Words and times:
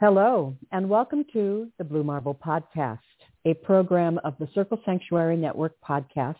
Hello, 0.00 0.56
and 0.70 0.88
welcome 0.88 1.24
to 1.32 1.72
the 1.76 1.82
Blue 1.82 2.04
Marble 2.04 2.32
Podcast, 2.32 3.00
a 3.44 3.54
program 3.54 4.20
of 4.22 4.34
the 4.38 4.48
Circle 4.54 4.80
Sanctuary 4.84 5.36
Network 5.36 5.74
Podcasts, 5.80 6.36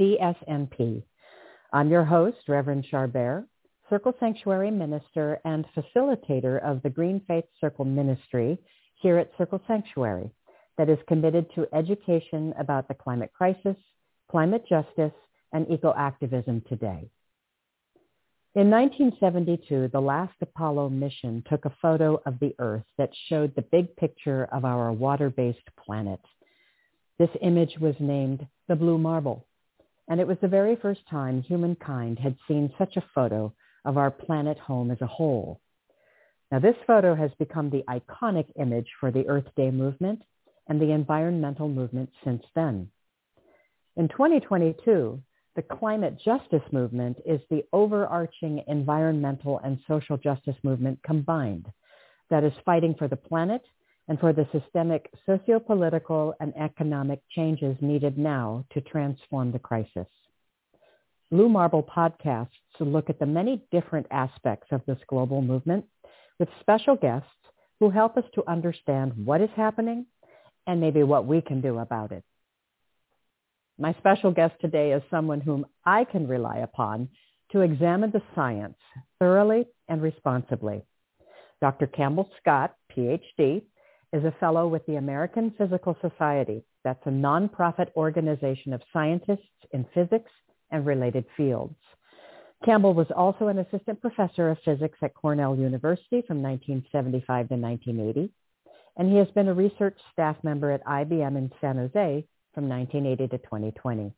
CSNP. 0.00 1.02
I'm 1.74 1.90
your 1.90 2.06
host, 2.06 2.38
Reverend 2.48 2.86
Char 2.90 3.06
Bear, 3.06 3.44
Circle 3.90 4.14
Sanctuary 4.18 4.70
Minister 4.70 5.38
and 5.44 5.66
facilitator 5.76 6.58
of 6.64 6.82
the 6.82 6.88
Green 6.88 7.20
Faith 7.28 7.44
Circle 7.60 7.84
Ministry 7.84 8.58
here 9.02 9.18
at 9.18 9.30
Circle 9.36 9.60
Sanctuary 9.66 10.30
that 10.78 10.88
is 10.88 10.98
committed 11.06 11.44
to 11.54 11.66
education 11.74 12.54
about 12.58 12.88
the 12.88 12.94
climate 12.94 13.30
crisis, 13.36 13.76
climate 14.30 14.64
justice, 14.66 15.12
and 15.52 15.70
eco-activism 15.70 16.62
today. 16.66 17.10
In 18.56 18.70
1972, 18.70 19.90
the 19.92 20.00
last 20.00 20.32
Apollo 20.40 20.88
mission 20.88 21.44
took 21.46 21.66
a 21.66 21.76
photo 21.82 22.22
of 22.24 22.38
the 22.40 22.54
Earth 22.58 22.86
that 22.96 23.10
showed 23.28 23.54
the 23.54 23.60
big 23.70 23.94
picture 23.96 24.48
of 24.50 24.64
our 24.64 24.90
water-based 24.92 25.68
planet. 25.84 26.20
This 27.18 27.28
image 27.42 27.76
was 27.78 27.94
named 28.00 28.46
the 28.66 28.74
Blue 28.74 28.96
Marble, 28.96 29.44
and 30.08 30.20
it 30.20 30.26
was 30.26 30.38
the 30.40 30.48
very 30.48 30.74
first 30.74 31.02
time 31.10 31.42
humankind 31.42 32.18
had 32.18 32.34
seen 32.48 32.72
such 32.78 32.96
a 32.96 33.04
photo 33.14 33.52
of 33.84 33.98
our 33.98 34.10
planet 34.10 34.58
home 34.58 34.90
as 34.90 35.02
a 35.02 35.06
whole. 35.06 35.60
Now, 36.50 36.58
this 36.58 36.76
photo 36.86 37.14
has 37.14 37.32
become 37.38 37.68
the 37.68 37.84
iconic 37.90 38.46
image 38.58 38.88
for 38.98 39.10
the 39.10 39.28
Earth 39.28 39.54
Day 39.54 39.70
movement 39.70 40.22
and 40.66 40.80
the 40.80 40.92
environmental 40.92 41.68
movement 41.68 42.08
since 42.24 42.42
then. 42.54 42.90
In 43.96 44.08
2022, 44.08 45.20
the 45.56 45.62
climate 45.62 46.18
justice 46.22 46.62
movement 46.70 47.16
is 47.24 47.40
the 47.50 47.64
overarching 47.72 48.62
environmental 48.68 49.58
and 49.64 49.78
social 49.88 50.18
justice 50.18 50.54
movement 50.62 51.00
combined 51.02 51.66
that 52.30 52.44
is 52.44 52.52
fighting 52.64 52.94
for 52.94 53.08
the 53.08 53.16
planet 53.16 53.62
and 54.08 54.20
for 54.20 54.32
the 54.32 54.46
systemic 54.52 55.10
socio-political 55.24 56.34
and 56.40 56.54
economic 56.56 57.20
changes 57.30 57.76
needed 57.80 58.18
now 58.18 58.64
to 58.72 58.80
transform 58.82 59.50
the 59.50 59.58
crisis. 59.58 60.06
Blue 61.30 61.48
Marble 61.48 61.82
podcasts 61.82 62.48
look 62.78 63.10
at 63.10 63.18
the 63.18 63.26
many 63.26 63.66
different 63.72 64.06
aspects 64.10 64.68
of 64.70 64.82
this 64.86 64.98
global 65.08 65.42
movement 65.42 65.84
with 66.38 66.48
special 66.60 66.94
guests 66.94 67.28
who 67.80 67.90
help 67.90 68.16
us 68.16 68.24
to 68.34 68.44
understand 68.46 69.12
what 69.24 69.40
is 69.40 69.50
happening 69.56 70.06
and 70.66 70.80
maybe 70.80 71.02
what 71.02 71.26
we 71.26 71.40
can 71.40 71.60
do 71.60 71.78
about 71.78 72.12
it. 72.12 72.22
My 73.78 73.92
special 73.98 74.30
guest 74.30 74.54
today 74.60 74.92
is 74.92 75.02
someone 75.10 75.40
whom 75.42 75.66
I 75.84 76.04
can 76.04 76.26
rely 76.26 76.58
upon 76.58 77.10
to 77.52 77.60
examine 77.60 78.10
the 78.10 78.22
science 78.34 78.78
thoroughly 79.18 79.66
and 79.88 80.00
responsibly. 80.00 80.82
Dr. 81.60 81.86
Campbell 81.86 82.28
Scott, 82.40 82.74
PhD, 82.96 83.62
is 84.14 84.24
a 84.24 84.34
fellow 84.40 84.66
with 84.66 84.86
the 84.86 84.96
American 84.96 85.52
Physical 85.58 85.94
Society. 86.00 86.64
That's 86.84 87.04
a 87.04 87.10
nonprofit 87.10 87.88
organization 87.96 88.72
of 88.72 88.80
scientists 88.94 89.42
in 89.72 89.84
physics 89.92 90.30
and 90.70 90.86
related 90.86 91.26
fields. 91.36 91.76
Campbell 92.64 92.94
was 92.94 93.08
also 93.14 93.48
an 93.48 93.58
assistant 93.58 94.00
professor 94.00 94.48
of 94.48 94.58
physics 94.64 94.98
at 95.02 95.14
Cornell 95.14 95.54
University 95.54 96.22
from 96.26 96.40
1975 96.42 97.48
to 97.48 97.54
1980, 97.56 98.32
and 98.96 99.10
he 99.10 99.18
has 99.18 99.28
been 99.34 99.48
a 99.48 99.54
research 99.54 99.98
staff 100.12 100.36
member 100.42 100.70
at 100.70 100.84
IBM 100.86 101.36
in 101.36 101.52
San 101.60 101.76
Jose 101.76 102.26
from 102.56 102.70
1980 102.70 103.36
to 103.36 103.38
2020. 103.44 104.10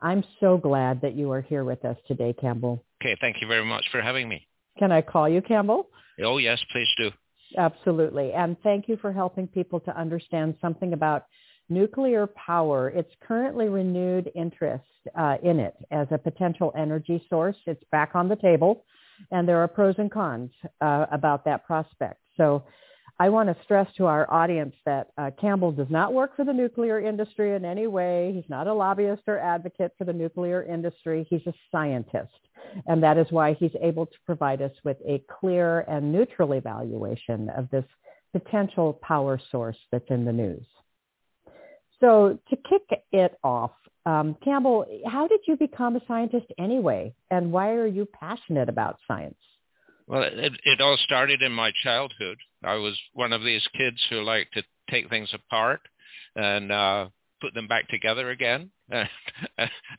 I'm 0.00 0.22
so 0.38 0.56
glad 0.56 1.00
that 1.00 1.16
you 1.16 1.32
are 1.32 1.40
here 1.40 1.64
with 1.64 1.84
us 1.84 1.96
today, 2.06 2.32
Campbell. 2.40 2.84
Okay, 3.02 3.16
thank 3.20 3.40
you 3.40 3.48
very 3.48 3.64
much 3.64 3.84
for 3.90 4.00
having 4.00 4.28
me. 4.28 4.46
Can 4.78 4.92
I 4.92 5.02
call 5.02 5.28
you 5.28 5.42
Campbell? 5.42 5.88
Oh, 6.22 6.38
yes, 6.38 6.62
please 6.70 6.86
do. 6.96 7.10
Absolutely. 7.58 8.32
And 8.32 8.56
thank 8.62 8.88
you 8.88 8.96
for 8.96 9.12
helping 9.12 9.48
people 9.48 9.80
to 9.80 9.98
understand 9.98 10.54
something 10.60 10.92
about 10.92 11.24
nuclear 11.68 12.28
power. 12.28 12.90
It's 12.90 13.12
currently 13.26 13.68
renewed 13.68 14.30
interest 14.36 14.84
uh, 15.18 15.38
in 15.42 15.58
it 15.58 15.74
as 15.90 16.06
a 16.12 16.18
potential 16.18 16.72
energy 16.78 17.24
source. 17.28 17.56
It's 17.66 17.82
back 17.90 18.12
on 18.14 18.28
the 18.28 18.36
table, 18.36 18.84
and 19.32 19.48
there 19.48 19.58
are 19.58 19.66
pros 19.66 19.96
and 19.98 20.12
cons 20.12 20.52
uh, 20.80 21.06
about 21.10 21.44
that 21.46 21.66
prospect. 21.66 22.20
So 22.36 22.62
I 23.20 23.28
want 23.28 23.50
to 23.50 23.64
stress 23.64 23.86
to 23.98 24.06
our 24.06 24.32
audience 24.32 24.74
that 24.86 25.08
uh, 25.18 25.30
Campbell 25.38 25.72
does 25.72 25.90
not 25.90 26.14
work 26.14 26.34
for 26.34 26.44
the 26.46 26.54
nuclear 26.54 26.98
industry 26.98 27.54
in 27.54 27.66
any 27.66 27.86
way. 27.86 28.32
He's 28.34 28.48
not 28.48 28.66
a 28.66 28.72
lobbyist 28.72 29.24
or 29.26 29.38
advocate 29.38 29.92
for 29.98 30.04
the 30.04 30.12
nuclear 30.14 30.62
industry. 30.62 31.26
He's 31.28 31.46
a 31.46 31.52
scientist. 31.70 32.32
And 32.86 33.02
that 33.02 33.18
is 33.18 33.26
why 33.28 33.52
he's 33.52 33.76
able 33.82 34.06
to 34.06 34.16
provide 34.24 34.62
us 34.62 34.72
with 34.84 34.96
a 35.06 35.22
clear 35.28 35.80
and 35.80 36.10
neutral 36.10 36.54
evaluation 36.54 37.50
of 37.50 37.68
this 37.68 37.84
potential 38.32 38.94
power 39.02 39.38
source 39.50 39.76
that's 39.92 40.08
in 40.08 40.24
the 40.24 40.32
news. 40.32 40.64
So 42.00 42.38
to 42.48 42.56
kick 42.56 43.02
it 43.12 43.38
off, 43.44 43.72
um, 44.06 44.34
Campbell, 44.42 44.86
how 45.06 45.28
did 45.28 45.40
you 45.46 45.58
become 45.58 45.94
a 45.96 46.00
scientist 46.08 46.46
anyway? 46.58 47.14
And 47.30 47.52
why 47.52 47.72
are 47.72 47.86
you 47.86 48.06
passionate 48.06 48.70
about 48.70 48.98
science? 49.06 49.36
Well, 50.10 50.22
it, 50.24 50.52
it 50.64 50.80
all 50.80 50.96
started 51.04 51.40
in 51.40 51.52
my 51.52 51.70
childhood. 51.84 52.38
I 52.64 52.74
was 52.74 52.98
one 53.12 53.32
of 53.32 53.44
these 53.44 53.62
kids 53.78 54.04
who 54.10 54.22
liked 54.22 54.54
to 54.54 54.64
take 54.90 55.08
things 55.08 55.32
apart 55.32 55.82
and 56.34 56.72
uh, 56.72 57.08
put 57.40 57.54
them 57.54 57.68
back 57.68 57.88
together 57.88 58.30
again. 58.30 58.72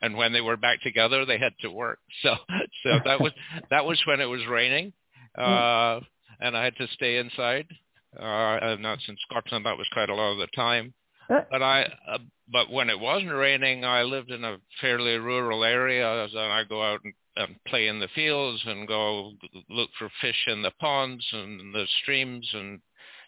and 0.02 0.14
when 0.14 0.34
they 0.34 0.42
were 0.42 0.58
back 0.58 0.82
together, 0.82 1.24
they 1.24 1.38
had 1.38 1.54
to 1.62 1.70
work. 1.70 1.98
So, 2.22 2.34
so 2.82 2.90
that 3.06 3.22
was 3.22 3.32
that 3.70 3.86
was 3.86 4.02
when 4.04 4.20
it 4.20 4.26
was 4.26 4.46
raining, 4.46 4.92
uh, 5.36 6.00
and 6.40 6.54
I 6.54 6.62
had 6.62 6.76
to 6.76 6.86
stay 6.88 7.16
inside. 7.16 7.66
Uh, 8.14 8.58
and 8.60 8.84
that's 8.84 9.08
in 9.08 9.16
Scotland. 9.26 9.64
That 9.64 9.78
was 9.78 9.88
quite 9.94 10.10
a 10.10 10.14
lot 10.14 10.32
of 10.32 10.38
the 10.38 10.48
time. 10.54 10.92
Uh. 11.30 11.40
But 11.50 11.62
I, 11.62 11.84
uh, 12.06 12.18
but 12.52 12.70
when 12.70 12.90
it 12.90 13.00
wasn't 13.00 13.32
raining, 13.32 13.86
I 13.86 14.02
lived 14.02 14.30
in 14.30 14.44
a 14.44 14.58
fairly 14.82 15.16
rural 15.16 15.64
area, 15.64 16.24
and 16.24 16.38
I 16.38 16.64
go 16.64 16.82
out 16.82 17.00
and 17.02 17.14
and 17.36 17.56
play 17.66 17.88
in 17.88 18.00
the 18.00 18.08
fields 18.14 18.62
and 18.66 18.86
go 18.86 19.32
look 19.70 19.90
for 19.98 20.10
fish 20.20 20.44
in 20.46 20.62
the 20.62 20.72
ponds 20.80 21.26
and 21.32 21.74
the 21.74 21.86
streams 22.02 22.48
and 22.52 22.80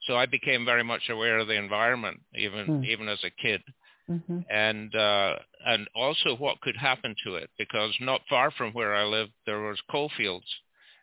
so 0.07 0.17
I 0.17 0.27
became 0.27 0.65
very 0.67 0.85
much 0.85 1.09
aware 1.09 1.39
of 1.39 1.49
the 1.49 1.55
environment 1.55 2.21
even 2.37 2.67
mm. 2.67 2.87
even 2.87 3.09
as 3.09 3.23
a 3.25 3.43
kid 3.43 3.63
mm-hmm. 4.09 4.41
and 4.51 4.95
uh, 4.95 5.37
and 5.67 5.89
also 5.95 6.37
what 6.37 6.61
could 6.61 6.77
happen 6.77 7.15
to 7.25 7.37
it 7.37 7.51
because 7.59 7.95
not 8.01 8.21
far 8.29 8.51
from 8.51 8.73
where 8.73 8.95
I 8.95 9.05
lived 9.05 9.33
there 9.47 9.61
was 9.61 9.81
coal 9.91 10.11
fields 10.17 10.47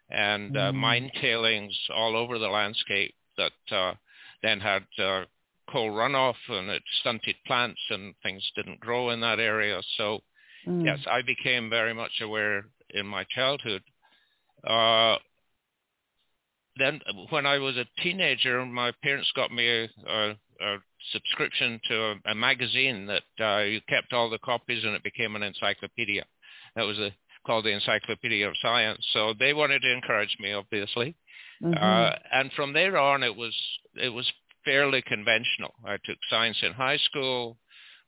and 0.09 0.55
uh, 0.55 0.71
mm. 0.71 0.75
mine 0.75 1.11
tailings 1.19 1.77
all 1.95 2.15
over 2.15 2.37
the 2.37 2.49
landscape 2.49 3.15
that 3.37 3.75
uh, 3.75 3.93
then 4.43 4.59
had 4.59 4.83
uh, 4.99 5.23
coal 5.71 5.89
runoff 5.89 6.35
and 6.49 6.69
it 6.69 6.83
stunted 6.99 7.35
plants 7.47 7.79
and 7.89 8.13
things 8.21 8.43
didn't 8.55 8.79
grow 8.79 9.09
in 9.09 9.21
that 9.21 9.39
area 9.39 9.81
so 9.97 10.21
Mm. 10.67 10.85
Yes, 10.85 10.99
I 11.09 11.21
became 11.21 11.69
very 11.69 11.93
much 11.93 12.21
aware 12.21 12.65
in 12.93 13.05
my 13.05 13.25
childhood. 13.35 13.81
Uh, 14.67 15.17
then 16.77 17.01
when 17.29 17.45
I 17.45 17.57
was 17.57 17.77
a 17.77 17.85
teenager, 18.01 18.65
my 18.65 18.91
parents 19.03 19.31
got 19.35 19.51
me 19.51 19.67
a, 19.67 19.89
a, 20.07 20.31
a 20.61 20.77
subscription 21.11 21.79
to 21.87 21.95
a, 21.95 22.31
a 22.31 22.35
magazine 22.35 23.07
that 23.07 23.23
uh, 23.43 23.63
you 23.63 23.81
kept 23.89 24.13
all 24.13 24.29
the 24.29 24.39
copies 24.39 24.83
and 24.83 24.95
it 24.95 25.03
became 25.03 25.35
an 25.35 25.43
encyclopedia. 25.43 26.23
That 26.75 26.83
was 26.83 26.97
a, 26.99 27.11
called 27.45 27.65
the 27.65 27.73
Encyclopedia 27.73 28.47
of 28.47 28.53
Science. 28.61 29.05
So 29.13 29.33
they 29.37 29.53
wanted 29.53 29.81
to 29.81 29.91
encourage 29.91 30.35
me, 30.39 30.53
obviously. 30.53 31.15
Mm-hmm. 31.63 31.73
Uh, 31.73 32.11
and 32.33 32.51
from 32.53 32.73
there 32.73 32.97
on, 32.97 33.23
it 33.23 33.35
was 33.35 33.55
it 33.95 34.09
was 34.09 34.31
fairly 34.65 35.01
conventional. 35.01 35.73
I 35.85 35.97
took 36.05 36.17
science 36.29 36.57
in 36.63 36.73
high 36.73 36.97
school, 36.97 37.57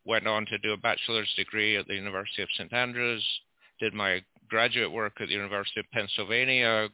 went 0.05 0.27
on 0.27 0.45
to 0.47 0.57
do 0.59 0.73
a 0.73 0.77
bachelor's 0.77 1.31
degree 1.35 1.77
at 1.77 1.87
the 1.87 1.95
University 1.95 2.41
of 2.41 2.49
St. 2.57 2.71
Andrews, 2.73 3.25
did 3.79 3.93
my 3.93 4.21
graduate 4.49 4.91
work 4.91 5.13
at 5.19 5.27
the 5.27 5.33
University 5.33 5.79
of 5.79 5.85
Pennsylvania, 5.91 6.89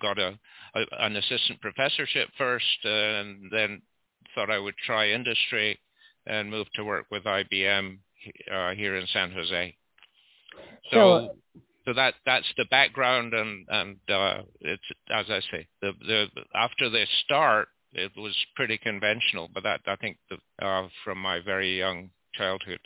got 0.00 0.18
a, 0.18 0.38
a 0.74 0.80
an 1.00 1.16
assistant 1.16 1.60
professorship 1.60 2.28
first, 2.38 2.84
and 2.84 3.50
then 3.50 3.82
thought 4.34 4.50
I 4.50 4.58
would 4.58 4.76
try 4.86 5.10
industry 5.10 5.78
and 6.26 6.50
moved 6.50 6.70
to 6.74 6.84
work 6.84 7.06
with 7.10 7.24
IBM 7.24 7.98
uh, 8.52 8.70
here 8.74 8.96
in 8.96 9.06
San 9.12 9.32
Jose. 9.32 9.76
So, 10.90 10.96
so, 10.96 11.36
so 11.86 11.92
that 11.94 12.14
that's 12.24 12.46
the 12.56 12.66
background, 12.66 13.34
and 13.34 13.66
and 13.68 13.96
uh, 14.08 14.42
it's 14.60 14.82
as 15.10 15.26
I 15.28 15.40
say, 15.50 15.66
the 15.80 15.92
the 16.06 16.26
after 16.54 16.88
they 16.90 17.06
start, 17.24 17.68
it 17.92 18.12
was 18.16 18.36
pretty 18.54 18.78
conventional, 18.78 19.48
but 19.52 19.64
that 19.64 19.80
I 19.86 19.96
think 19.96 20.18
the, 20.30 20.64
uh, 20.64 20.88
from 21.04 21.18
my 21.18 21.40
very 21.40 21.78
young 21.78 22.10
childhood. 22.34 22.80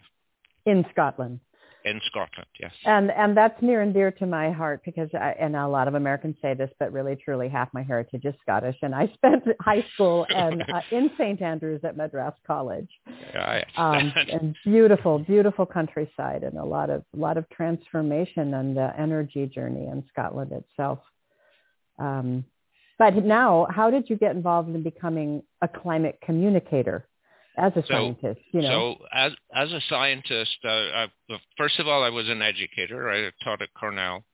In 0.64 0.84
Scotland. 0.90 1.40
In 1.87 2.00
Scotland, 2.06 2.49
yes. 2.59 2.73
And 2.85 3.12
and 3.12 3.37
that's 3.37 3.62
near 3.62 3.81
and 3.81 3.94
dear 3.94 4.11
to 4.11 4.27
my 4.27 4.50
heart 4.50 4.83
because 4.85 5.09
I, 5.15 5.37
and 5.38 5.55
a 5.55 5.69
lot 5.69 5.87
of 5.87 5.94
Americans 5.94 6.35
say 6.43 6.53
this, 6.53 6.69
but 6.81 6.93
really 6.93 7.15
truly 7.15 7.49
half 7.49 7.73
my 7.73 7.85
heritage 7.85 8.25
is 8.25 8.35
Scottish, 8.43 8.75
and 8.83 8.93
I 8.93 9.06
spent 9.15 9.44
high 9.61 9.85
school 9.94 10.27
and 10.29 10.62
uh, 10.62 10.81
in 10.91 11.12
St 11.17 11.41
Andrews 11.41 11.83
at 11.85 11.97
Madras 11.97 12.35
College. 12.44 12.88
Yeah, 13.33 13.62
um, 13.77 14.12
and 14.33 14.56
beautiful, 14.65 15.21
beautiful 15.21 15.65
countryside, 15.65 16.43
and 16.43 16.59
a 16.59 16.65
lot 16.65 16.91
of 16.91 17.05
a 17.15 17.17
lot 17.17 17.37
of 17.37 17.49
transformation 17.50 18.55
and 18.55 18.77
the 18.77 18.93
energy 18.99 19.47
journey 19.47 19.87
in 19.87 20.03
Scotland 20.09 20.50
itself. 20.50 20.99
Um, 22.00 22.44
but 22.99 23.15
now, 23.15 23.69
how 23.71 23.91
did 23.91 24.11
you 24.11 24.17
get 24.17 24.35
involved 24.35 24.75
in 24.75 24.82
becoming 24.82 25.44
a 25.62 25.69
climate 25.69 26.19
communicator? 26.21 27.06
As 27.56 27.73
a 27.76 27.82
so, 27.82 27.88
scientist, 27.88 28.41
you 28.53 28.62
know? 28.62 28.97
So 28.99 29.05
as 29.12 29.32
as 29.55 29.73
a 29.73 29.81
scientist, 29.88 30.56
uh, 30.64 30.69
I, 30.69 31.06
first 31.56 31.79
of 31.79 31.88
all, 31.88 32.03
I 32.03 32.11
was 32.11 32.29
an 32.29 32.43
educator. 32.43 33.11
I 33.11 33.31
taught 33.43 33.62
at 33.62 33.73
Cornell, 33.79 34.25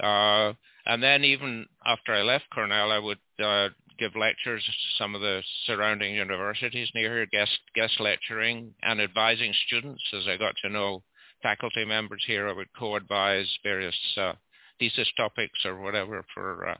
uh, 0.00 0.52
and 0.86 1.02
then 1.02 1.24
even 1.24 1.66
after 1.86 2.12
I 2.12 2.22
left 2.22 2.44
Cornell, 2.52 2.90
I 2.90 2.98
would 2.98 3.18
uh, 3.42 3.68
give 3.98 4.16
lectures 4.16 4.64
to 4.64 4.72
some 4.98 5.14
of 5.14 5.20
the 5.20 5.42
surrounding 5.66 6.14
universities 6.14 6.90
near 6.94 7.14
here, 7.14 7.26
guest 7.26 7.58
guest 7.74 8.00
lecturing 8.00 8.74
and 8.82 9.00
advising 9.00 9.54
students. 9.66 10.02
As 10.12 10.26
I 10.26 10.36
got 10.36 10.54
to 10.62 10.70
know 10.70 11.02
faculty 11.42 11.84
members 11.84 12.24
here, 12.26 12.48
I 12.48 12.52
would 12.52 12.72
co-advise 12.76 13.48
various 13.62 13.96
uh, 14.16 14.32
thesis 14.78 15.10
topics 15.16 15.64
or 15.64 15.80
whatever 15.80 16.24
for 16.34 16.68
uh, 16.68 16.76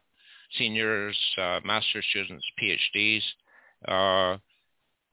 seniors, 0.58 1.16
uh, 1.38 1.60
master 1.64 2.02
students, 2.10 2.44
PhDs. 2.60 3.22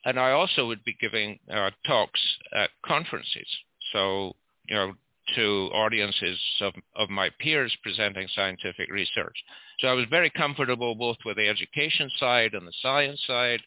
And 0.06 0.19
I 0.19 0.31
also 0.31 0.68
would 0.68 0.83
be 0.83 0.98
giving 1.00 1.39
uh, 1.51 1.71
talks 1.86 2.19
at 2.56 2.69
conferences. 2.86 3.48
So, 3.94 4.36
you 4.68 4.75
know, 4.75 4.94
to 5.36 5.69
audiences 5.74 6.39
of, 6.62 6.74
of 6.95 7.09
my 7.09 7.30
peers 7.39 7.75
presenting 7.83 8.27
scientific 8.36 8.92
research. 8.92 9.36
So 9.80 9.88
I 9.88 9.94
was 9.94 10.06
very 10.09 10.30
comfortable 10.30 10.95
both 10.95 11.18
with 11.25 11.38
the 11.38 11.48
education 11.48 12.09
side 12.19 12.53
and 12.53 12.68
the 12.68 12.74
science 12.81 13.21
side 13.25 13.62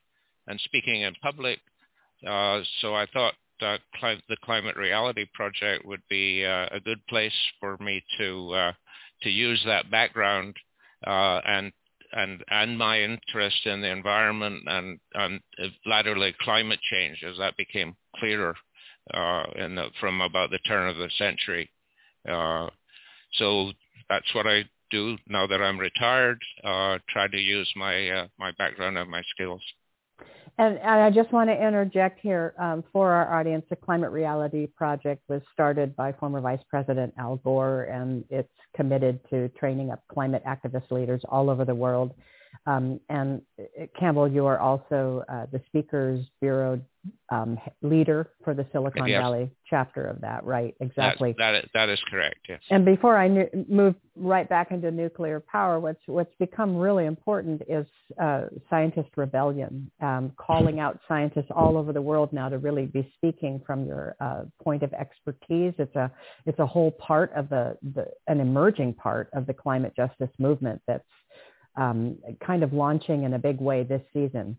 and 0.46 0.60
speaking 0.60 1.02
in 1.02 1.14
public. 1.22 1.58
Uh, 2.26 2.60
so 2.80 2.94
I 2.94 3.06
thought 3.12 3.34
uh, 3.62 3.78
the 4.28 4.36
Climate 4.44 4.76
Reality 4.76 5.26
Project 5.32 5.84
would 5.86 6.02
be 6.08 6.44
uh, 6.44 6.66
a 6.70 6.80
good 6.80 7.04
place 7.08 7.32
for 7.60 7.76
me 7.78 8.02
to 8.18 8.50
uh, 8.52 8.72
to 9.22 9.30
use 9.30 9.62
that 9.64 9.90
background 9.90 10.54
uh, 11.06 11.40
and 11.46 11.72
and 12.14 12.44
and 12.48 12.78
my 12.78 13.00
interest 13.00 13.66
in 13.66 13.80
the 13.80 13.90
environment 13.90 14.62
and 14.66 14.98
and 15.14 15.40
latterly 15.84 16.34
climate 16.40 16.80
change 16.90 17.22
as 17.28 17.36
that 17.38 17.56
became 17.56 17.96
clearer 18.16 18.54
uh, 19.12 19.44
in 19.56 19.74
the, 19.74 19.88
from 20.00 20.20
about 20.20 20.50
the 20.50 20.58
turn 20.60 20.88
of 20.88 20.96
the 20.96 21.10
century. 21.18 21.70
Uh, 22.28 22.68
so 23.34 23.72
that's 24.08 24.34
what 24.34 24.46
I 24.46 24.64
do 24.90 25.16
now 25.28 25.46
that 25.46 25.60
I'm 25.60 25.78
retired. 25.78 26.40
Uh, 26.62 26.98
try 27.08 27.28
to 27.28 27.38
use 27.38 27.70
my 27.76 28.08
uh, 28.10 28.26
my 28.38 28.52
background 28.52 28.96
and 28.96 29.10
my 29.10 29.22
skills. 29.34 29.62
And, 30.56 30.78
and, 30.78 31.00
I 31.00 31.10
just 31.10 31.32
want 31.32 31.50
to 31.50 31.54
interject 31.54 32.20
here 32.20 32.54
um, 32.58 32.84
for 32.92 33.10
our 33.10 33.38
audience. 33.38 33.64
The 33.70 33.76
Climate 33.76 34.12
Reality 34.12 34.66
Project 34.66 35.22
was 35.28 35.42
started 35.52 35.96
by 35.96 36.12
former 36.12 36.40
Vice 36.40 36.62
President 36.68 37.12
Al 37.18 37.36
Gore, 37.36 37.84
and 37.84 38.24
it's 38.30 38.48
committed 38.76 39.18
to 39.30 39.48
training 39.50 39.90
up 39.90 40.02
climate 40.08 40.44
activist 40.46 40.90
leaders 40.90 41.22
all 41.28 41.50
over 41.50 41.64
the 41.64 41.74
world. 41.74 42.14
Um, 42.66 43.00
and 43.08 43.42
uh, 43.58 43.86
Campbell, 43.98 44.28
you 44.28 44.46
are 44.46 44.60
also 44.60 45.24
uh, 45.28 45.46
the 45.50 45.60
Speakers 45.66 46.24
Bureau 46.40 46.80
um, 47.30 47.58
leader 47.82 48.30
for 48.44 48.54
the 48.54 48.66
Silicon 48.72 49.06
yes. 49.06 49.20
Valley 49.20 49.50
chapter 49.68 50.06
of 50.06 50.20
that, 50.20 50.44
right? 50.44 50.74
Exactly. 50.80 51.34
That, 51.38 51.52
that, 51.52 51.64
is, 51.64 51.70
that 51.74 51.88
is 51.88 52.00
correct, 52.10 52.38
yes. 52.48 52.60
And 52.70 52.84
before 52.84 53.16
I 53.16 53.28
knew, 53.28 53.48
move 53.68 53.94
right 54.16 54.48
back 54.48 54.70
into 54.70 54.90
nuclear 54.90 55.40
power, 55.40 55.80
what's, 55.80 56.00
what's 56.06 56.34
become 56.38 56.76
really 56.76 57.06
important 57.06 57.62
is 57.68 57.86
uh, 58.20 58.46
scientist 58.70 59.08
rebellion, 59.16 59.90
um, 60.00 60.32
calling 60.36 60.80
out 60.80 60.98
scientists 61.08 61.50
all 61.50 61.76
over 61.76 61.92
the 61.92 62.02
world 62.02 62.32
now 62.32 62.48
to 62.48 62.58
really 62.58 62.86
be 62.86 63.10
speaking 63.16 63.60
from 63.66 63.86
your 63.86 64.16
uh, 64.20 64.42
point 64.62 64.82
of 64.82 64.92
expertise. 64.92 65.74
It's 65.78 65.96
a, 65.96 66.10
it's 66.46 66.58
a 66.58 66.66
whole 66.66 66.92
part 66.92 67.32
of 67.34 67.48
the, 67.48 67.76
the, 67.94 68.06
an 68.28 68.40
emerging 68.40 68.94
part 68.94 69.28
of 69.32 69.46
the 69.46 69.54
climate 69.54 69.94
justice 69.96 70.30
movement 70.38 70.80
that's 70.86 71.04
um, 71.76 72.18
kind 72.44 72.62
of 72.62 72.72
launching 72.72 73.24
in 73.24 73.34
a 73.34 73.38
big 73.38 73.60
way 73.60 73.82
this 73.82 74.02
season. 74.12 74.56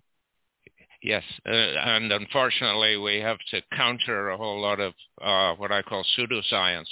Yes, 1.06 1.22
uh, 1.48 1.52
and 1.52 2.12
unfortunately, 2.12 2.98
we 2.98 3.18
have 3.18 3.38
to 3.52 3.62
counter 3.78 4.32
a 4.32 4.38
whole 4.38 4.60
lot 4.60 4.80
of 4.80 4.92
uh, 5.22 5.54
what 5.54 5.72
I 5.72 5.84
call 5.84 6.04
pseudoscience 6.18 6.88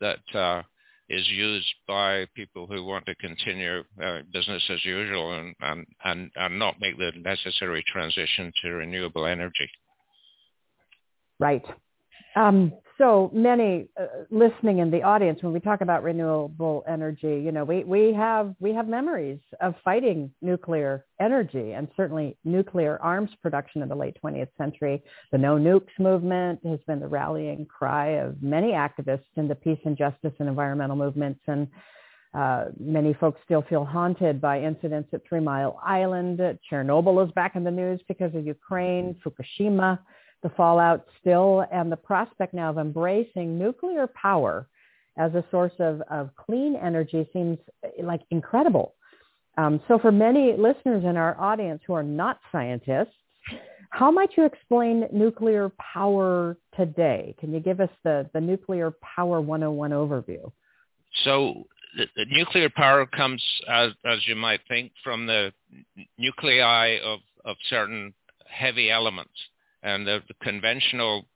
that 0.00 0.20
uh, 0.32 0.62
is 1.08 1.28
used 1.28 1.66
by 1.88 2.26
people 2.36 2.68
who 2.68 2.84
want 2.84 3.04
to 3.06 3.16
continue 3.16 3.82
uh, 4.00 4.20
business 4.32 4.62
as 4.70 4.84
usual 4.84 5.40
and, 5.40 5.56
and, 5.60 5.86
and, 6.04 6.30
and 6.36 6.56
not 6.56 6.80
make 6.80 6.98
the 6.98 7.10
necessary 7.16 7.82
transition 7.88 8.52
to 8.62 8.68
renewable 8.74 9.26
energy. 9.26 9.68
Right. 11.40 11.66
Um, 12.36 12.72
so 12.98 13.30
many 13.32 13.88
uh, 13.98 14.06
listening 14.30 14.80
in 14.80 14.90
the 14.90 15.02
audience 15.02 15.40
when 15.42 15.52
we 15.52 15.60
talk 15.60 15.80
about 15.80 16.02
renewable 16.02 16.84
energy 16.88 17.40
you 17.44 17.52
know 17.52 17.64
we, 17.64 17.84
we 17.84 18.12
have 18.12 18.54
we 18.58 18.74
have 18.74 18.88
memories 18.88 19.38
of 19.60 19.74
fighting 19.84 20.30
nuclear 20.42 21.04
energy 21.20 21.72
and 21.72 21.88
certainly 21.96 22.36
nuclear 22.44 22.98
arms 23.00 23.30
production 23.40 23.82
in 23.82 23.88
the 23.88 23.94
late 23.94 24.16
20th 24.22 24.48
century 24.58 25.02
the 25.32 25.38
no 25.38 25.56
nukes 25.56 25.96
movement 25.98 26.58
has 26.66 26.80
been 26.86 26.98
the 26.98 27.06
rallying 27.06 27.64
cry 27.66 28.08
of 28.08 28.42
many 28.42 28.72
activists 28.72 29.22
in 29.36 29.46
the 29.46 29.54
peace 29.54 29.80
and 29.84 29.96
justice 29.96 30.32
and 30.40 30.48
environmental 30.48 30.96
movements 30.96 31.40
and 31.46 31.68
uh, 32.34 32.66
many 32.78 33.14
folks 33.14 33.40
still 33.44 33.64
feel 33.70 33.86
haunted 33.86 34.38
by 34.38 34.60
incidents 34.60 35.08
at 35.14 35.22
Three 35.26 35.40
Mile 35.40 35.80
Island. 35.82 36.38
Chernobyl 36.70 37.26
is 37.26 37.32
back 37.32 37.56
in 37.56 37.64
the 37.64 37.70
news 37.70 38.02
because 38.06 38.34
of 38.34 38.46
Ukraine. 38.46 39.16
Fukushima 39.24 39.98
the 40.42 40.48
fallout 40.50 41.06
still 41.20 41.64
and 41.72 41.90
the 41.90 41.96
prospect 41.96 42.54
now 42.54 42.70
of 42.70 42.78
embracing 42.78 43.58
nuclear 43.58 44.06
power 44.06 44.66
as 45.18 45.34
a 45.34 45.44
source 45.50 45.72
of, 45.80 46.00
of 46.10 46.30
clean 46.36 46.76
energy 46.76 47.28
seems 47.32 47.58
like 48.02 48.20
incredible. 48.30 48.94
Um, 49.56 49.80
so 49.88 49.98
for 49.98 50.12
many 50.12 50.54
listeners 50.56 51.04
in 51.04 51.16
our 51.16 51.38
audience 51.40 51.82
who 51.86 51.94
are 51.94 52.04
not 52.04 52.38
scientists, 52.52 53.14
how 53.90 54.10
might 54.10 54.30
you 54.36 54.44
explain 54.44 55.08
nuclear 55.12 55.72
power 55.92 56.56
today? 56.76 57.34
Can 57.40 57.52
you 57.52 57.58
give 57.58 57.80
us 57.80 57.90
the, 58.04 58.28
the 58.32 58.40
nuclear 58.40 58.92
power 59.02 59.40
101 59.40 59.90
overview? 59.90 60.52
So 61.24 61.64
the, 61.96 62.06
the 62.14 62.26
nuclear 62.30 62.70
power 62.70 63.06
comes, 63.06 63.42
as, 63.68 63.92
as 64.04 64.18
you 64.28 64.36
might 64.36 64.60
think, 64.68 64.92
from 65.02 65.26
the 65.26 65.52
nuclei 66.18 66.98
of, 67.02 67.20
of 67.44 67.56
certain 67.68 68.12
heavy 68.46 68.90
elements 68.90 69.32
and 69.82 70.06
the, 70.06 70.22
the 70.28 70.34
conventional 70.42 71.26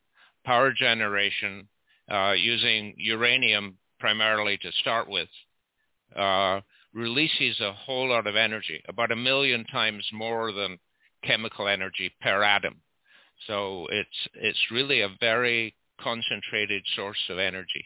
power 0.45 0.73
generation 0.73 1.69
uh, 2.11 2.33
using 2.33 2.95
uranium 2.97 3.77
primarily 4.01 4.59
to 4.59 4.73
start 4.81 5.09
with 5.09 5.29
uh, 6.17 6.61
releases 6.93 7.61
a 7.61 7.73
whole 7.73 8.09
lot 8.11 8.27
of 8.27 8.37
energy, 8.37 8.83
about 8.89 9.13
a 9.13 9.17
million 9.17 9.65
times 9.65 10.07
more 10.13 10.53
than 10.53 10.79
chemical 11.25 11.69
energy 11.69 12.13
per 12.21 12.43
atom. 12.43 12.75
So 13.47 13.87
it's 13.91 14.29
it's 14.35 14.71
really 14.71 15.01
a 15.01 15.17
very 15.21 15.75
concentrated 16.01 16.83
source 16.97 17.19
of 17.29 17.39
energy. 17.39 17.85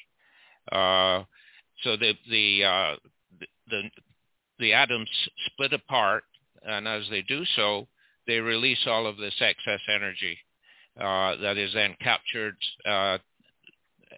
Uh, 0.73 1.25
so 1.83 1.97
the 1.97 2.15
the, 2.31 2.65
uh, 2.65 2.97
the 3.39 3.47
the 3.69 3.83
the 4.59 4.73
atoms 4.73 5.11
split 5.47 5.73
apart, 5.73 6.25
and 6.63 6.89
as 6.89 7.05
they 7.11 7.23
do 7.23 7.45
so, 7.55 7.87
they 8.27 8.39
release 8.39 8.87
all 8.87 9.07
of 9.07 9.19
this 9.19 9.35
excess 9.41 9.81
energy 9.89 10.39
uh, 11.00 11.37
that 11.37 11.57
is 11.59 11.73
then 11.75 11.95
captured 12.00 12.57
uh, 12.88 13.19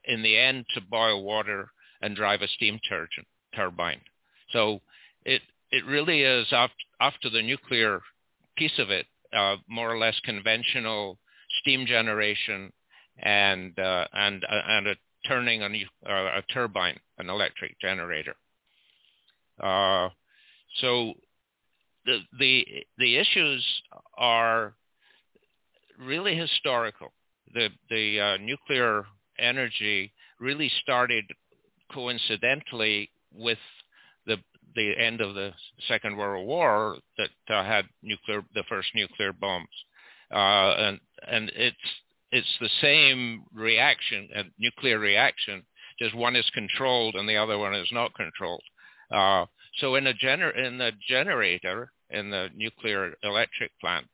in 0.04 0.22
the 0.22 0.36
end 0.38 0.64
to 0.74 0.80
boil 0.80 1.22
water 1.22 1.70
and 2.02 2.14
drive 2.16 2.42
a 2.42 2.48
steam 2.48 2.78
tur- 2.88 3.08
turbine. 3.54 4.00
So 4.50 4.80
it 5.24 5.42
it 5.70 5.84
really 5.84 6.22
is 6.22 6.46
after, 6.52 6.74
after 7.00 7.28
the 7.30 7.42
nuclear 7.42 8.00
piece 8.56 8.78
of 8.78 8.90
it, 8.90 9.06
uh, 9.36 9.56
more 9.68 9.92
or 9.92 9.98
less 9.98 10.18
conventional 10.24 11.18
steam 11.60 11.86
generation 11.86 12.72
and 13.18 13.78
uh, 13.78 14.06
and 14.12 14.44
uh, 14.44 14.62
and 14.68 14.86
a 14.88 14.94
turning 15.26 15.62
a, 15.62 16.12
a 16.12 16.42
turbine, 16.52 16.98
an 17.18 17.28
electric 17.28 17.78
generator. 17.80 18.34
so 20.80 21.14
the 22.06 22.20
the 22.38 22.66
the 22.98 23.16
issues 23.16 23.66
are 24.16 24.74
really 25.98 26.36
historical. 26.36 27.12
The 27.54 27.68
the 27.90 28.20
uh, 28.20 28.36
nuclear 28.38 29.04
energy 29.38 30.12
really 30.38 30.70
started 30.82 31.24
coincidentally 31.92 33.10
with 33.32 33.58
the 34.26 34.36
the 34.74 34.92
end 34.98 35.20
of 35.20 35.34
the 35.34 35.52
Second 35.88 36.16
World 36.16 36.46
War 36.46 36.98
that 37.16 37.30
uh, 37.54 37.64
had 37.64 37.86
nuclear 38.02 38.42
the 38.54 38.64
first 38.68 38.88
nuclear 38.94 39.32
bombs, 39.32 39.68
uh, 40.30 40.74
and 40.78 41.00
and 41.26 41.50
it's 41.54 41.76
it's 42.30 42.58
the 42.60 42.70
same 42.80 43.44
reaction, 43.54 44.28
a 44.34 44.42
nuclear 44.58 44.98
reaction, 44.98 45.62
just 45.98 46.14
one 46.14 46.36
is 46.36 46.48
controlled 46.50 47.14
and 47.14 47.28
the 47.28 47.36
other 47.36 47.58
one 47.58 47.74
is 47.74 47.88
not 47.92 48.14
controlled. 48.14 48.62
Uh, 49.10 49.46
so 49.78 49.94
in 49.94 50.06
a 50.06 50.12
gener- 50.12 50.56
in 50.56 50.78
the 50.78 50.92
generator 51.08 51.90
in 52.10 52.30
the 52.30 52.48
nuclear 52.54 53.14
electric 53.22 53.70
plant, 53.80 54.06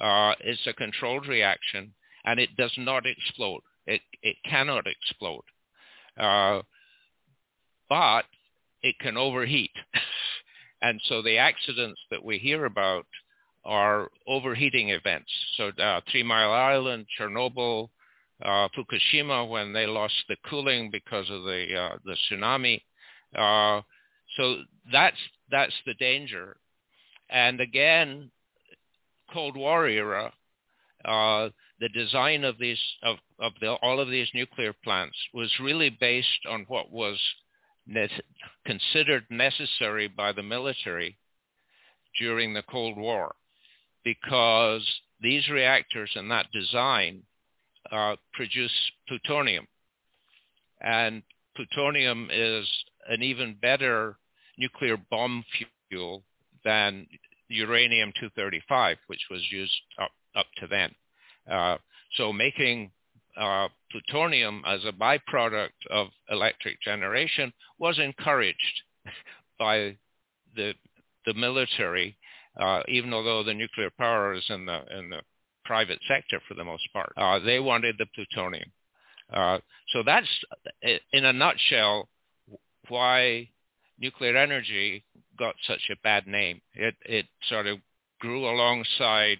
uh, 0.00 0.34
it's 0.40 0.66
a 0.66 0.72
controlled 0.72 1.26
reaction 1.26 1.92
and 2.24 2.40
it 2.40 2.56
does 2.56 2.72
not 2.78 3.06
explode. 3.06 3.62
It 3.86 4.02
it 4.22 4.36
cannot 4.44 4.86
explode, 4.86 5.44
uh, 6.18 6.62
but 7.88 8.24
it 8.82 8.98
can 8.98 9.16
overheat. 9.16 9.72
and 10.82 11.00
so 11.04 11.22
the 11.22 11.38
accidents 11.38 12.00
that 12.10 12.24
we 12.24 12.38
hear 12.38 12.64
about 12.64 13.06
are 13.64 14.08
overheating 14.26 14.90
events. 14.90 15.30
So 15.56 15.68
uh, 15.68 16.00
Three 16.10 16.22
Mile 16.22 16.52
Island, 16.52 17.06
Chernobyl, 17.18 17.88
uh, 18.42 18.68
Fukushima 18.76 19.48
when 19.48 19.72
they 19.72 19.86
lost 19.86 20.14
the 20.28 20.36
cooling 20.48 20.90
because 20.90 21.28
of 21.30 21.42
the 21.44 21.66
uh, 21.76 21.96
the 22.04 22.16
tsunami. 22.30 22.82
Uh, 23.36 23.82
so 24.36 24.56
that's 24.92 25.16
that's 25.50 25.74
the 25.86 25.94
danger. 25.94 26.56
And 27.28 27.60
again, 27.60 28.30
Cold 29.32 29.56
War 29.56 29.88
era, 29.88 30.32
uh, 31.04 31.48
the 31.80 31.88
design 31.88 32.44
of 32.44 32.58
these 32.58 32.80
of, 33.02 33.16
of 33.38 33.52
the, 33.60 33.72
all 33.82 34.00
of 34.00 34.10
these 34.10 34.28
nuclear 34.34 34.74
plants 34.84 35.16
was 35.32 35.50
really 35.60 35.90
based 35.90 36.46
on 36.48 36.64
what 36.68 36.92
was 36.92 37.18
ne- 37.86 38.08
considered 38.66 39.24
necessary 39.30 40.08
by 40.08 40.32
the 40.32 40.42
military 40.42 41.16
during 42.18 42.52
the 42.52 42.62
Cold 42.62 42.96
War 42.96 43.34
because 44.04 44.86
these 45.20 45.48
reactors 45.48 46.10
and 46.14 46.30
that 46.30 46.50
design 46.52 47.22
uh, 47.90 48.16
produce 48.32 48.72
plutonium. 49.08 49.66
And 50.80 51.22
plutonium 51.56 52.28
is 52.32 52.66
an 53.08 53.22
even 53.22 53.56
better 53.60 54.16
nuclear 54.58 54.96
bomb 55.10 55.44
fuel 55.88 56.22
than 56.64 57.06
uranium-235, 57.50 58.96
which 59.08 59.20
was 59.30 59.42
used 59.50 59.72
up, 60.00 60.10
up 60.34 60.46
to 60.58 60.66
then. 60.66 60.94
Uh, 61.50 61.76
so 62.16 62.32
making 62.32 62.90
uh, 63.36 63.68
plutonium 63.90 64.62
as 64.66 64.80
a 64.84 64.92
byproduct 64.92 65.68
of 65.90 66.08
electric 66.30 66.80
generation 66.82 67.52
was 67.78 67.98
encouraged 67.98 68.82
by 69.58 69.96
the 70.56 70.74
the 71.26 71.34
military, 71.34 72.16
uh, 72.58 72.82
even 72.88 73.12
although 73.12 73.42
the 73.42 73.52
nuclear 73.52 73.90
power 73.98 74.32
is 74.32 74.44
in 74.48 74.64
the 74.64 74.80
in 74.98 75.10
the 75.10 75.20
private 75.64 76.00
sector 76.08 76.40
for 76.48 76.54
the 76.54 76.64
most 76.64 76.88
part. 76.92 77.12
Uh, 77.16 77.38
they 77.38 77.60
wanted 77.60 77.94
the 77.98 78.06
plutonium. 78.14 78.70
Uh, 79.32 79.58
so 79.90 80.02
that's, 80.04 80.26
in 81.12 81.24
a 81.24 81.32
nutshell, 81.32 82.08
why 82.88 83.48
nuclear 84.00 84.36
energy 84.36 85.04
got 85.40 85.56
such 85.66 85.90
a 85.90 85.96
bad 86.04 86.28
name. 86.28 86.60
It 86.74 86.94
it 87.04 87.26
sort 87.48 87.66
of 87.66 87.78
grew 88.20 88.48
alongside 88.48 89.38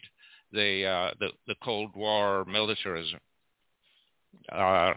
the 0.50 0.86
uh, 0.86 1.10
the, 1.20 1.28
the 1.46 1.54
Cold 1.62 1.90
War 1.94 2.44
militarism. 2.46 3.20
Uh, 4.50 4.94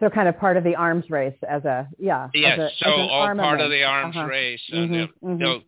so 0.00 0.10
kind 0.10 0.28
of 0.28 0.38
part 0.38 0.58
of 0.58 0.64
the 0.64 0.74
arms 0.74 1.08
race 1.08 1.38
as 1.48 1.64
a 1.64 1.88
yeah. 1.98 2.28
Yes, 2.34 2.58
a, 2.58 2.68
so 2.84 2.90
all 2.90 3.10
armament. 3.10 3.46
part 3.46 3.60
of 3.60 3.70
the 3.70 3.84
arms 3.84 4.16
uh-huh. 4.16 4.26
race, 4.26 4.60
and 4.70 4.90
mm-hmm, 4.90 5.26
mm-hmm. 5.26 5.58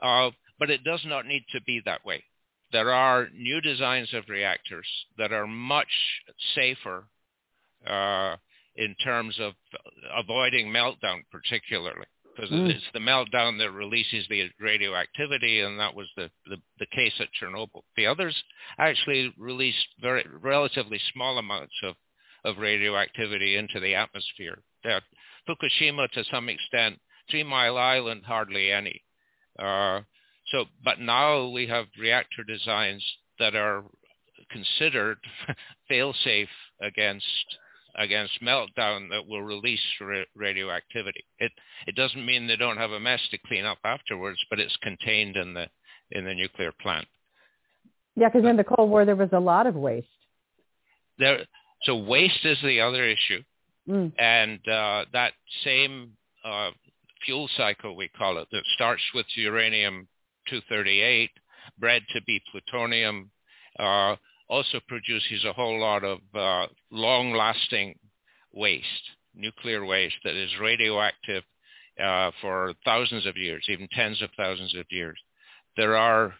Uh, 0.00 0.30
but 0.58 0.70
it 0.70 0.82
does 0.82 1.02
not 1.04 1.26
need 1.26 1.44
to 1.52 1.60
be 1.62 1.80
that 1.84 2.04
way. 2.04 2.24
There 2.72 2.92
are 2.92 3.28
new 3.34 3.60
designs 3.60 4.12
of 4.14 4.28
reactors 4.28 4.86
that 5.16 5.32
are 5.32 5.46
much 5.46 5.88
safer 6.54 7.04
uh, 7.86 8.36
in 8.76 8.94
terms 9.02 9.38
of 9.40 9.54
avoiding 10.16 10.68
meltdown, 10.68 11.22
particularly 11.32 12.06
because 12.38 12.52
mm. 12.52 12.70
it's 12.70 12.84
the 12.92 13.00
meltdown 13.00 13.58
that 13.58 13.72
releases 13.72 14.24
the 14.28 14.48
radioactivity, 14.60 15.60
and 15.60 15.78
that 15.80 15.94
was 15.94 16.06
the, 16.16 16.30
the, 16.46 16.56
the, 16.78 16.86
case 16.86 17.12
at 17.18 17.28
Chernobyl. 17.40 17.82
The 17.96 18.06
others 18.06 18.36
actually 18.78 19.34
released 19.36 19.86
very 20.00 20.24
relatively 20.40 21.00
small 21.12 21.38
amounts 21.38 21.74
of, 21.82 21.96
of 22.44 22.58
radioactivity 22.58 23.56
into 23.56 23.80
the 23.80 23.94
atmosphere. 23.94 24.58
Uh, 24.84 25.00
Fukushima, 25.48 26.08
to 26.12 26.24
some 26.30 26.48
extent, 26.48 26.98
Three 27.30 27.42
Mile 27.42 27.76
Island, 27.76 28.22
hardly 28.24 28.70
any. 28.70 29.02
Uh, 29.58 30.02
so, 30.52 30.66
but 30.84 31.00
now 31.00 31.48
we 31.48 31.66
have 31.66 31.86
reactor 31.98 32.44
designs 32.44 33.04
that 33.40 33.56
are 33.56 33.82
considered 34.50 35.18
fail-safe 35.88 36.48
against 36.80 37.24
against 37.98 38.40
meltdown 38.42 39.10
that 39.10 39.26
will 39.26 39.42
release 39.42 39.80
ra- 40.00 40.22
radioactivity. 40.34 41.24
It 41.38 41.52
it 41.86 41.94
doesn't 41.96 42.24
mean 42.24 42.46
they 42.46 42.56
don't 42.56 42.76
have 42.76 42.92
a 42.92 43.00
mess 43.00 43.20
to 43.30 43.38
clean 43.46 43.64
up 43.64 43.78
afterwards, 43.84 44.38
but 44.48 44.60
it's 44.60 44.76
contained 44.76 45.36
in 45.36 45.52
the 45.52 45.66
in 46.12 46.24
the 46.24 46.34
nuclear 46.34 46.72
plant. 46.80 47.06
Yeah, 48.16 48.28
because 48.28 48.48
in 48.48 48.56
the 48.56 48.64
Cold 48.64 48.90
War 48.90 49.04
there 49.04 49.16
was 49.16 49.30
a 49.32 49.40
lot 49.40 49.66
of 49.66 49.74
waste. 49.74 50.06
There, 51.18 51.40
so 51.82 51.96
waste 51.96 52.44
is 52.44 52.58
the 52.62 52.80
other 52.80 53.04
issue, 53.04 53.42
mm. 53.88 54.12
and 54.18 54.60
uh, 54.68 55.04
that 55.12 55.32
same 55.64 56.12
uh, 56.44 56.70
fuel 57.26 57.48
cycle 57.56 57.96
we 57.96 58.08
call 58.08 58.38
it 58.38 58.48
that 58.52 58.62
starts 58.74 59.02
with 59.14 59.26
uranium 59.34 60.06
238, 60.48 61.30
bred 61.78 62.02
to 62.14 62.22
be 62.22 62.40
plutonium. 62.50 63.30
Uh, 63.78 64.16
also 64.48 64.80
produces 64.88 65.44
a 65.44 65.52
whole 65.52 65.80
lot 65.80 66.04
of 66.04 66.18
uh, 66.34 66.66
long-lasting 66.90 67.94
waste, 68.52 68.86
nuclear 69.34 69.84
waste 69.84 70.16
that 70.24 70.34
is 70.34 70.50
radioactive 70.60 71.44
uh, 72.02 72.30
for 72.40 72.72
thousands 72.84 73.26
of 73.26 73.36
years, 73.36 73.66
even 73.68 73.88
tens 73.92 74.22
of 74.22 74.30
thousands 74.36 74.74
of 74.74 74.86
years. 74.90 75.18
There 75.76 75.96
are 75.96 76.34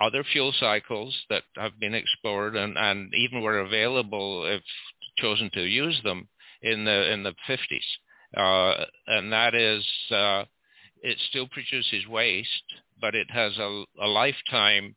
other 0.00 0.24
fuel 0.24 0.52
cycles 0.58 1.16
that 1.30 1.44
have 1.56 1.78
been 1.78 1.94
explored 1.94 2.56
and, 2.56 2.76
and 2.76 3.12
even 3.14 3.42
were 3.42 3.60
available 3.60 4.44
if 4.46 4.62
chosen 5.18 5.50
to 5.54 5.62
use 5.62 6.00
them 6.02 6.28
in 6.62 6.84
the 6.84 7.12
in 7.12 7.22
the 7.22 7.34
50s, 7.48 7.58
uh, 8.36 8.84
and 9.06 9.32
that 9.32 9.54
is 9.54 9.84
uh, 10.10 10.44
it 11.02 11.18
still 11.28 11.46
produces 11.48 12.06
waste, 12.08 12.48
but 13.00 13.14
it 13.14 13.30
has 13.30 13.56
a, 13.58 13.84
a 14.00 14.06
lifetime 14.06 14.94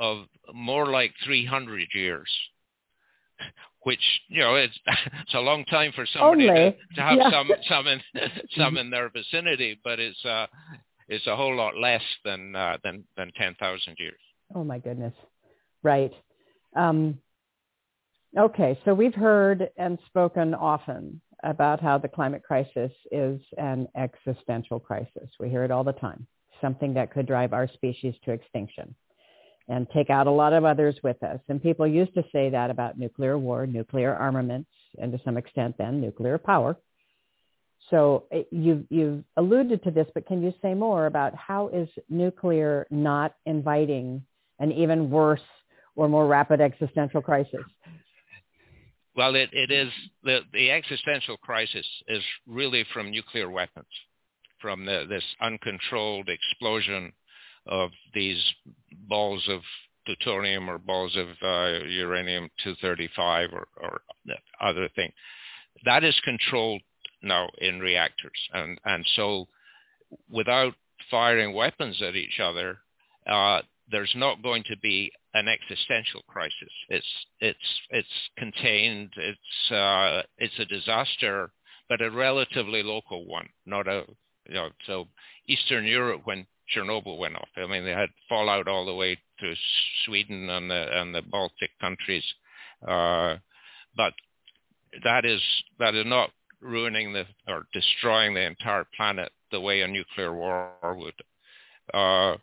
of 0.00 0.24
more 0.52 0.86
like 0.86 1.12
300 1.24 1.88
years, 1.94 2.28
which 3.82 4.00
you 4.28 4.40
know 4.40 4.56
it's, 4.56 4.76
it's 4.86 5.34
a 5.34 5.40
long 5.40 5.64
time 5.66 5.92
for 5.94 6.06
somebody 6.06 6.46
to, 6.46 6.72
to, 6.72 7.00
have 7.00 7.18
yeah. 7.18 7.30
some 7.30 7.50
some 7.68 7.86
in 7.86 8.00
some 8.56 8.76
in 8.78 8.90
their 8.90 9.10
vicinity, 9.10 9.78
but 9.84 10.00
it's 10.00 10.24
uh 10.24 10.46
it's 11.08 11.26
a 11.26 11.36
whole 11.36 11.54
lot 11.54 11.76
less 11.76 12.02
than 12.24 12.56
uh, 12.56 12.78
than 12.82 13.04
than 13.16 13.30
10,000 13.36 13.96
years. 13.98 14.18
Oh 14.54 14.64
my 14.64 14.78
goodness, 14.78 15.14
right. 15.82 16.12
Um, 16.74 17.18
okay, 18.38 18.78
so 18.84 18.94
we've 18.94 19.14
heard 19.14 19.70
and 19.76 19.98
spoken 20.06 20.54
often 20.54 21.20
about 21.42 21.80
how 21.80 21.98
the 21.98 22.08
climate 22.08 22.42
crisis 22.42 22.92
is 23.12 23.40
an 23.58 23.86
existential 23.96 24.78
crisis. 24.80 25.28
We 25.38 25.50
hear 25.50 25.64
it 25.64 25.70
all 25.70 25.84
the 25.84 25.92
time, 25.92 26.26
something 26.60 26.94
that 26.94 27.12
could 27.12 27.26
drive 27.26 27.52
our 27.52 27.68
species 27.68 28.14
to 28.24 28.32
extinction 28.32 28.94
and 29.70 29.88
take 29.94 30.10
out 30.10 30.26
a 30.26 30.30
lot 30.30 30.52
of 30.52 30.64
others 30.64 30.96
with 31.04 31.22
us. 31.22 31.38
And 31.48 31.62
people 31.62 31.86
used 31.86 32.12
to 32.14 32.24
say 32.32 32.50
that 32.50 32.70
about 32.70 32.98
nuclear 32.98 33.38
war, 33.38 33.68
nuclear 33.68 34.12
armaments, 34.12 34.68
and 34.98 35.12
to 35.12 35.20
some 35.24 35.36
extent 35.36 35.76
then 35.78 36.00
nuclear 36.00 36.38
power. 36.38 36.76
So 37.88 38.24
eh, 38.32 38.42
you've, 38.50 38.84
you've 38.90 39.22
alluded 39.36 39.84
to 39.84 39.92
this, 39.92 40.08
but 40.12 40.26
can 40.26 40.42
you 40.42 40.52
say 40.60 40.74
more 40.74 41.06
about 41.06 41.36
how 41.36 41.68
is 41.68 41.88
nuclear 42.08 42.88
not 42.90 43.36
inviting 43.46 44.24
an 44.58 44.72
even 44.72 45.08
worse 45.08 45.40
or 45.94 46.08
more 46.08 46.26
rapid 46.26 46.60
existential 46.60 47.22
crisis? 47.22 47.64
Well, 49.14 49.36
it, 49.36 49.50
it 49.52 49.70
is 49.70 49.92
the, 50.24 50.40
the 50.52 50.72
existential 50.72 51.36
crisis 51.36 51.86
is 52.08 52.22
really 52.44 52.84
from 52.92 53.12
nuclear 53.12 53.48
weapons, 53.48 53.86
from 54.60 54.84
the, 54.84 55.06
this 55.08 55.24
uncontrolled 55.40 56.28
explosion 56.28 57.12
of 57.66 57.90
these 58.14 58.42
balls 59.08 59.46
of 59.48 59.60
plutonium 60.06 60.68
or 60.68 60.78
balls 60.78 61.16
of 61.16 61.28
uh, 61.42 61.84
uranium-235 61.84 63.52
or, 63.52 63.68
or 63.80 64.00
other 64.60 64.88
thing. 64.96 65.12
That 65.84 66.04
is 66.04 66.18
controlled 66.24 66.82
now 67.22 67.48
in 67.58 67.80
reactors. 67.80 68.38
And, 68.52 68.78
and 68.84 69.06
so 69.14 69.46
without 70.30 70.74
firing 71.10 71.54
weapons 71.54 72.00
at 72.02 72.16
each 72.16 72.40
other, 72.42 72.78
uh, 73.26 73.60
there's 73.90 74.12
not 74.14 74.42
going 74.42 74.64
to 74.64 74.76
be 74.78 75.12
an 75.34 75.48
existential 75.48 76.22
crisis. 76.26 76.72
It's, 76.88 77.06
it's, 77.40 77.58
it's 77.90 78.08
contained. 78.36 79.10
It's, 79.16 79.72
uh, 79.72 80.22
it's 80.38 80.58
a 80.58 80.64
disaster, 80.64 81.50
but 81.88 82.00
a 82.00 82.10
relatively 82.10 82.82
local 82.82 83.26
one, 83.26 83.48
not 83.66 83.86
a, 83.86 84.04
you 84.48 84.54
know, 84.54 84.70
so 84.86 85.08
Eastern 85.46 85.84
Europe 85.84 86.22
when 86.24 86.46
Chernobyl 86.74 87.18
went 87.18 87.36
off. 87.36 87.48
I 87.56 87.66
mean, 87.66 87.84
they 87.84 87.90
had 87.90 88.10
fallout 88.28 88.68
all 88.68 88.86
the 88.86 88.94
way 88.94 89.16
to 89.40 89.54
Sweden 90.04 90.48
and 90.50 90.70
the 90.70 91.00
and 91.00 91.14
the 91.14 91.22
Baltic 91.22 91.70
countries, 91.80 92.24
uh, 92.86 93.36
but 93.96 94.12
that 95.04 95.24
is 95.24 95.40
that 95.78 95.94
is 95.94 96.06
not 96.06 96.30
ruining 96.60 97.12
the 97.12 97.24
or 97.48 97.66
destroying 97.72 98.34
the 98.34 98.42
entire 98.42 98.86
planet 98.96 99.32
the 99.50 99.60
way 99.60 99.80
a 99.80 99.88
nuclear 99.88 100.34
war 100.34 100.70
would. 100.82 101.14
Uh, 101.92 102.36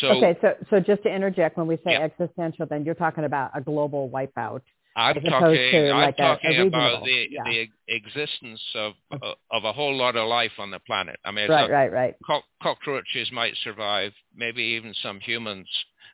so 0.00 0.08
okay, 0.08 0.38
so 0.40 0.54
so 0.70 0.80
just 0.80 1.02
to 1.02 1.14
interject, 1.14 1.56
when 1.56 1.66
we 1.66 1.76
say 1.76 1.92
yeah. 1.92 2.00
existential, 2.00 2.66
then 2.66 2.84
you're 2.84 2.94
talking 2.94 3.24
about 3.24 3.50
a 3.54 3.60
global 3.60 4.08
wipeout. 4.08 4.62
I'm 4.96 5.14
talking, 5.22 5.90
I'm 5.90 6.12
talking 6.14 6.56
a, 6.56 6.62
a 6.62 6.66
about 6.66 7.04
the, 7.04 7.26
yeah. 7.30 7.42
the 7.44 7.68
existence 7.88 8.60
of 8.74 8.92
uh, 9.12 9.34
of 9.50 9.64
a 9.64 9.72
whole 9.72 9.96
lot 9.96 10.16
of 10.16 10.28
life 10.28 10.52
on 10.58 10.70
the 10.70 10.80
planet. 10.80 11.18
I 11.24 11.30
mean, 11.30 11.48
right, 11.48 11.70
right, 11.70 11.92
right. 11.92 12.14
Co- 12.26 12.42
cockroaches 12.62 13.30
might 13.32 13.54
survive. 13.62 14.12
Maybe 14.34 14.62
even 14.62 14.92
some 15.02 15.20
humans 15.20 15.68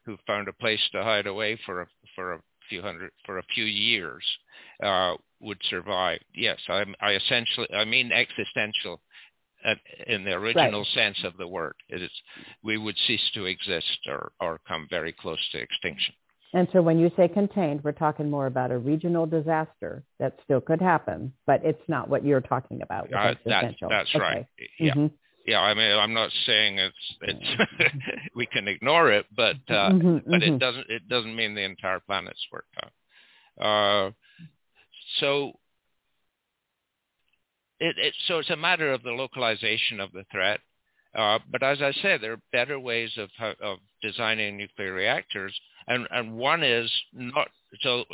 who 0.04 0.16
found 0.26 0.49
a 0.49 0.52
place 0.52 0.80
to 0.92 1.02
hide 1.02 1.26
away 1.26 1.59
for 1.64 1.83
a, 1.83 1.87
for 2.14 2.35
a 2.35 2.40
few 2.68 2.83
hundred 2.83 3.11
for 3.25 3.38
a 3.38 3.42
few 3.54 3.64
years 3.64 4.25
uh, 4.83 5.14
would 5.40 5.59
survive. 5.71 6.21
Yes, 6.35 6.59
I, 6.68 6.85
I 7.00 7.12
essentially 7.12 7.68
I 7.75 7.85
mean 7.85 8.12
existential 8.12 9.00
in 10.06 10.23
the 10.25 10.33
original 10.33 10.80
right. 10.80 10.95
sense 10.95 11.18
of 11.25 11.37
the 11.38 11.49
word. 11.49 11.75
It 11.88 12.02
is 12.02 12.11
we 12.62 12.78
would 12.78 12.97
cease 13.06 13.30
to 13.35 13.47
exist 13.47 13.99
or 14.06 14.33
or 14.40 14.61
come 14.68 14.87
very 14.90 15.12
close 15.12 15.40
to 15.52 15.59
extinction. 15.59 16.14
And 16.55 16.69
so 16.73 16.81
when 16.81 16.99
you 16.99 17.11
say 17.17 17.29
contained, 17.29 17.83
we're 17.83 17.93
talking 17.93 18.31
more 18.31 18.47
about 18.47 18.71
a 18.71 18.79
regional 18.79 19.26
disaster 19.26 20.05
that 20.19 20.38
still 20.45 20.61
could 20.61 20.81
happen, 20.81 21.33
but 21.47 21.61
it's 21.65 21.83
not 21.88 22.09
what 22.09 22.25
you're 22.25 22.41
talking 22.41 22.83
about. 22.83 23.12
Uh, 23.12 23.35
that, 23.47 23.75
that's 23.88 24.11
okay. 24.15 24.19
right. 24.19 24.47
Yeah. 24.79 24.95
Mm-hmm. 24.95 25.07
Yeah, 25.47 25.61
I 25.61 25.75
mean, 25.75 25.97
I'm 25.97 26.12
not 26.12 26.31
saying 26.45 26.79
it's 26.79 27.15
it's 27.23 27.95
we 28.35 28.47
can 28.47 28.67
ignore 28.67 29.12
it, 29.12 29.26
but 29.35 29.57
uh, 29.69 29.91
mm-hmm, 29.91 30.19
but 30.29 30.41
mm-hmm. 30.41 30.55
it 30.55 30.59
doesn't 30.59 30.87
it 30.88 31.09
doesn't 31.09 31.37
mean 31.37 31.55
the 31.55 31.62
entire 31.62 32.00
planet's 32.00 32.45
worked 32.53 32.75
out. 32.83 33.65
Uh, 33.65 34.11
so 35.21 35.53
it, 37.79 37.97
it 37.97 38.15
so 38.26 38.41
it's 38.41 38.50
a 38.50 38.57
matter 38.57 38.93
of 38.93 39.05
the 39.05 39.12
localization 39.12 40.00
of 40.00 40.11
the 40.11 40.25
threat. 40.33 40.59
Uh, 41.17 41.38
but 41.50 41.62
as 41.62 41.81
I 41.81 41.93
said, 42.03 42.21
there 42.21 42.33
are 42.33 42.43
better 42.50 42.81
ways 42.81 43.17
of 43.17 43.31
of 43.62 43.79
designing 44.03 44.57
nuclear 44.57 44.93
reactors 44.93 45.57
and 45.88 46.07
and 46.11 46.37
one 46.37 46.62
is 46.62 46.90
not 47.12 47.49
so. 47.81 48.05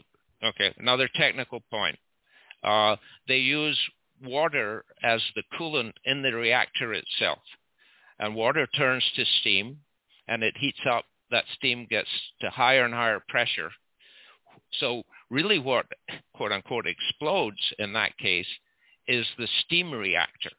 Okay, 0.45 0.75
another 0.79 1.09
technical 1.15 1.61
point. 1.71 1.99
Uh, 2.65 2.97
they 3.29 3.39
use 3.39 3.79
water 4.25 4.85
as 5.03 5.21
the 5.35 5.43
coolant 5.59 5.93
in 6.05 6.23
the 6.23 6.33
reactor 6.33 6.93
itself, 6.93 7.39
and 8.19 8.35
water 8.35 8.67
turns 8.67 9.05
to 9.17 9.25
steam, 9.41 9.79
and 10.29 10.43
it 10.43 10.57
heats 10.59 10.81
up. 10.91 11.05
That 11.31 11.45
steam 11.57 11.87
gets 11.89 12.09
to 12.41 12.51
higher 12.51 12.85
and 12.85 12.93
higher 12.93 13.23
pressure. 13.29 13.71
So 14.81 15.03
really, 15.31 15.59
what 15.59 15.87
quote 16.35 16.53
unquote 16.53 16.87
explodes 16.87 17.61
in 17.79 17.93
that 17.95 18.17
case 18.19 18.47
is 19.09 19.27
the 19.39 19.49
steam 19.65 19.93
reactor, 19.93 20.51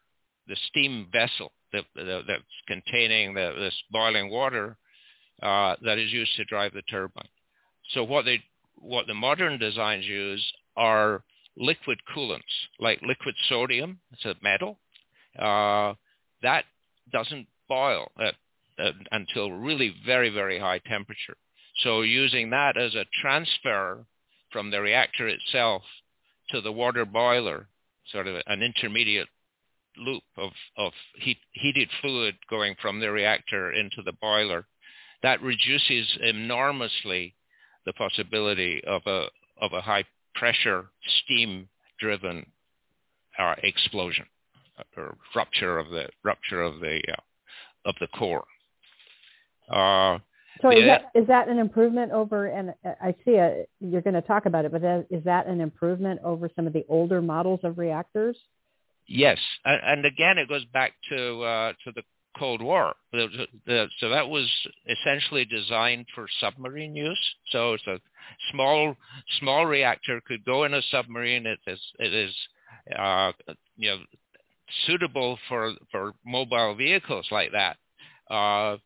the 0.47 0.57
steam 0.69 1.07
vessel 1.11 1.51
that, 1.71 1.85
that, 1.95 2.23
that's 2.27 2.43
containing 2.67 3.33
the, 3.33 3.53
this 3.57 3.75
boiling 3.91 4.29
water 4.29 4.77
uh, 5.41 5.75
that 5.83 5.97
is 5.97 6.11
used 6.11 6.35
to 6.37 6.45
drive 6.45 6.73
the 6.73 6.81
turbine. 6.83 7.27
So 7.93 8.03
what 8.03 8.25
they 8.25 8.43
what 8.75 9.07
the 9.07 9.13
modern 9.13 9.57
designs 9.59 10.05
use 10.05 10.43
are 10.75 11.23
liquid 11.57 11.99
coolants, 12.15 12.41
like 12.79 13.01
liquid 13.01 13.35
sodium. 13.47 13.99
It's 14.11 14.25
a 14.25 14.35
metal 14.41 14.79
uh, 15.39 15.93
that 16.41 16.65
doesn't 17.11 17.47
boil 17.69 18.11
at, 18.19 18.35
at, 18.79 18.93
until 19.11 19.51
really 19.51 19.95
very 20.05 20.29
very 20.29 20.59
high 20.59 20.79
temperature. 20.79 21.37
So 21.83 22.01
using 22.01 22.49
that 22.51 22.77
as 22.77 22.93
a 22.95 23.05
transfer 23.21 24.05
from 24.51 24.69
the 24.69 24.81
reactor 24.81 25.27
itself 25.27 25.81
to 26.49 26.61
the 26.61 26.71
water 26.71 27.05
boiler, 27.05 27.67
sort 28.11 28.27
of 28.27 28.41
an 28.45 28.61
intermediate 28.61 29.27
loop 29.97 30.23
of, 30.37 30.51
of 30.77 30.91
heat, 31.15 31.37
heated 31.51 31.89
fluid 32.01 32.35
going 32.49 32.75
from 32.81 32.99
the 32.99 33.11
reactor 33.11 33.71
into 33.71 34.01
the 34.03 34.13
boiler 34.13 34.65
that 35.23 35.41
reduces 35.41 36.17
enormously 36.21 37.33
the 37.85 37.93
possibility 37.93 38.81
of 38.85 39.01
a 39.07 39.25
of 39.61 39.73
a 39.73 39.81
high 39.81 40.03
pressure 40.35 40.85
steam 41.23 41.67
driven 41.99 42.45
uh, 43.39 43.55
explosion 43.63 44.25
or 44.97 45.15
rupture 45.35 45.79
of 45.79 45.89
the 45.89 46.07
rupture 46.23 46.61
of 46.61 46.79
the 46.79 47.01
uh, 47.11 47.89
of 47.89 47.95
the 47.99 48.07
core. 48.07 48.45
Uh, 49.69 50.19
so 50.61 50.69
is 50.69 50.85
that 50.85 51.11
is 51.15 51.27
that 51.27 51.47
an 51.47 51.57
improvement 51.57 52.11
over? 52.11 52.47
And 52.47 52.73
I 53.01 53.15
see 53.25 53.35
a, 53.35 53.65
you're 53.79 54.01
going 54.01 54.13
to 54.13 54.21
talk 54.21 54.45
about 54.45 54.65
it, 54.65 54.71
but 54.71 54.83
is 55.09 55.23
that 55.23 55.47
an 55.47 55.61
improvement 55.61 56.19
over 56.23 56.49
some 56.55 56.67
of 56.67 56.73
the 56.73 56.85
older 56.89 57.21
models 57.21 57.61
of 57.63 57.77
reactors? 57.77 58.37
Yes, 59.07 59.37
and, 59.65 59.81
and 59.83 60.05
again, 60.05 60.37
it 60.37 60.47
goes 60.47 60.63
back 60.65 60.93
to 61.09 61.41
uh, 61.43 61.73
to 61.83 61.91
the 61.93 62.03
Cold 62.37 62.61
War. 62.61 62.95
So 63.13 64.09
that 64.09 64.27
was 64.29 64.49
essentially 64.87 65.45
designed 65.45 66.07
for 66.15 66.27
submarine 66.39 66.95
use. 66.95 67.19
So 67.51 67.73
it's 67.73 67.87
a 67.87 67.99
small 68.51 68.95
small 69.39 69.65
reactor 69.65 70.21
could 70.25 70.45
go 70.45 70.63
in 70.63 70.73
a 70.73 70.81
submarine. 70.91 71.45
It 71.45 71.59
is 71.67 71.79
it 71.99 72.13
is 72.13 72.33
uh, 72.97 73.31
you 73.77 73.91
know 73.91 73.99
suitable 74.85 75.37
for 75.47 75.73
for 75.91 76.13
mobile 76.25 76.75
vehicles 76.75 77.27
like 77.31 77.51
that. 77.51 77.77
Uh, 78.33 78.77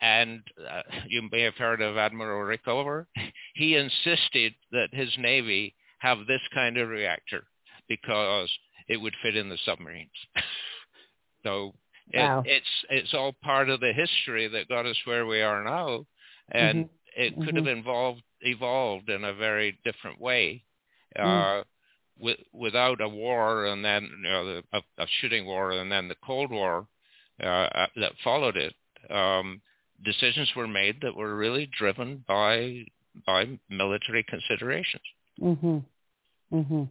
and 0.00 0.42
uh, 0.70 0.82
you 1.08 1.28
may 1.32 1.42
have 1.42 1.56
heard 1.56 1.82
of 1.82 1.96
Admiral 1.96 2.46
Rickover. 2.56 3.06
He 3.54 3.74
insisted 3.74 4.54
that 4.70 4.88
his 4.92 5.10
navy 5.18 5.74
have 5.98 6.18
this 6.26 6.40
kind 6.54 6.78
of 6.78 6.88
reactor 6.88 7.44
because 7.88 8.48
it 8.88 8.96
would 8.96 9.14
fit 9.22 9.36
in 9.36 9.48
the 9.48 9.58
submarines. 9.64 10.10
so 11.42 11.74
Wow. 12.14 12.42
It, 12.44 12.50
it's 12.50 12.66
it's 12.90 13.14
all 13.14 13.34
part 13.42 13.68
of 13.68 13.80
the 13.80 13.92
history 13.92 14.48
that 14.48 14.68
got 14.68 14.86
us 14.86 14.96
where 15.04 15.26
we 15.26 15.42
are 15.42 15.62
now, 15.62 16.06
and 16.50 16.86
mm-hmm. 16.86 17.22
it 17.22 17.34
could 17.36 17.54
mm-hmm. 17.54 17.66
have 17.66 17.78
evolved 17.78 18.22
evolved 18.40 19.08
in 19.08 19.24
a 19.24 19.34
very 19.34 19.78
different 19.84 20.20
way, 20.20 20.62
uh, 21.18 21.22
mm. 21.22 21.64
with, 22.18 22.38
without 22.52 23.00
a 23.00 23.08
war 23.08 23.66
and 23.66 23.84
then 23.84 24.08
you 24.22 24.30
know, 24.30 24.62
a, 24.72 24.78
a, 24.98 25.06
shooting 25.20 25.44
war 25.44 25.72
and 25.72 25.90
then 25.90 26.08
the 26.08 26.16
Cold 26.24 26.50
War 26.50 26.86
uh, 27.42 27.46
uh, 27.46 27.86
that 27.96 28.12
followed 28.22 28.56
it. 28.56 28.74
Um, 29.10 29.60
decisions 30.04 30.50
were 30.54 30.68
made 30.68 31.00
that 31.02 31.16
were 31.16 31.36
really 31.36 31.68
driven 31.78 32.24
by 32.26 32.84
by 33.26 33.58
military 33.68 34.22
considerations. 34.22 35.02
Mhm. 35.40 35.84
Mhm. 36.52 36.88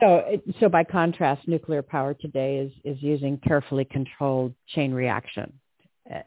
So, 0.00 0.40
so 0.60 0.68
by 0.68 0.84
contrast, 0.84 1.48
nuclear 1.48 1.82
power 1.82 2.14
today 2.14 2.58
is, 2.58 2.72
is 2.84 3.02
using 3.02 3.38
carefully 3.38 3.84
controlled 3.86 4.54
chain 4.74 4.92
reaction, 4.92 5.52
uh, 6.12 6.20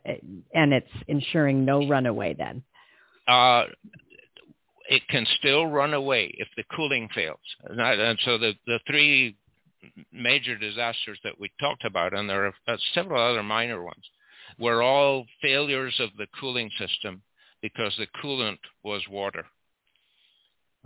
and 0.54 0.74
it's 0.74 0.90
ensuring 1.08 1.66
no 1.66 1.88
runaway. 1.88 2.34
Then, 2.34 2.64
uh, 3.28 3.66
it 4.90 5.08
can 5.10 5.26
still 5.38 5.68
run 5.68 5.94
away 5.94 6.34
if 6.40 6.48
the 6.58 6.64
cooling 6.76 7.10
fails. 7.14 7.38
And 7.64 8.18
so 8.26 8.40
the 8.40 8.54
the 8.66 8.80
three 8.88 9.38
major 10.12 10.58
disasters 10.58 11.20
that 11.24 11.40
we 11.40 11.52
talked 11.60 11.86
about, 11.86 12.14
and 12.14 12.28
there 12.30 12.48
are 12.48 12.54
uh, 12.68 12.78
several 12.94 13.22
other 13.22 13.44
minor 13.44 13.84
ones, 13.84 14.04
were 14.58 14.82
all 14.82 15.26
failures 15.42 15.96
of 16.00 16.10
the 16.18 16.28
cooling 16.40 16.72
system 16.80 17.22
because 17.62 17.94
the 17.98 18.08
coolant 18.22 18.58
was 18.84 19.02
water. 19.10 19.46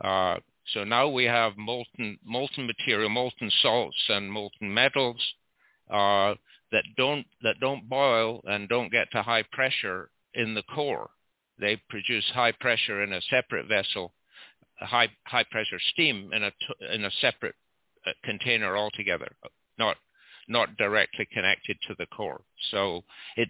Uh, 0.04 0.38
so 0.68 0.84
now 0.84 1.10
we 1.10 1.26
have 1.26 1.58
molten 1.58 2.18
molten 2.24 2.66
material, 2.66 3.10
molten 3.10 3.52
salts 3.62 4.02
and 4.10 4.32
molten 4.32 4.74
metals 4.74 5.22
uh, 5.90 6.36
that 6.72 6.86
don't 6.96 7.26
that 7.42 7.60
don't 7.60 7.90
boil 7.90 8.42
and 8.46 8.70
don't 8.70 8.92
get 8.92 9.12
to 9.12 9.22
high 9.22 9.44
pressure 9.52 10.10
in 10.34 10.54
the 10.54 10.64
core. 10.64 11.10
They 11.60 11.82
produce 11.90 12.30
high 12.34 12.54
pressure 12.54 13.04
in 13.04 13.14
a 13.14 13.22
separate 13.22 13.68
vessel, 13.68 14.14
high 14.80 15.10
high 15.26 15.44
pressure 15.52 15.80
steam 15.92 16.32
in 16.34 16.44
a 16.44 16.52
in 16.94 17.06
a 17.06 17.12
separate 17.20 17.56
uh, 18.08 18.12
container 18.24 18.78
altogether, 18.78 19.36
not 19.78 19.98
not 20.48 20.78
directly 20.78 21.28
connected 21.32 21.78
to 21.88 21.96
the 22.00 22.06
core. 22.08 22.42
So 22.72 23.04
it 23.36 23.50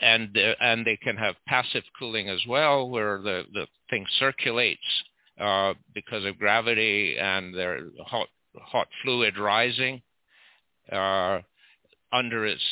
and 0.00 0.36
uh, 0.36 0.54
and 0.60 0.84
they 0.84 0.96
can 0.96 1.16
have 1.16 1.36
passive 1.46 1.84
cooling 1.98 2.28
as 2.28 2.44
well, 2.48 2.88
where 2.88 3.18
the 3.18 3.44
the 3.52 3.68
thing 3.90 4.06
circulates 4.18 5.04
uh, 5.42 5.74
because 5.94 6.24
of 6.24 6.38
gravity 6.38 7.16
and 7.18 7.54
their 7.54 7.80
hot 8.06 8.28
hot 8.56 8.86
fluid 9.02 9.36
rising 9.38 10.00
uh, 10.90 11.40
under 12.12 12.46
its 12.46 12.62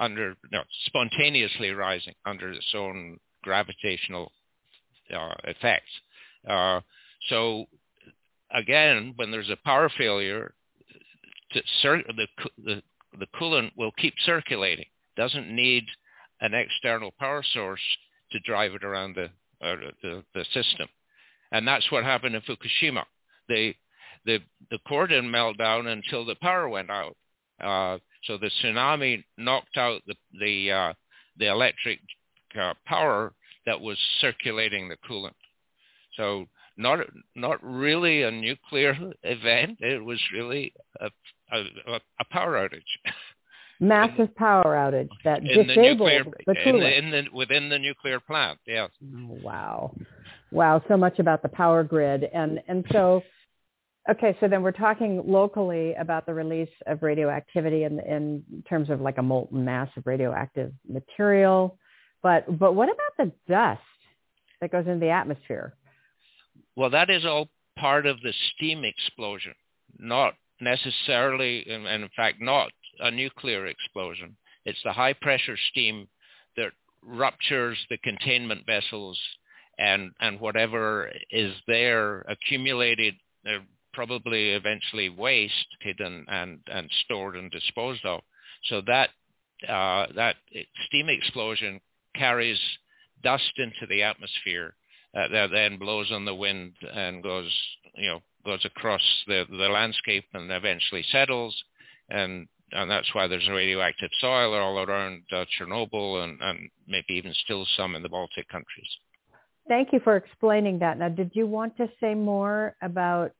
under 0.00 0.34
no, 0.50 0.62
spontaneously 0.86 1.70
rising 1.70 2.14
under 2.24 2.50
its 2.50 2.72
own 2.74 3.18
gravitational 3.42 4.32
uh, 5.14 5.34
effects. 5.44 5.90
Uh, 6.48 6.80
so 7.28 7.66
again, 8.52 9.12
when 9.16 9.30
there's 9.30 9.50
a 9.50 9.58
power 9.64 9.90
failure, 9.96 10.54
cir- 11.82 12.02
the, 12.16 12.26
the 12.64 12.82
the 13.18 13.26
coolant 13.38 13.70
will 13.76 13.92
keep 13.98 14.14
circulating. 14.24 14.86
Doesn't 15.16 15.54
need 15.54 15.84
an 16.40 16.54
external 16.54 17.12
power 17.18 17.42
source 17.54 17.80
to 18.32 18.38
drive 18.40 18.74
it 18.74 18.84
around 18.84 19.14
the, 19.14 19.24
uh, 19.66 19.76
the, 20.02 20.22
the 20.34 20.44
system. 20.52 20.88
And 21.52 21.66
that's 21.66 21.90
what 21.90 22.04
happened 22.04 22.34
in 22.34 22.42
Fukushima. 22.42 23.04
The, 23.48 23.74
the, 24.24 24.38
the 24.70 24.78
core 24.86 25.06
didn't 25.06 25.30
melt 25.30 25.58
down 25.58 25.86
until 25.86 26.24
the 26.24 26.36
power 26.36 26.68
went 26.68 26.90
out. 26.90 27.16
Uh, 27.62 27.98
so 28.24 28.36
the 28.36 28.50
tsunami 28.62 29.24
knocked 29.38 29.76
out 29.76 30.02
the, 30.06 30.14
the, 30.38 30.70
uh, 30.70 30.92
the 31.38 31.46
electric 31.46 32.00
uh, 32.60 32.74
power 32.84 33.32
that 33.66 33.80
was 33.80 33.98
circulating 34.20 34.88
the 34.88 34.96
coolant. 35.08 35.30
So 36.16 36.46
not 36.76 37.00
not 37.34 37.62
really 37.62 38.22
a 38.22 38.30
nuclear 38.30 38.96
event. 39.22 39.78
It 39.80 40.02
was 40.04 40.20
really 40.32 40.72
a, 41.00 41.10
a, 41.52 42.00
a 42.20 42.24
power 42.30 42.54
outage. 42.54 42.82
Massive 43.80 44.34
power 44.36 44.74
outage 44.74 45.10
that 45.24 45.40
in 45.40 45.66
disabled 45.66 45.68
the, 45.68 45.82
nuclear, 45.82 46.24
the 46.46 46.54
coolant. 46.54 46.74
in 46.74 46.80
the, 46.80 46.98
in 46.98 47.10
the, 47.10 47.36
within 47.36 47.68
the 47.68 47.78
nuclear 47.78 48.20
plant. 48.20 48.58
Yes. 48.66 48.90
Wow, 49.02 49.94
wow! 50.50 50.82
So 50.88 50.96
much 50.96 51.18
about 51.18 51.42
the 51.42 51.48
power 51.48 51.82
grid, 51.82 52.24
and 52.32 52.60
and 52.68 52.84
so, 52.92 53.22
okay, 54.10 54.36
so 54.40 54.48
then 54.48 54.62
we're 54.62 54.72
talking 54.72 55.22
locally 55.26 55.94
about 55.94 56.26
the 56.26 56.34
release 56.34 56.70
of 56.86 57.02
radioactivity 57.02 57.84
in 57.84 58.00
in 58.00 58.64
terms 58.68 58.90
of 58.90 59.00
like 59.00 59.18
a 59.18 59.22
molten 59.22 59.64
mass 59.64 59.88
of 59.96 60.06
radioactive 60.06 60.72
material, 60.88 61.78
but 62.22 62.58
but 62.58 62.74
what 62.74 62.88
about 62.88 63.16
the 63.18 63.32
dust 63.48 63.80
that 64.60 64.72
goes 64.72 64.86
into 64.86 65.00
the 65.00 65.10
atmosphere? 65.10 65.74
Well, 66.76 66.90
that 66.90 67.10
is 67.10 67.24
all 67.24 67.48
part 67.76 68.06
of 68.06 68.20
the 68.20 68.32
steam 68.54 68.84
explosion, 68.84 69.54
not 69.98 70.34
necessarily, 70.60 71.66
and 71.68 71.86
in 71.86 72.08
fact, 72.16 72.40
not 72.40 72.70
a 73.00 73.10
nuclear 73.10 73.66
explosion. 73.66 74.36
It's 74.64 74.82
the 74.84 74.92
high 74.92 75.12
pressure 75.12 75.56
steam 75.70 76.08
that 76.56 76.72
ruptures 77.02 77.78
the 77.90 77.98
containment 77.98 78.66
vessels 78.66 79.18
and, 79.78 80.12
and 80.20 80.40
whatever 80.40 81.10
is 81.30 81.54
there 81.66 82.20
accumulated, 82.22 83.14
uh, 83.46 83.58
probably 83.92 84.50
eventually 84.50 85.08
wasted 85.08 86.00
and, 86.00 86.26
and, 86.28 86.60
and 86.66 86.90
stored 87.04 87.36
and 87.36 87.50
disposed 87.50 88.04
of. 88.04 88.20
So 88.64 88.82
that, 88.86 89.10
uh, 89.68 90.06
that 90.14 90.36
steam 90.86 91.08
explosion 91.08 91.80
carries 92.14 92.58
dust 93.22 93.52
into 93.56 93.86
the 93.88 94.02
atmosphere 94.02 94.74
uh, 95.16 95.28
that 95.28 95.50
then 95.50 95.78
blows 95.78 96.10
on 96.12 96.24
the 96.24 96.34
wind 96.34 96.74
and 96.94 97.22
goes, 97.22 97.50
you 97.94 98.08
know, 98.08 98.20
goes 98.44 98.64
across 98.64 99.02
the, 99.26 99.44
the 99.50 99.68
landscape 99.68 100.24
and 100.34 100.50
eventually 100.50 101.04
settles. 101.10 101.56
And, 102.10 102.46
and 102.72 102.90
that's 102.90 103.14
why 103.14 103.26
there's 103.26 103.48
radioactive 103.48 104.10
soil 104.20 104.54
all 104.54 104.78
around 104.78 105.22
uh, 105.32 105.44
Chernobyl 105.58 106.22
and, 106.22 106.38
and 106.40 106.70
maybe 106.86 107.14
even 107.14 107.32
still 107.44 107.66
some 107.76 107.94
in 107.94 108.02
the 108.02 108.08
Baltic 108.08 108.48
countries. 108.48 108.88
Thank 109.68 109.92
you 109.92 109.98
for 110.04 110.16
explaining 110.16 110.78
that. 110.78 110.96
Now, 110.96 111.08
did 111.08 111.32
you 111.34 111.46
want 111.46 111.76
to 111.78 111.88
say 111.98 112.14
more 112.14 112.76
about 112.82 113.32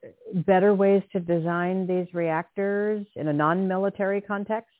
better 0.46 0.74
ways 0.74 1.02
to 1.12 1.20
design 1.20 1.86
these 1.86 2.12
reactors 2.12 3.06
in 3.14 3.28
a 3.28 3.32
non-military 3.32 4.20
context? 4.20 4.70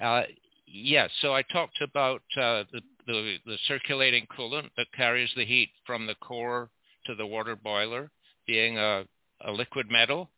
Uh, 0.00 0.22
yes. 0.66 1.10
So 1.20 1.34
I 1.34 1.42
talked 1.42 1.82
about 1.82 2.22
uh, 2.38 2.64
the, 2.72 2.80
the, 3.06 3.36
the 3.44 3.58
circulating 3.66 4.26
coolant 4.36 4.70
that 4.78 4.86
carries 4.96 5.30
the 5.36 5.44
heat 5.44 5.68
from 5.84 6.06
the 6.06 6.14
core 6.14 6.70
to 7.04 7.14
the 7.14 7.26
water 7.26 7.54
boiler 7.54 8.10
being 8.46 8.78
a, 8.78 9.04
a 9.44 9.52
liquid 9.52 9.90
metal 9.90 10.30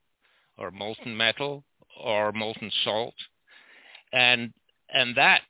or 0.59 0.73
molten 0.73 1.17
metal 1.17 1.63
or 2.03 2.33
molten 2.33 2.73
salt. 2.83 3.15
And, 4.13 4.53
and 4.93 5.17
that 5.17 5.43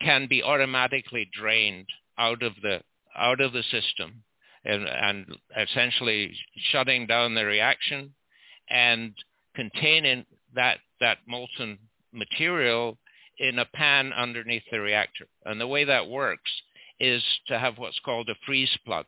can 0.00 0.28
be 0.28 0.42
automatically 0.42 1.28
drained 1.30 1.88
out 2.16 2.42
of 2.42 2.54
the, 2.62 2.80
out 3.14 3.42
of 3.42 3.52
the 3.52 3.62
system 3.64 4.22
and, 4.64 4.86
and 4.86 5.26
essentially 5.56 6.34
shutting 6.70 7.06
down 7.06 7.34
the 7.34 7.44
reaction 7.44 8.14
and 8.68 9.14
containing 9.54 10.24
that, 10.54 10.78
that 11.00 11.18
molten 11.26 11.78
material 12.12 12.98
in 13.38 13.58
a 13.58 13.64
pan 13.64 14.12
underneath 14.12 14.62
the 14.70 14.80
reactor. 14.80 15.26
And 15.44 15.60
the 15.60 15.66
way 15.66 15.84
that 15.84 16.08
works 16.08 16.50
is 17.00 17.22
to 17.48 17.58
have 17.58 17.78
what's 17.78 17.98
called 18.04 18.28
a 18.28 18.34
freeze 18.46 18.76
plug, 18.84 19.06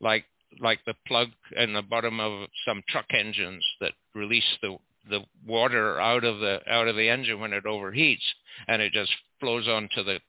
like 0.00 0.24
like 0.60 0.80
the 0.84 0.94
plug 1.06 1.28
in 1.56 1.72
the 1.72 1.82
bottom 1.82 2.18
of 2.18 2.48
some 2.66 2.82
truck 2.88 3.06
engines 3.12 3.64
that 3.80 3.92
release 4.14 4.44
the 4.62 4.76
the 5.08 5.20
water 5.46 6.00
out 6.00 6.24
of 6.24 6.38
the 6.38 6.60
out 6.68 6.88
of 6.88 6.96
the 6.96 7.08
engine 7.08 7.40
when 7.40 7.52
it 7.52 7.64
overheats, 7.64 8.24
and 8.68 8.80
it 8.80 8.92
just 8.92 9.12
flows 9.40 9.68
onto 9.68 10.02
the 10.04 10.20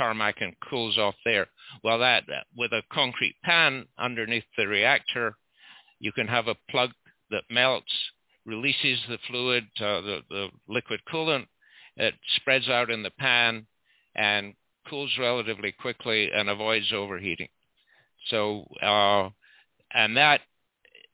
tarmac 0.00 0.40
and 0.40 0.54
cools 0.68 0.96
off 0.96 1.14
there. 1.24 1.46
Well, 1.84 1.98
that 1.98 2.24
with 2.56 2.72
a 2.72 2.82
concrete 2.90 3.36
pan 3.44 3.86
underneath 3.98 4.44
the 4.56 4.66
reactor, 4.66 5.36
you 5.98 6.12
can 6.12 6.26
have 6.26 6.48
a 6.48 6.56
plug 6.70 6.90
that 7.30 7.42
melts, 7.50 7.92
releases 8.46 8.98
the 9.08 9.18
fluid, 9.28 9.64
uh, 9.78 10.00
the 10.00 10.20
the 10.30 10.48
liquid 10.68 11.00
coolant, 11.12 11.46
it 11.96 12.14
spreads 12.36 12.68
out 12.68 12.90
in 12.90 13.02
the 13.02 13.10
pan 13.10 13.66
and 14.14 14.54
cools 14.88 15.12
relatively 15.18 15.72
quickly 15.72 16.30
and 16.34 16.48
avoids 16.48 16.92
overheating. 16.92 17.48
So, 18.28 18.64
uh, 18.82 19.28
and 19.92 20.16
that 20.16 20.40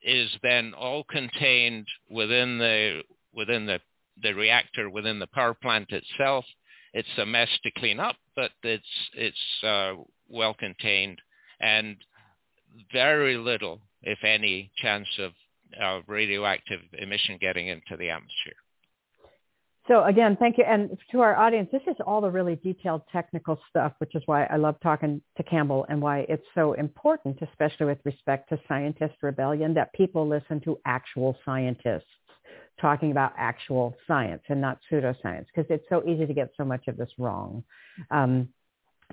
is 0.03 0.31
then 0.43 0.75
all 0.75 1.03
contained 1.03 1.89
within 2.09 2.59
the 2.59 3.03
within 3.35 3.67
the 3.67 3.81
the 4.23 4.33
reactor 4.33 4.89
within 4.89 5.19
the 5.19 5.27
power 5.27 5.55
plant 5.55 5.91
itself. 5.91 6.45
It's 6.95 7.19
a 7.19 7.27
mess 7.27 7.49
to 7.65 7.71
clean 7.73 8.01
up, 8.01 8.17
but 8.37 8.53
it's 8.63 8.85
it's 9.15 9.65
uh, 9.65 9.95
well 10.29 10.55
contained 10.55 11.21
and 11.61 11.97
very 12.93 13.37
little, 13.37 13.81
if 14.03 14.19
any, 14.23 14.71
chance 14.77 15.09
of 15.19 15.33
uh, 15.83 16.01
radioactive 16.07 16.81
emission 16.99 17.39
getting 17.41 17.69
into 17.69 17.97
the 17.99 18.11
atmosphere. 18.11 18.55
So 19.89 20.05
again, 20.05 20.37
thank 20.39 20.59
you. 20.59 20.65
And 20.65 20.99
to 21.13 21.21
our 21.21 21.37
audience, 21.37 21.69
this 21.71 21.83
is 21.87 21.95
all 22.05 22.21
the 22.21 22.31
really 22.31 22.57
detailed 22.57 23.03
technical 23.13 23.59
stuff, 23.71 23.93
which 23.99 24.15
is 24.17 24.23
why 24.27 24.45
I 24.47 24.57
love 24.57 24.77
talking 24.83 25.23
to 25.37 25.43
Campbell 25.45 25.87
and 25.89 26.03
why 26.03 26.27
it's 26.29 26.47
so 26.55 26.73
important, 26.73 27.39
especially 27.41 27.87
with 27.87 27.99
respect 28.05 28.49
to 28.49 28.59
scientist 28.67 29.15
rebellion, 29.23 29.75
that 29.75 29.93
people 29.93 30.27
listen 30.27 30.61
to 30.63 30.79
actual 30.87 31.37
scientists 31.45 32.05
talking 32.81 33.11
about 33.11 33.33
actual 33.37 33.97
science 34.07 34.43
and 34.49 34.61
not 34.61 34.79
pseudoscience, 34.91 35.47
because 35.47 35.71
it's 35.71 35.85
so 35.89 36.03
easy 36.07 36.27
to 36.27 36.35
get 36.35 36.51
so 36.57 36.65
much 36.65 36.89
of 36.89 36.97
this 36.97 37.11
wrong. 37.19 37.65
Um, 38.11 38.49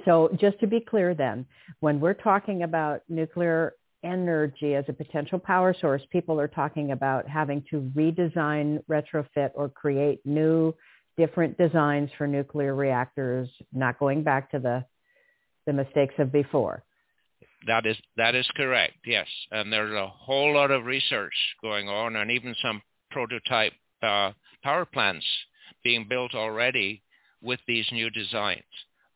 so 0.05 0.29
just 0.39 0.59
to 0.59 0.67
be 0.67 0.79
clear 0.79 1.13
then, 1.13 1.45
when 1.79 1.99
we're 1.99 2.13
talking 2.15 2.63
about 2.63 3.01
nuclear 3.09 3.73
energy 4.03 4.75
as 4.75 4.85
a 4.87 4.93
potential 4.93 5.39
power 5.39 5.73
source, 5.79 6.01
people 6.11 6.39
are 6.39 6.47
talking 6.47 6.91
about 6.91 7.27
having 7.27 7.63
to 7.69 7.89
redesign, 7.95 8.83
retrofit, 8.89 9.51
or 9.53 9.69
create 9.69 10.19
new 10.25 10.73
different 11.15 11.57
designs 11.57 12.09
for 12.17 12.27
nuclear 12.27 12.75
reactors, 12.75 13.47
not 13.71 13.99
going 13.99 14.23
back 14.23 14.51
to 14.51 14.59
the 14.59 14.83
the 15.65 15.73
mistakes 15.73 16.15
of 16.17 16.31
before. 16.31 16.83
That 17.67 17.85
is 17.85 17.95
that 18.17 18.35
is 18.35 18.47
correct. 18.55 18.95
Yes, 19.05 19.27
and 19.51 19.71
there's 19.71 19.93
a 19.93 20.07
whole 20.07 20.53
lot 20.53 20.71
of 20.71 20.85
research 20.85 21.33
going 21.61 21.87
on, 21.87 22.17
and 22.17 22.31
even 22.31 22.55
some 22.61 22.81
prototype 23.13 23.73
uh, 24.01 24.31
power 24.63 24.85
plants 24.85 25.25
being 25.83 26.05
built 26.09 26.33
already 26.35 27.01
with 27.41 27.59
these 27.67 27.85
new 27.91 28.09
designs. 28.09 28.63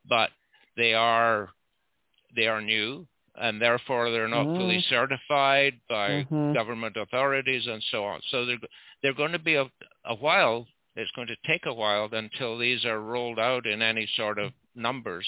But 0.07 0.29
they 0.77 0.93
are 0.93 1.49
they 2.35 2.47
are 2.47 2.61
new 2.61 3.07
and 3.39 3.61
therefore 3.61 4.11
they're 4.11 4.27
not 4.27 4.47
mm. 4.47 4.57
fully 4.57 4.83
certified 4.89 5.73
by 5.89 6.09
mm-hmm. 6.09 6.53
government 6.53 6.97
authorities 6.97 7.65
and 7.67 7.83
so 7.91 8.03
on. 8.03 8.19
So 8.31 8.45
they're 8.45 8.57
they're 9.01 9.13
going 9.13 9.31
to 9.31 9.39
be 9.39 9.55
a, 9.55 9.65
a 10.05 10.15
while. 10.15 10.67
It's 10.95 11.11
going 11.11 11.27
to 11.27 11.35
take 11.45 11.65
a 11.65 11.73
while 11.73 12.09
until 12.11 12.57
these 12.57 12.83
are 12.85 12.99
rolled 12.99 13.39
out 13.39 13.67
in 13.67 13.81
any 13.81 14.07
sort 14.15 14.39
of 14.39 14.51
numbers. 14.75 15.27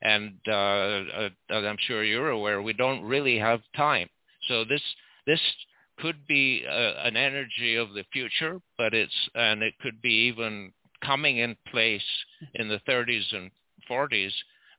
And 0.00 0.34
uh, 0.46 0.52
uh, 0.52 1.28
as 1.50 1.64
I'm 1.64 1.76
sure 1.80 2.04
you're 2.04 2.30
aware, 2.30 2.62
we 2.62 2.72
don't 2.72 3.02
really 3.02 3.38
have 3.38 3.60
time. 3.76 4.08
So 4.46 4.64
this 4.64 4.82
this 5.26 5.40
could 6.00 6.26
be 6.26 6.64
uh, 6.66 6.92
an 7.04 7.16
energy 7.16 7.76
of 7.76 7.92
the 7.92 8.04
future, 8.12 8.60
but 8.76 8.94
it's 8.94 9.28
and 9.34 9.62
it 9.62 9.74
could 9.80 10.00
be 10.00 10.28
even 10.28 10.72
coming 11.04 11.38
in 11.38 11.56
place 11.70 12.02
in 12.54 12.68
the 12.68 12.80
30s 12.88 13.32
and 13.32 13.50
40s 13.88 14.32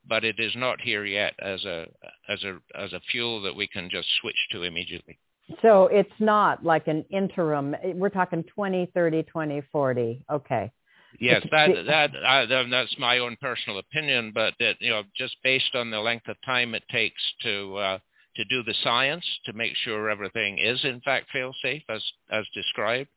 but 0.07 0.23
it 0.23 0.35
is 0.39 0.53
not 0.55 0.81
here 0.81 1.05
yet 1.05 1.33
as 1.39 1.63
a 1.65 1.85
as 2.27 2.43
a 2.43 2.57
as 2.75 2.93
a 2.93 2.99
fuel 3.11 3.41
that 3.41 3.55
we 3.55 3.67
can 3.67 3.89
just 3.89 4.07
switch 4.21 4.35
to 4.51 4.63
immediately. 4.63 5.17
So 5.61 5.87
it's 5.87 6.09
not 6.19 6.63
like 6.63 6.87
an 6.87 7.03
interim. 7.09 7.75
We're 7.95 8.09
talking 8.09 8.43
20, 8.43 8.91
30, 8.93 9.23
20, 9.23 9.61
40. 9.71 10.23
Okay. 10.31 10.71
Yes, 11.19 11.43
that 11.51 11.71
that 11.87 12.11
I, 12.23 12.45
that's 12.45 12.95
my 12.99 13.17
own 13.17 13.35
personal 13.41 13.79
opinion, 13.79 14.31
but 14.33 14.53
that 14.59 14.75
you 14.79 14.91
know 14.91 15.03
just 15.15 15.35
based 15.43 15.73
on 15.75 15.89
the 15.89 15.99
length 15.99 16.27
of 16.27 16.37
time 16.45 16.75
it 16.75 16.83
takes 16.91 17.21
to 17.43 17.75
uh, 17.77 17.99
to 18.39 18.45
do 18.45 18.63
the 18.63 18.75
science 18.83 19.25
to 19.45 19.51
make 19.51 19.75
sure 19.83 20.09
everything 20.09 20.57
is 20.57 20.79
in 20.85 21.01
fact 21.01 21.29
fail 21.31 21.53
safe 21.61 21.83
as 21.89 22.01
as 22.31 22.45
described, 22.55 23.09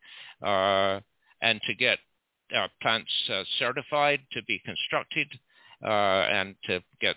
uh, 0.45 0.99
and 1.41 1.61
to 1.63 1.75
get 1.75 1.99
uh, 2.55 2.67
plants 2.81 3.13
uh, 3.33 3.45
certified 3.61 4.21
to 4.33 4.43
be 4.45 4.61
constructed 4.65 5.29
uh, 5.85 6.27
and 6.31 6.57
to 6.65 6.83
get 7.01 7.17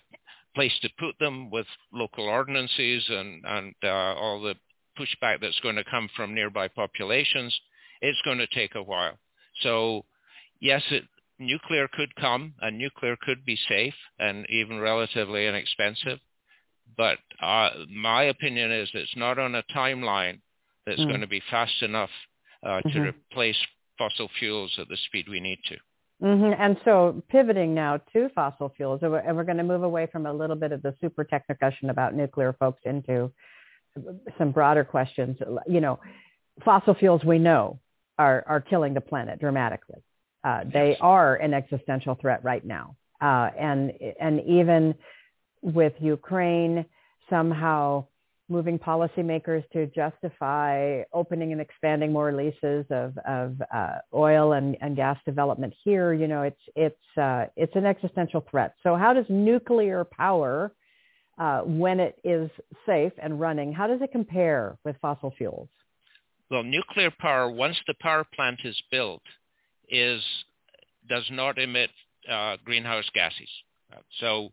place 0.53 0.77
to 0.81 0.89
put 0.99 1.17
them 1.19 1.49
with 1.49 1.65
local 1.91 2.25
ordinances 2.25 3.03
and, 3.09 3.43
and 3.45 3.75
uh, 3.83 3.87
all 3.87 4.39
the 4.41 4.55
pushback 4.97 5.41
that's 5.41 5.59
going 5.61 5.75
to 5.75 5.83
come 5.83 6.07
from 6.15 6.33
nearby 6.33 6.67
populations, 6.69 7.59
it's 8.01 8.21
going 8.23 8.37
to 8.37 8.47
take 8.47 8.75
a 8.75 8.83
while. 8.83 9.17
So 9.61 10.05
yes, 10.61 10.81
it, 10.91 11.03
nuclear 11.39 11.89
could 11.91 12.15
come 12.15 12.53
and 12.61 12.77
nuclear 12.77 13.17
could 13.21 13.43
be 13.45 13.57
safe 13.67 13.95
and 14.19 14.45
even 14.49 14.79
relatively 14.79 15.47
inexpensive. 15.47 16.19
But 16.97 17.17
uh, 17.41 17.69
my 17.89 18.23
opinion 18.23 18.71
is 18.71 18.89
it's 18.93 19.15
not 19.15 19.39
on 19.39 19.55
a 19.55 19.63
timeline 19.75 20.39
that's 20.85 21.01
mm. 21.01 21.07
going 21.07 21.21
to 21.21 21.27
be 21.27 21.41
fast 21.49 21.81
enough 21.81 22.09
uh, 22.63 22.69
mm-hmm. 22.69 22.89
to 22.89 22.99
replace 23.01 23.57
fossil 23.97 24.29
fuels 24.39 24.73
at 24.79 24.87
the 24.87 24.97
speed 25.07 25.27
we 25.29 25.39
need 25.39 25.59
to. 25.67 25.75
Mm-hmm. 26.23 26.61
And 26.61 26.77
so 26.85 27.21
pivoting 27.29 27.73
now 27.73 27.99
to 28.13 28.29
fossil 28.29 28.71
fuels, 28.75 28.99
and 29.01 29.11
we're, 29.11 29.19
and 29.19 29.35
we're 29.35 29.43
going 29.43 29.57
to 29.57 29.63
move 29.63 29.83
away 29.83 30.07
from 30.11 30.25
a 30.25 30.33
little 30.33 30.55
bit 30.55 30.71
of 30.71 30.81
the 30.81 30.95
super 31.01 31.23
tech 31.23 31.47
discussion 31.47 31.89
about 31.89 32.15
nuclear 32.15 32.53
folks 32.53 32.81
into 32.85 33.31
some 34.37 34.51
broader 34.51 34.83
questions. 34.83 35.37
You 35.67 35.81
know, 35.81 35.99
fossil 36.63 36.93
fuels 36.93 37.23
we 37.25 37.37
know 37.37 37.79
are, 38.17 38.43
are 38.47 38.61
killing 38.61 38.93
the 38.93 39.01
planet 39.01 39.39
dramatically. 39.39 40.01
Uh, 40.43 40.63
they 40.71 40.89
yes. 40.89 40.97
are 41.01 41.35
an 41.35 41.53
existential 41.53 42.15
threat 42.15 42.43
right 42.43 42.63
now. 42.63 42.95
Uh, 43.21 43.49
and, 43.59 43.91
and 44.19 44.41
even 44.47 44.95
with 45.65 45.93
Ukraine 45.99 46.85
somehow 47.29 48.05
moving 48.47 48.77
policymakers 48.77 49.67
to 49.73 49.87
justify 49.87 51.01
opening 51.11 51.51
and 51.51 51.59
expanding 51.59 52.13
more 52.13 52.31
leases 52.31 52.85
of, 52.91 53.17
of 53.27 53.59
uh, 53.73 53.95
oil 54.13 54.53
and, 54.53 54.77
and 54.81 54.95
gas 54.95 55.17
development 55.25 55.73
here, 55.83 56.13
you 56.13 56.27
know, 56.27 56.43
it's, 56.43 56.61
it's, 56.75 57.17
uh, 57.17 57.45
it's 57.55 57.75
an 57.75 57.87
existential 57.87 58.45
threat. 58.49 58.75
So 58.83 58.95
how 58.95 59.13
does 59.13 59.25
nuclear 59.29 60.05
power, 60.05 60.71
uh, 61.39 61.61
when 61.61 61.99
it 61.99 62.19
is 62.23 62.51
safe 62.85 63.13
and 63.21 63.39
running, 63.39 63.73
how 63.73 63.87
does 63.87 64.01
it 64.01 64.11
compare 64.11 64.77
with 64.85 64.95
fossil 65.01 65.33
fuels? 65.35 65.69
Well, 66.51 66.61
nuclear 66.63 67.11
power, 67.17 67.49
once 67.49 67.77
the 67.87 67.95
power 67.99 68.23
plant 68.35 68.59
is 68.63 68.79
built, 68.91 69.23
is 69.89 70.21
does 71.09 71.27
not 71.31 71.57
emit 71.57 71.89
uh, 72.31 72.57
greenhouse 72.63 73.09
gases. 73.15 73.49
So 74.19 74.51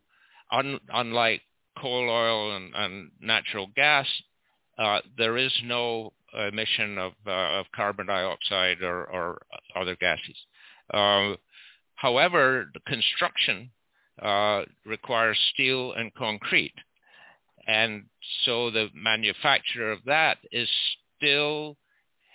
un, 0.52 0.78
unlike 0.92 1.42
coal 1.78 2.08
oil 2.08 2.56
and, 2.56 2.74
and 2.74 3.10
natural 3.20 3.68
gas, 3.74 4.06
uh, 4.78 5.00
there 5.16 5.36
is 5.36 5.52
no 5.64 6.12
emission 6.34 6.98
of, 6.98 7.12
uh, 7.26 7.58
of 7.58 7.66
carbon 7.74 8.06
dioxide 8.06 8.82
or, 8.82 9.04
or 9.06 9.42
other 9.74 9.96
gases. 9.96 10.36
Uh, 10.92 11.34
however, 11.96 12.70
the 12.74 12.80
construction 12.86 13.70
uh, 14.20 14.62
requires 14.86 15.38
steel 15.52 15.92
and 15.92 16.14
concrete. 16.14 16.74
And 17.66 18.04
so 18.44 18.70
the 18.70 18.88
manufacture 18.94 19.92
of 19.92 20.00
that 20.06 20.38
is 20.50 20.68
still 21.16 21.76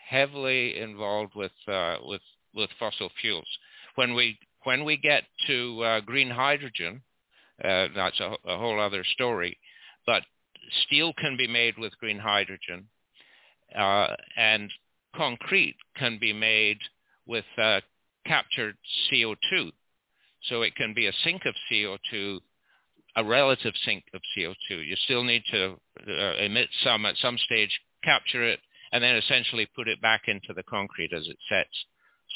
heavily 0.10 0.80
involved 0.80 1.36
with, 1.36 1.52
uh, 1.68 1.98
with, 2.04 2.22
with 2.56 2.70
fossil 2.80 3.10
fuels. 3.20 3.48
When 3.96 4.14
we, 4.14 4.40
when 4.64 4.86
we 4.86 4.96
get 4.98 5.24
to 5.48 5.84
uh, 5.84 6.00
green 6.02 6.30
hydrogen, 6.30 7.02
uh, 7.64 7.88
that's 7.96 8.20
a, 8.20 8.36
a, 8.46 8.58
whole 8.58 8.80
other 8.80 9.04
story. 9.04 9.58
But 10.06 10.24
steel 10.86 11.14
can 11.14 11.38
be 11.38 11.48
made 11.48 11.78
with 11.78 11.98
green 12.00 12.20
hydrogen, 12.20 12.88
uh, 13.76 14.16
and 14.36 14.72
concrete 15.16 15.78
can 15.96 16.18
be 16.20 16.34
made 16.34 16.78
with 17.26 17.46
uh, 17.58 17.82
captured 18.26 18.78
CO2. 19.12 19.72
So 20.44 20.62
it 20.62 20.76
can 20.76 20.94
be 20.94 21.08
a 21.08 21.14
sink 21.24 21.46
of 21.46 21.56
CO2, 21.72 22.40
a 23.16 23.24
relative 23.24 23.74
sink 23.84 24.04
of 24.14 24.22
CO2. 24.38 24.86
You 24.86 24.96
still 25.04 25.24
need 25.24 25.44
to 25.52 25.76
uh, 26.08 26.36
emit 26.38 26.70
some 26.84 27.06
at 27.06 27.18
some 27.18 27.38
stage, 27.38 27.80
capture 28.04 28.44
it, 28.48 28.60
and 28.92 29.04
then 29.04 29.16
essentially 29.16 29.68
put 29.76 29.88
it 29.88 30.02
back 30.02 30.24
into 30.28 30.54
the 30.56 30.64
concrete 30.64 31.12
as 31.14 31.28
it 31.28 31.38
sets. 31.50 31.86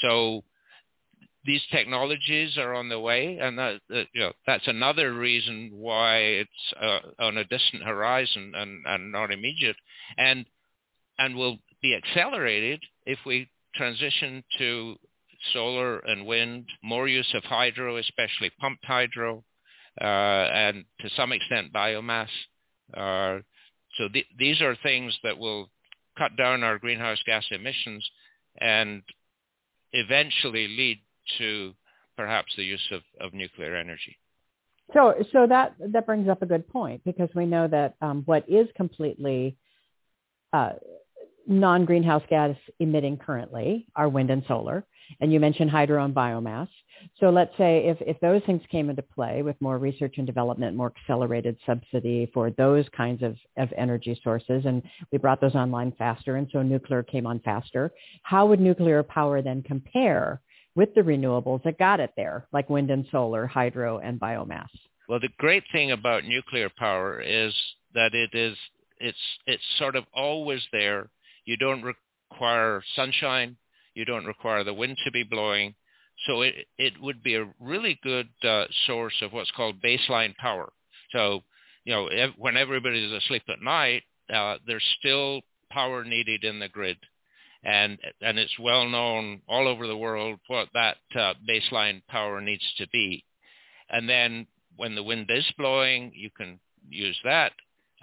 So 0.01 0.43
these 1.43 1.61
technologies 1.71 2.57
are 2.57 2.73
on 2.75 2.89
the 2.89 2.99
way, 2.99 3.37
and 3.41 3.57
that, 3.57 3.81
that, 3.89 4.07
you 4.13 4.21
know, 4.21 4.31
that's 4.45 4.67
another 4.67 5.13
reason 5.13 5.71
why 5.73 6.17
it's 6.17 6.73
uh, 6.79 6.99
on 7.19 7.37
a 7.37 7.45
distant 7.45 7.83
horizon 7.83 8.53
and, 8.55 8.83
and 8.85 9.11
not 9.11 9.31
immediate, 9.31 9.75
and 10.17 10.45
and 11.17 11.35
will 11.35 11.57
be 11.81 11.95
accelerated 11.95 12.81
if 13.05 13.19
we 13.25 13.49
transition 13.75 14.43
to 14.57 14.95
solar 15.53 15.99
and 15.99 16.25
wind, 16.25 16.65
more 16.83 17.07
use 17.07 17.31
of 17.33 17.43
hydro, 17.43 17.97
especially 17.97 18.51
pumped 18.59 18.85
hydro, 18.85 19.43
uh, 19.99 20.03
and 20.03 20.85
to 20.99 21.09
some 21.15 21.31
extent 21.31 21.73
biomass. 21.73 22.27
Uh, 22.95 23.39
so 23.97 24.07
th- 24.11 24.25
these 24.37 24.61
are 24.61 24.75
things 24.83 25.17
that 25.23 25.37
will 25.37 25.69
cut 26.17 26.35
down 26.37 26.63
our 26.63 26.77
greenhouse 26.77 27.21
gas 27.25 27.45
emissions 27.51 28.07
and 28.59 29.01
eventually 29.93 30.67
lead 30.67 30.99
to 31.37 31.73
perhaps 32.17 32.53
the 32.55 32.63
use 32.63 32.87
of, 32.91 33.01
of 33.19 33.33
nuclear 33.33 33.75
energy. 33.75 34.17
So, 34.93 35.15
so 35.31 35.47
that 35.47 35.75
that 35.79 36.05
brings 36.05 36.27
up 36.27 36.41
a 36.41 36.45
good 36.45 36.67
point 36.67 37.01
because 37.05 37.29
we 37.33 37.45
know 37.45 37.67
that 37.67 37.95
um, 38.01 38.23
what 38.25 38.47
is 38.49 38.67
completely 38.75 39.55
uh, 40.51 40.73
non-greenhouse 41.47 42.23
gas 42.29 42.55
emitting 42.79 43.17
currently 43.17 43.87
are 43.95 44.09
wind 44.09 44.29
and 44.29 44.43
solar, 44.47 44.85
and 45.19 45.31
you 45.31 45.39
mentioned 45.39 45.71
hydro 45.71 46.03
and 46.03 46.13
biomass. 46.13 46.67
So 47.19 47.29
let's 47.29 47.55
say 47.57 47.87
if, 47.87 47.97
if 48.01 48.19
those 48.19 48.41
things 48.45 48.61
came 48.69 48.89
into 48.89 49.01
play 49.01 49.41
with 49.41 49.59
more 49.59 49.79
research 49.79 50.15
and 50.17 50.27
development, 50.27 50.77
more 50.77 50.93
accelerated 51.01 51.57
subsidy 51.65 52.29
for 52.33 52.51
those 52.51 52.85
kinds 52.95 53.23
of, 53.23 53.35
of 53.57 53.69
energy 53.75 54.19
sources, 54.23 54.63
and 54.65 54.83
we 55.11 55.17
brought 55.17 55.41
those 55.41 55.55
online 55.55 55.93
faster, 55.97 56.35
and 56.35 56.47
so 56.51 56.61
nuclear 56.61 57.01
came 57.01 57.25
on 57.25 57.39
faster, 57.39 57.91
how 58.23 58.45
would 58.45 58.59
nuclear 58.59 59.01
power 59.03 59.41
then 59.41 59.63
compare 59.63 60.41
with 60.75 60.93
the 60.95 61.01
renewables 61.01 61.63
that 61.63 61.77
got 61.77 61.99
it 61.99 62.11
there, 62.15 62.47
like 62.53 62.69
wind 62.69 62.91
and 62.91 63.05
solar, 63.11 63.45
hydro, 63.45 63.99
and 63.99 64.19
biomass. 64.19 64.69
Well, 65.07 65.19
the 65.19 65.29
great 65.37 65.63
thing 65.71 65.91
about 65.91 66.25
nuclear 66.25 66.69
power 66.69 67.21
is 67.21 67.53
that 67.93 68.13
it 68.13 68.29
is 68.33 68.55
it's 68.99 69.17
it's 69.45 69.63
sort 69.77 69.95
of 69.95 70.05
always 70.13 70.61
there. 70.71 71.09
You 71.45 71.57
don't 71.57 71.83
require 71.83 72.83
sunshine. 72.95 73.57
You 73.95 74.05
don't 74.05 74.25
require 74.25 74.63
the 74.63 74.73
wind 74.73 74.97
to 75.03 75.11
be 75.11 75.23
blowing. 75.23 75.75
So 76.27 76.41
it 76.41 76.67
it 76.77 76.93
would 77.01 77.23
be 77.23 77.35
a 77.35 77.51
really 77.59 77.99
good 78.03 78.29
uh, 78.43 78.65
source 78.87 79.15
of 79.21 79.33
what's 79.33 79.51
called 79.51 79.81
baseline 79.81 80.35
power. 80.37 80.71
So 81.11 81.43
you 81.83 81.93
know 81.93 82.07
when 82.37 82.55
everybody's 82.55 83.11
asleep 83.11 83.43
at 83.49 83.61
night, 83.61 84.03
uh, 84.33 84.57
there's 84.65 84.85
still 84.99 85.41
power 85.71 86.03
needed 86.03 86.43
in 86.43 86.59
the 86.59 86.69
grid 86.69 86.97
and 87.63 87.97
and 88.21 88.39
it's 88.39 88.57
well 88.59 88.87
known 88.87 89.41
all 89.47 89.67
over 89.67 89.87
the 89.87 89.97
world 89.97 90.39
what 90.47 90.67
that 90.73 90.97
uh, 91.15 91.33
baseline 91.47 92.01
power 92.07 92.41
needs 92.41 92.65
to 92.77 92.87
be. 92.89 93.23
And 93.89 94.09
then 94.09 94.47
when 94.77 94.95
the 94.95 95.03
wind 95.03 95.27
is 95.29 95.45
blowing, 95.57 96.11
you 96.15 96.29
can 96.35 96.59
use 96.89 97.19
that 97.23 97.51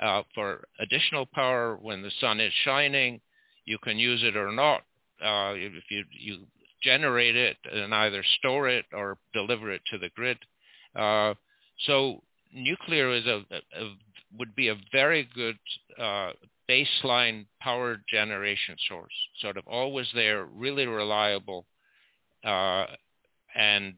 uh, 0.00 0.22
for 0.34 0.64
additional 0.78 1.26
power. 1.26 1.76
When 1.80 2.02
the 2.02 2.12
sun 2.20 2.40
is 2.40 2.52
shining, 2.64 3.20
you 3.64 3.78
can 3.78 3.98
use 3.98 4.22
it 4.22 4.36
or 4.36 4.52
not. 4.52 4.82
Uh, 5.20 5.54
if 5.56 5.72
you, 5.90 6.04
you 6.10 6.38
generate 6.82 7.34
it 7.34 7.56
and 7.72 7.92
either 7.92 8.22
store 8.38 8.68
it 8.68 8.84
or 8.92 9.18
deliver 9.32 9.72
it 9.72 9.82
to 9.90 9.98
the 9.98 10.10
grid. 10.10 10.38
Uh, 10.94 11.34
so 11.86 12.22
nuclear 12.54 13.12
is 13.12 13.26
a, 13.26 13.42
a, 13.50 13.96
would 14.38 14.54
be 14.54 14.68
a 14.68 14.76
very 14.92 15.28
good 15.34 15.58
uh, 15.98 16.30
baseline 16.68 17.46
power 17.60 17.98
generation 18.08 18.76
source, 18.88 19.12
sort 19.40 19.56
of 19.56 19.66
always 19.66 20.06
there, 20.14 20.44
really 20.44 20.86
reliable, 20.86 21.66
uh, 22.44 22.86
and 23.54 23.94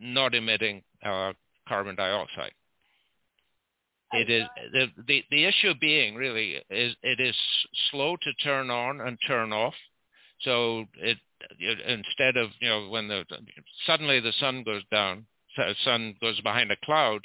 not 0.00 0.34
emitting 0.34 0.82
uh, 1.04 1.32
carbon 1.68 1.94
dioxide. 1.94 2.52
It 4.12 4.30
is 4.30 4.44
the, 4.72 4.86
the 5.06 5.22
the 5.30 5.44
issue 5.44 5.74
being 5.78 6.14
really 6.14 6.62
is 6.70 6.94
it 7.02 7.20
is 7.20 7.36
slow 7.90 8.16
to 8.16 8.32
turn 8.42 8.70
on 8.70 9.02
and 9.02 9.18
turn 9.26 9.52
off. 9.52 9.74
So 10.40 10.86
it, 10.96 11.18
it 11.58 11.78
instead 11.80 12.38
of 12.38 12.48
you 12.60 12.68
know 12.68 12.88
when 12.88 13.08
the 13.08 13.24
suddenly 13.86 14.20
the 14.20 14.32
sun 14.40 14.62
goes 14.62 14.82
down, 14.90 15.26
the 15.58 15.74
sun 15.84 16.14
goes 16.22 16.40
behind 16.40 16.70
a 16.70 16.76
cloud, 16.84 17.20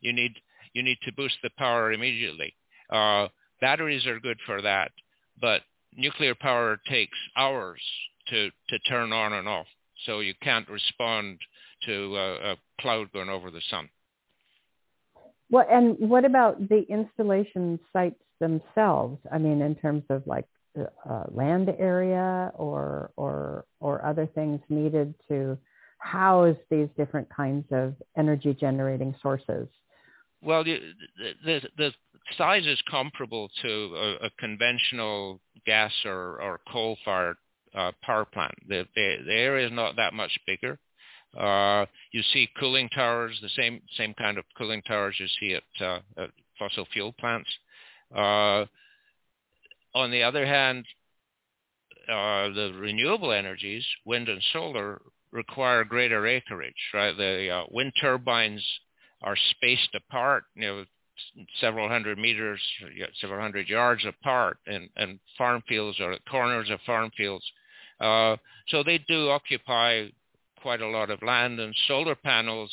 you 0.00 0.12
need 0.12 0.32
you 0.74 0.84
need 0.84 0.98
to 1.02 1.12
boost 1.12 1.38
the 1.42 1.50
power 1.58 1.90
immediately. 1.90 2.54
Uh, 2.88 3.26
Batteries 3.60 4.06
are 4.06 4.20
good 4.20 4.38
for 4.46 4.62
that, 4.62 4.92
but 5.40 5.62
nuclear 5.96 6.34
power 6.34 6.80
takes 6.88 7.16
hours 7.36 7.80
to, 8.28 8.50
to 8.68 8.78
turn 8.80 9.12
on 9.12 9.32
and 9.32 9.48
off. 9.48 9.66
So 10.06 10.20
you 10.20 10.34
can't 10.42 10.68
respond 10.68 11.38
to 11.86 12.16
a, 12.16 12.52
a 12.52 12.56
cloud 12.80 13.12
going 13.12 13.28
over 13.28 13.50
the 13.50 13.62
sun. 13.70 13.88
Well, 15.50 15.66
and 15.70 15.96
what 15.98 16.24
about 16.24 16.68
the 16.68 16.84
installation 16.88 17.80
sites 17.92 18.22
themselves? 18.38 19.18
I 19.32 19.38
mean, 19.38 19.62
in 19.62 19.74
terms 19.74 20.04
of 20.10 20.26
like 20.26 20.44
uh, 20.78 21.24
land 21.30 21.74
area 21.78 22.52
or 22.54 23.10
or 23.16 23.64
or 23.80 24.04
other 24.04 24.26
things 24.26 24.60
needed 24.68 25.14
to 25.28 25.58
house 25.98 26.56
these 26.70 26.88
different 26.96 27.28
kinds 27.34 27.64
of 27.72 27.94
energy 28.16 28.54
generating 28.54 29.14
sources? 29.22 29.68
Well, 30.40 30.64
the, 30.64 30.80
the, 31.44 31.60
the 31.76 31.92
size 32.36 32.66
is 32.66 32.80
comparable 32.90 33.50
to 33.62 33.68
a, 33.96 34.26
a 34.26 34.30
conventional 34.38 35.40
gas 35.66 35.92
or, 36.04 36.40
or 36.40 36.60
coal-fired 36.70 37.36
uh, 37.74 37.92
power 38.02 38.24
plant. 38.24 38.54
The, 38.68 38.86
the, 38.94 39.16
the, 39.26 39.32
area 39.32 39.66
is 39.66 39.72
not 39.72 39.96
that 39.96 40.14
much 40.14 40.38
bigger. 40.46 40.78
Uh, 41.36 41.86
you 42.12 42.22
see 42.32 42.48
cooling 42.58 42.88
towers, 42.88 43.38
the 43.42 43.50
same 43.50 43.82
same 43.96 44.14
kind 44.14 44.38
of 44.38 44.44
cooling 44.56 44.80
towers 44.82 45.14
you 45.18 45.26
see 45.38 45.54
at, 45.54 45.86
uh, 45.86 46.00
at 46.16 46.30
fossil 46.58 46.86
fuel 46.92 47.12
plants. 47.12 47.50
Uh, 48.14 48.64
on 49.94 50.10
the 50.10 50.22
other 50.22 50.46
hand, 50.46 50.86
uh, 52.08 52.48
the 52.48 52.72
renewable 52.80 53.32
energies, 53.32 53.84
wind 54.06 54.28
and 54.28 54.42
solar, 54.52 55.02
require 55.30 55.84
greater 55.84 56.26
acreage, 56.26 56.72
right? 56.94 57.14
The 57.16 57.50
uh, 57.50 57.64
wind 57.70 57.92
turbines 58.00 58.64
are 59.22 59.36
spaced 59.50 59.94
apart, 59.94 60.44
you 60.54 60.62
know, 60.62 60.84
several 61.60 61.88
hundred 61.88 62.18
meters, 62.18 62.60
several 63.20 63.40
hundred 63.40 63.68
yards 63.68 64.04
apart, 64.04 64.58
and, 64.66 64.88
and 64.96 65.18
farm 65.36 65.62
fields 65.68 65.98
or 66.00 66.16
corners 66.30 66.70
of 66.70 66.80
farm 66.86 67.10
fields. 67.16 67.44
Uh, 68.00 68.36
so 68.68 68.82
they 68.82 68.98
do 69.08 69.28
occupy 69.28 70.06
quite 70.62 70.80
a 70.80 70.88
lot 70.88 71.10
of 71.10 71.22
land, 71.22 71.58
and 71.58 71.74
solar 71.86 72.14
panels 72.14 72.70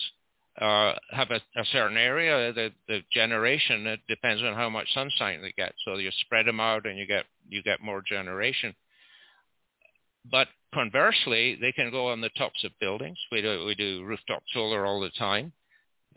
uh, 0.62 0.94
have 1.12 1.32
a, 1.32 1.42
a, 1.60 1.66
certain 1.72 1.98
area. 1.98 2.54
The, 2.54 2.72
the 2.88 3.02
generation 3.12 3.88
it 3.88 4.00
depends 4.08 4.42
on 4.42 4.54
how 4.54 4.70
much 4.70 4.94
sunshine 4.94 5.42
they 5.42 5.54
get. 5.58 5.74
So 5.84 5.98
you 5.98 6.12
spread 6.22 6.46
them 6.46 6.60
out, 6.60 6.86
and 6.86 6.98
you 6.98 7.06
get 7.06 7.26
you 7.50 7.62
get 7.64 7.82
more 7.82 8.02
generation. 8.02 8.74
But 10.30 10.48
conversely, 10.74 11.58
they 11.60 11.72
can 11.72 11.92
go 11.92 12.10
on 12.10 12.22
the 12.22 12.30
tops 12.38 12.64
of 12.64 12.72
buildings. 12.80 13.18
We 13.32 13.42
do 13.42 13.66
we 13.66 13.76
do 13.76 14.04
rooftop 14.06 14.44
solar 14.54 14.86
all 14.86 15.02
the 15.02 15.12
time. 15.18 15.52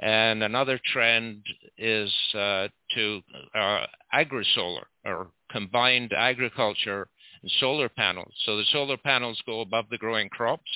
And 0.01 0.43
another 0.43 0.79
trend 0.93 1.43
is 1.77 2.13
uh, 2.35 2.69
to 2.95 3.21
uh, 3.55 3.87
agri-solar 4.13 4.87
or 5.05 5.29
combined 5.51 6.13
agriculture 6.17 7.09
and 7.43 7.51
solar 7.59 7.89
panels. 7.89 8.33
So 8.45 8.57
the 8.57 8.65
solar 8.71 8.97
panels 8.97 9.43
go 9.45 9.61
above 9.61 9.87
the 9.91 9.99
growing 9.99 10.29
crops 10.29 10.71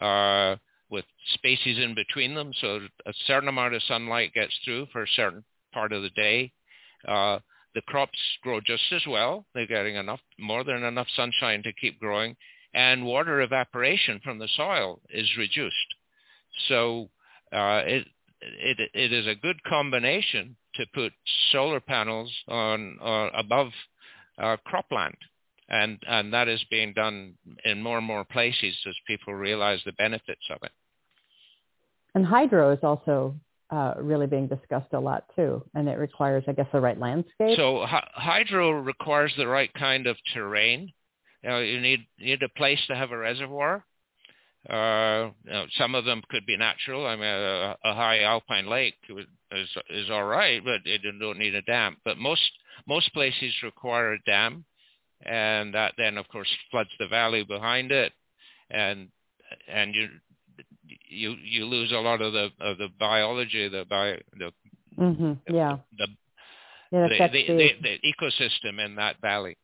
uh, 0.00 0.56
with 0.88 1.04
spaces 1.34 1.78
in 1.78 1.94
between 1.94 2.34
them, 2.34 2.52
so 2.60 2.80
a 3.06 3.12
certain 3.26 3.48
amount 3.48 3.74
of 3.74 3.82
sunlight 3.84 4.34
gets 4.34 4.52
through 4.64 4.86
for 4.92 5.02
a 5.04 5.08
certain 5.14 5.44
part 5.72 5.92
of 5.92 6.02
the 6.02 6.10
day. 6.10 6.52
Uh, 7.06 7.38
the 7.74 7.82
crops 7.82 8.18
grow 8.42 8.60
just 8.60 8.82
as 8.92 9.02
well. 9.06 9.46
They're 9.54 9.66
getting 9.66 9.96
enough, 9.96 10.20
more 10.38 10.64
than 10.64 10.82
enough 10.82 11.06
sunshine 11.14 11.62
to 11.62 11.72
keep 11.72 12.00
growing, 12.00 12.36
and 12.74 13.04
water 13.04 13.40
evaporation 13.40 14.20
from 14.22 14.38
the 14.38 14.48
soil 14.56 15.00
is 15.10 15.36
reduced. 15.36 15.74
So 16.68 17.10
uh, 17.52 17.82
it, 17.84 18.06
it, 18.40 18.90
it 18.94 19.12
is 19.12 19.26
a 19.26 19.34
good 19.34 19.62
combination 19.64 20.56
to 20.74 20.86
put 20.94 21.12
solar 21.52 21.80
panels 21.80 22.32
on 22.48 22.98
uh, 23.02 23.28
above 23.34 23.68
uh, 24.38 24.56
cropland. 24.66 25.16
And, 25.68 25.98
and 26.08 26.32
that 26.32 26.48
is 26.48 26.64
being 26.68 26.92
done 26.94 27.34
in 27.64 27.80
more 27.80 27.98
and 27.98 28.06
more 28.06 28.24
places 28.24 28.74
as 28.88 28.94
people 29.06 29.34
realize 29.34 29.80
the 29.84 29.92
benefits 29.92 30.42
of 30.50 30.58
it. 30.62 30.72
And 32.14 32.26
hydro 32.26 32.72
is 32.72 32.80
also 32.82 33.36
uh, 33.70 33.94
really 33.98 34.26
being 34.26 34.48
discussed 34.48 34.92
a 34.92 34.98
lot 34.98 35.24
too, 35.36 35.62
and 35.74 35.88
it 35.88 35.96
requires, 35.96 36.42
I 36.48 36.52
guess, 36.52 36.66
the 36.72 36.80
right 36.80 36.98
landscape. 36.98 37.56
So 37.56 37.86
hydro 37.86 38.70
requires 38.72 39.32
the 39.36 39.46
right 39.46 39.72
kind 39.74 40.08
of 40.08 40.16
terrain. 40.34 40.92
You, 41.44 41.50
know, 41.50 41.60
you 41.60 41.80
need 41.80 42.00
you 42.16 42.32
need 42.32 42.42
a 42.42 42.48
place 42.48 42.80
to 42.88 42.96
have 42.96 43.12
a 43.12 43.16
reservoir, 43.16 43.84
uh, 44.68 45.30
you 45.44 45.52
know, 45.52 45.64
some 45.78 45.94
of 45.94 46.04
them 46.04 46.22
could 46.28 46.44
be 46.44 46.56
natural. 46.56 47.06
I 47.06 47.16
mean, 47.16 47.24
a, 47.24 47.76
a 47.84 47.94
high 47.94 48.22
alpine 48.22 48.68
lake 48.68 48.96
is 49.08 49.68
is 49.88 50.10
all 50.10 50.24
right, 50.24 50.62
but 50.62 50.80
it 50.84 51.00
don't 51.18 51.38
need 51.38 51.54
a 51.54 51.62
dam. 51.62 51.96
But 52.04 52.18
most 52.18 52.50
most 52.86 53.12
places 53.14 53.54
require 53.62 54.12
a 54.12 54.22
dam, 54.26 54.64
and 55.24 55.74
that 55.74 55.94
then 55.96 56.18
of 56.18 56.28
course 56.28 56.48
floods 56.70 56.90
the 56.98 57.08
valley 57.08 57.42
behind 57.42 57.90
it, 57.90 58.12
and 58.70 59.08
and 59.66 59.94
you 59.94 60.08
you 61.08 61.36
you 61.42 61.64
lose 61.64 61.92
a 61.92 61.96
lot 61.96 62.20
of 62.20 62.34
the 62.34 62.50
of 62.60 62.76
the 62.76 62.88
biology, 62.98 63.66
the 63.68 63.86
bio 63.88 64.16
the 64.38 64.52
mm-hmm. 64.98 65.32
yeah 65.54 65.78
the 65.96 66.06
yeah, 66.92 67.06
the, 67.08 67.28
the, 67.28 67.46
the, 67.46 67.70
the 67.82 67.98
ecosystem 68.12 68.84
in 68.84 68.96
that 68.96 69.20
valley. 69.22 69.56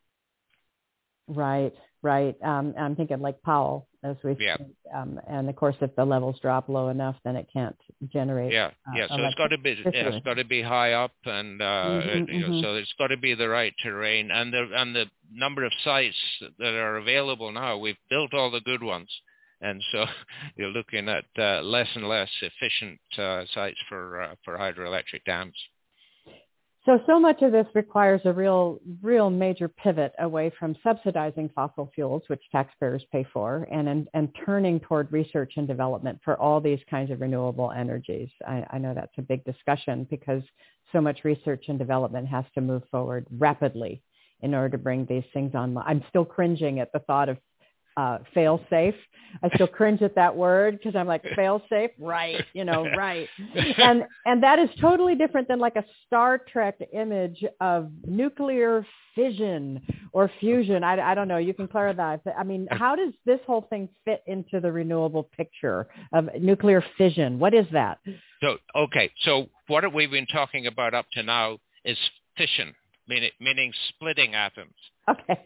Right, 1.29 1.75
right. 2.03 2.37
Um, 2.43 2.73
I'm 2.79 2.95
thinking 2.95 3.21
like 3.21 3.43
Powell 3.43 3.89
as 4.07 4.17
we 4.23 4.37
yeah. 4.39 4.57
um, 4.95 5.21
and 5.29 5.49
of 5.49 5.57
course 5.57 5.77
if 5.81 5.95
the 5.97 6.05
levels 6.05 6.39
drop 6.41 6.69
low 6.69 6.89
enough 6.89 7.17
then 7.25 7.37
it 7.37 7.47
can't 7.53 7.77
generate 8.13 8.53
yeah. 8.53 8.71
uh, 8.89 8.93
yeah 8.95 9.07
so 9.09 9.17
it's 9.17 9.35
got 9.35 9.49
to 9.49 9.59
be 9.59 9.71
yeah, 9.85 9.91
it's 9.93 10.25
got 10.25 10.35
to 10.35 10.45
be 10.45 10.63
high 10.63 10.93
up 10.93 11.13
and 11.25 11.61
uh 11.61 11.65
mm-hmm, 11.65 12.33
you 12.33 12.41
know 12.41 12.49
mm-hmm. 12.49 12.63
so 12.63 12.75
it's 12.75 12.93
got 12.99 13.09
to 13.09 13.17
be 13.17 13.35
the 13.35 13.49
right 13.49 13.75
terrain. 13.83 14.31
And 14.31 14.53
the 14.53 14.69
and 14.75 14.95
the 14.95 15.07
number 15.33 15.65
of 15.65 15.73
sites 15.85 16.17
that 16.59 16.75
are 16.75 16.97
available 16.97 17.53
now 17.53 17.79
we've 17.79 17.97
built 18.09 18.35
all 18.35 18.51
the 18.51 18.61
good 18.61 18.83
ones. 18.83 19.09
And 19.61 19.83
so 19.93 20.05
you're 20.57 20.69
looking 20.69 21.09
at 21.09 21.25
uh, 21.39 21.63
less 21.63 21.89
and 21.95 22.09
less 22.09 22.31
efficient 22.43 23.01
uh, 23.19 23.45
sites 23.55 23.79
for 23.89 24.23
uh, 24.23 24.35
for 24.45 24.57
hydroelectric 24.57 25.25
dams 25.25 25.55
so, 26.87 27.01
so 27.07 27.19
much 27.19 27.43
of 27.43 27.53
this 27.53 27.67
requires 27.75 28.21
a 28.25 28.33
real, 28.33 28.79
real 29.03 29.29
major 29.29 29.69
pivot 29.69 30.13
away 30.21 30.53
from 30.59 30.77
subsidizing 30.83 31.51
fossil 31.55 31.91
fuels, 31.95 32.23
which 32.29 32.41
taxpayers 32.53 33.03
pay 33.11 33.27
for, 33.33 33.67
and, 33.71 33.89
and, 33.89 34.09
and 34.15 34.29
turning 34.47 34.79
toward 34.81 35.13
research 35.13 35.55
and 35.57 35.67
development 35.67 36.19
for 36.25 36.41
all 36.41 36.61
these 36.61 36.79
kinds 36.89 37.11
of 37.11 37.21
renewable 37.21 37.73
energies. 37.73 38.29
I, 38.47 38.65
I 38.71 38.79
know 38.79 38.95
that's 38.95 39.19
a 39.19 39.23
big 39.23 39.45
discussion 39.45 40.07
because 40.09 40.43
so 40.93 41.01
much 41.01 41.25
research 41.25 41.65
and 41.69 41.79
development 41.79 42.29
has 42.29 42.45
to 42.55 42.61
move 42.61 42.83
forward 42.91 43.27
rapidly 43.37 44.01
in 44.41 44.55
order 44.55 44.69
to 44.71 44.79
bring 44.79 45.07
these 45.07 45.25
things 45.33 45.55
on. 45.55 45.77
I'm 45.79 46.05
still 46.09 46.25
cringing 46.25 46.79
at 46.79 46.93
the 46.93 47.01
thought 47.01 47.29
of 47.29 47.39
uh, 47.97 48.19
fail 48.35 48.61
safe. 48.69 48.95
I 49.43 49.49
still 49.55 49.67
cringe 49.67 50.03
at 50.03 50.15
that 50.15 50.35
word 50.35 50.79
because 50.79 50.97
I'm 50.97 51.07
like 51.07 51.23
fail 51.35 51.63
safe, 51.69 51.91
right? 51.99 52.43
You 52.55 52.65
know, 52.65 52.87
right. 52.97 53.29
And 53.79 54.05
and 54.25 54.43
that 54.43 54.59
is 54.59 54.69
totally 54.81 55.15
different 55.15 55.49
than 55.49 55.59
like 55.59 55.77
a 55.77 55.85
Star 56.07 56.39
Trek 56.39 56.79
image 56.93 57.45
of 57.61 57.91
nuclear 58.07 58.87
fission 59.15 59.83
or 60.13 60.31
fusion. 60.41 60.85
I, 60.85 61.13
I 61.13 61.15
don't 61.15 61.29
know. 61.29 61.39
You 61.39 61.55
can 61.55 61.69
clarify. 61.69 62.17
I 62.39 62.45
mean, 62.45 62.69
how 62.71 62.95
does 62.97 63.13
this 63.25 63.41
whole 63.47 63.67
thing 63.69 63.89
fit 64.05 64.23
into 64.27 64.61
the 64.61 64.71
renewable 64.71 65.25
picture 65.25 65.87
of 66.13 66.29
nuclear 66.41 66.85
fission? 66.97 67.39
What 67.39 67.55
is 67.55 67.67
that? 67.73 67.99
So 68.43 68.59
okay, 68.75 69.11
so 69.23 69.49
what 69.67 69.93
we've 69.93 70.11
been 70.11 70.27
talking 70.27 70.67
about 70.67 70.95
up 70.95 71.07
to 71.13 71.23
now 71.23 71.59
is 71.85 71.99
fission, 72.37 72.75
meaning, 73.09 73.31
meaning 73.41 73.73
splitting 73.89 74.35
atoms. 74.35 74.75
Okay. 75.11 75.41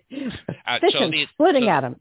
Uh, 0.66 0.78
so 0.90 1.10
the, 1.10 1.26
splitting 1.34 1.64
so, 1.64 1.68
atoms. 1.68 1.96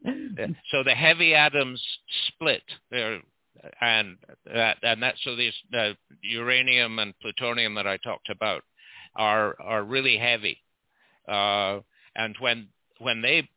So 0.70 0.82
the 0.82 0.94
heavy 0.94 1.34
atoms 1.34 1.82
split, 2.28 2.62
and 2.90 4.16
that 4.46 4.78
and 4.82 5.02
that 5.02 5.14
so 5.22 5.36
these 5.36 5.52
the 5.70 5.96
uranium 6.22 6.98
and 6.98 7.12
plutonium 7.20 7.74
that 7.74 7.86
I 7.86 7.98
talked 7.98 8.30
about 8.30 8.62
are 9.14 9.56
are 9.60 9.82
really 9.82 10.16
heavy, 10.16 10.58
uh, 11.28 11.80
and 12.16 12.34
when 12.40 12.68
when 12.98 13.20
they 13.20 13.48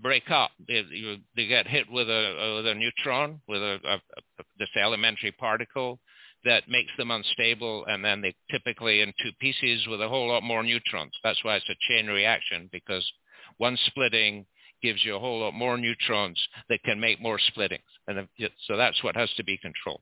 break 0.00 0.30
up, 0.30 0.50
they, 0.66 0.84
you, 0.90 1.16
they 1.34 1.46
get 1.46 1.66
hit 1.66 1.90
with 1.90 2.08
a 2.08 2.54
with 2.56 2.66
a 2.66 2.74
neutron, 2.74 3.40
with 3.48 3.62
a, 3.62 3.78
a, 3.84 3.94
a 3.94 4.44
this 4.58 4.68
elementary 4.76 5.32
particle, 5.32 6.00
that 6.44 6.68
makes 6.68 6.92
them 6.96 7.10
unstable 7.10 7.84
and 7.86 8.04
then 8.04 8.20
they 8.20 8.34
typically 8.50 9.00
in 9.00 9.12
two 9.22 9.32
pieces 9.40 9.86
with 9.88 10.00
a 10.00 10.08
whole 10.08 10.28
lot 10.28 10.42
more 10.42 10.62
neutrons. 10.62 11.12
That's 11.24 11.42
why 11.42 11.56
it's 11.56 11.68
a 11.68 11.92
chain 11.92 12.06
reaction 12.06 12.68
because 12.72 13.10
one 13.58 13.76
splitting 13.86 14.46
gives 14.82 15.04
you 15.04 15.16
a 15.16 15.18
whole 15.18 15.40
lot 15.40 15.54
more 15.54 15.76
neutrons 15.76 16.40
that 16.68 16.82
can 16.84 17.00
make 17.00 17.20
more 17.20 17.38
splittings. 17.38 17.80
And 18.06 18.28
so 18.66 18.76
that's 18.76 19.02
what 19.02 19.16
has 19.16 19.30
to 19.36 19.44
be 19.44 19.58
controlled. 19.58 20.00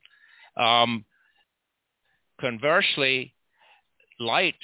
Um, 0.56 1.04
conversely, 2.40 3.34
light 4.20 4.54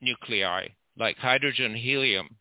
nuclei 0.00 0.68
like 0.98 1.16
hydrogen, 1.16 1.74
helium 1.74 2.36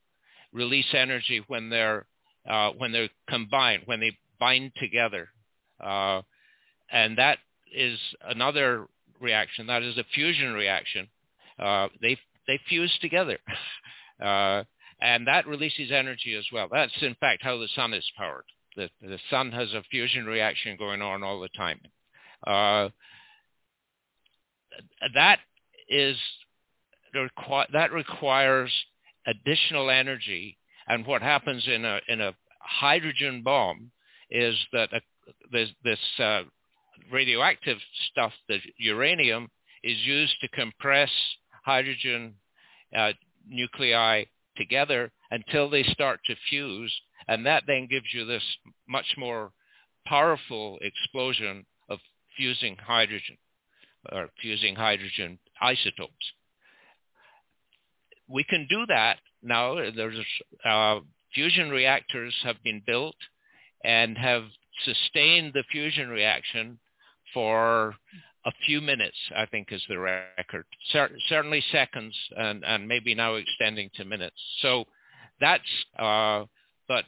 release 0.51 0.93
energy 0.93 1.43
when 1.47 1.69
they're 1.69 2.05
uh, 2.49 2.71
when 2.77 2.91
they're 2.91 3.09
combined, 3.29 3.83
when 3.85 3.99
they 3.99 4.17
bind 4.39 4.71
together, 4.77 5.29
uh, 5.79 6.21
and 6.91 7.17
that 7.17 7.37
is 7.73 7.99
another 8.27 8.87
reaction. 9.19 9.67
That 9.67 9.83
is 9.83 9.97
a 9.97 10.03
fusion 10.13 10.53
reaction. 10.53 11.07
Uh, 11.59 11.87
they 12.01 12.17
they 12.47 12.59
fuse 12.67 12.95
together. 13.01 13.37
And 15.01 15.27
that 15.27 15.47
releases 15.47 15.91
energy 15.91 16.35
as 16.37 16.45
well. 16.53 16.67
That's 16.71 16.93
in 17.01 17.15
fact 17.15 17.43
how 17.43 17.57
the 17.57 17.67
sun 17.75 17.93
is 17.93 18.09
powered. 18.17 18.45
The, 18.75 18.89
the 19.01 19.19
sun 19.29 19.51
has 19.51 19.73
a 19.73 19.83
fusion 19.89 20.25
reaction 20.25 20.77
going 20.77 21.01
on 21.01 21.23
all 21.23 21.39
the 21.41 21.49
time. 21.49 21.79
Uh, 22.45 22.89
that 25.13 25.39
is 25.89 26.17
that 27.73 27.91
requires 27.91 28.71
additional 29.27 29.89
energy 29.89 30.57
And 30.87 31.05
what 31.05 31.21
happens 31.21 31.67
in 31.67 31.85
a 31.85 31.99
in 32.07 32.21
a 32.21 32.33
hydrogen 32.59 33.43
bomb 33.43 33.91
is 34.29 34.55
that 34.73 34.93
a, 34.93 35.01
this, 35.51 35.69
this 35.83 35.99
uh, 36.19 36.43
radioactive 37.11 37.77
stuff, 38.11 38.33
the 38.47 38.59
uranium, 38.77 39.49
is 39.83 39.97
used 39.99 40.35
to 40.41 40.47
compress 40.49 41.09
hydrogen 41.63 42.35
uh, 42.95 43.11
nuclei 43.47 44.25
together 44.57 45.11
until 45.29 45.69
they 45.69 45.83
start 45.83 46.19
to 46.25 46.35
fuse, 46.49 46.93
and 47.27 47.45
that 47.45 47.63
then 47.67 47.87
gives 47.89 48.13
you 48.13 48.25
this 48.25 48.43
much 48.87 49.15
more 49.17 49.51
powerful 50.05 50.79
explosion 50.81 51.65
of 51.89 51.99
fusing 52.37 52.75
hydrogen 52.77 53.37
or 54.11 54.29
fusing 54.41 54.75
hydrogen 54.75 55.37
isotopes. 55.61 56.33
We 58.27 58.43
can 58.43 58.67
do 58.69 58.85
that 58.87 59.19
now. 59.43 59.75
There's 59.75 60.17
uh, 60.65 60.99
fusion 61.33 61.69
reactors 61.69 62.35
have 62.43 62.61
been 62.63 62.81
built 62.85 63.15
and 63.83 64.17
have 64.17 64.43
sustained 64.85 65.53
the 65.53 65.63
fusion 65.71 66.09
reaction 66.09 66.79
for 67.33 67.95
a 68.45 68.51
few 68.65 68.81
minutes, 68.81 69.17
I 69.35 69.45
think 69.45 69.71
is 69.71 69.83
the 69.87 69.99
record. 69.99 70.65
Cer- 70.91 71.17
certainly 71.27 71.63
seconds 71.71 72.15
and, 72.35 72.63
and 72.65 72.87
maybe 72.87 73.13
now 73.13 73.35
extending 73.35 73.89
to 73.95 74.05
minutes. 74.05 74.35
So 74.61 74.85
that's, 75.39 75.63
uh, 75.99 76.45
but 76.87 77.05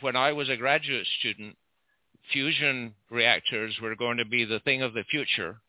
when 0.00 0.16
I 0.16 0.32
was 0.32 0.48
a 0.48 0.56
graduate 0.56 1.06
student, 1.18 1.56
fusion 2.32 2.94
reactors 3.10 3.74
were 3.80 3.96
going 3.96 4.18
to 4.18 4.24
be 4.24 4.44
the 4.44 4.60
thing 4.60 4.82
of 4.82 4.94
the 4.94 5.04
future, 5.04 5.60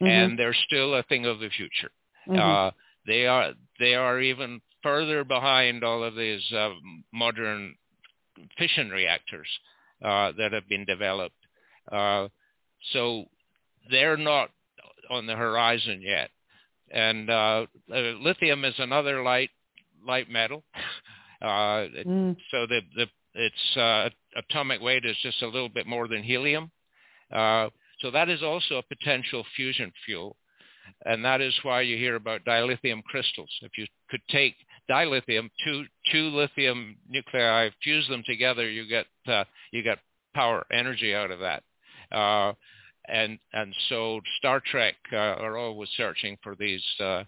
mm-hmm. 0.00 0.06
and 0.06 0.38
they're 0.38 0.56
still 0.66 0.94
a 0.94 1.02
thing 1.04 1.26
of 1.26 1.40
the 1.40 1.50
future. 1.50 1.90
Mm-hmm. 2.28 2.38
Uh, 2.38 2.70
they 3.06 3.26
are 3.26 3.52
they 3.78 3.94
are 3.94 4.20
even 4.20 4.60
further 4.82 5.24
behind 5.24 5.84
all 5.84 6.02
of 6.02 6.14
these 6.14 6.42
uh, 6.52 6.70
modern 7.12 7.74
fission 8.58 8.90
reactors 8.90 9.48
uh, 10.04 10.32
that 10.38 10.52
have 10.52 10.68
been 10.68 10.84
developed. 10.84 11.34
Uh, 11.90 12.28
so 12.92 13.24
they're 13.90 14.16
not 14.16 14.50
on 15.10 15.26
the 15.26 15.34
horizon 15.34 16.00
yet. 16.02 16.30
And 16.90 17.28
uh, 17.28 17.66
lithium 17.88 18.64
is 18.64 18.74
another 18.78 19.22
light 19.22 19.50
light 20.06 20.30
metal. 20.30 20.64
mm. 21.42 22.36
So 22.50 22.66
the, 22.66 22.80
the 22.94 23.06
its 23.34 23.76
uh, 23.76 24.10
atomic 24.36 24.82
weight 24.82 25.06
is 25.06 25.16
just 25.22 25.40
a 25.40 25.46
little 25.46 25.70
bit 25.70 25.86
more 25.86 26.06
than 26.08 26.22
helium. 26.22 26.70
Uh, 27.32 27.68
so 28.00 28.10
that 28.10 28.28
is 28.28 28.42
also 28.42 28.76
a 28.76 28.82
potential 28.82 29.44
fusion 29.56 29.92
fuel. 30.04 30.36
And 31.06 31.24
that 31.24 31.40
is 31.40 31.54
why 31.62 31.82
you 31.82 31.96
hear 31.96 32.16
about 32.16 32.44
dilithium 32.44 33.02
crystals. 33.04 33.50
If 33.62 33.78
you 33.78 33.86
could 34.10 34.20
take 34.28 34.54
dilithium, 34.90 35.48
two, 35.64 35.84
two 36.10 36.28
lithium 36.28 36.96
nuclei, 37.08 37.70
fuse 37.82 38.08
them 38.08 38.22
together, 38.26 38.68
you 38.68 38.88
get, 38.88 39.06
uh, 39.26 39.44
you 39.70 39.82
get 39.82 39.98
power, 40.34 40.66
energy 40.72 41.14
out 41.14 41.30
of 41.30 41.40
that. 41.40 41.62
Uh, 42.10 42.52
and, 43.10 43.38
and 43.52 43.74
so 43.88 44.20
Star 44.38 44.60
Trek 44.64 44.94
uh, 45.12 45.16
are 45.16 45.56
always 45.58 45.88
searching 45.96 46.36
for 46.42 46.54
these 46.54 46.84
uh, 47.00 47.24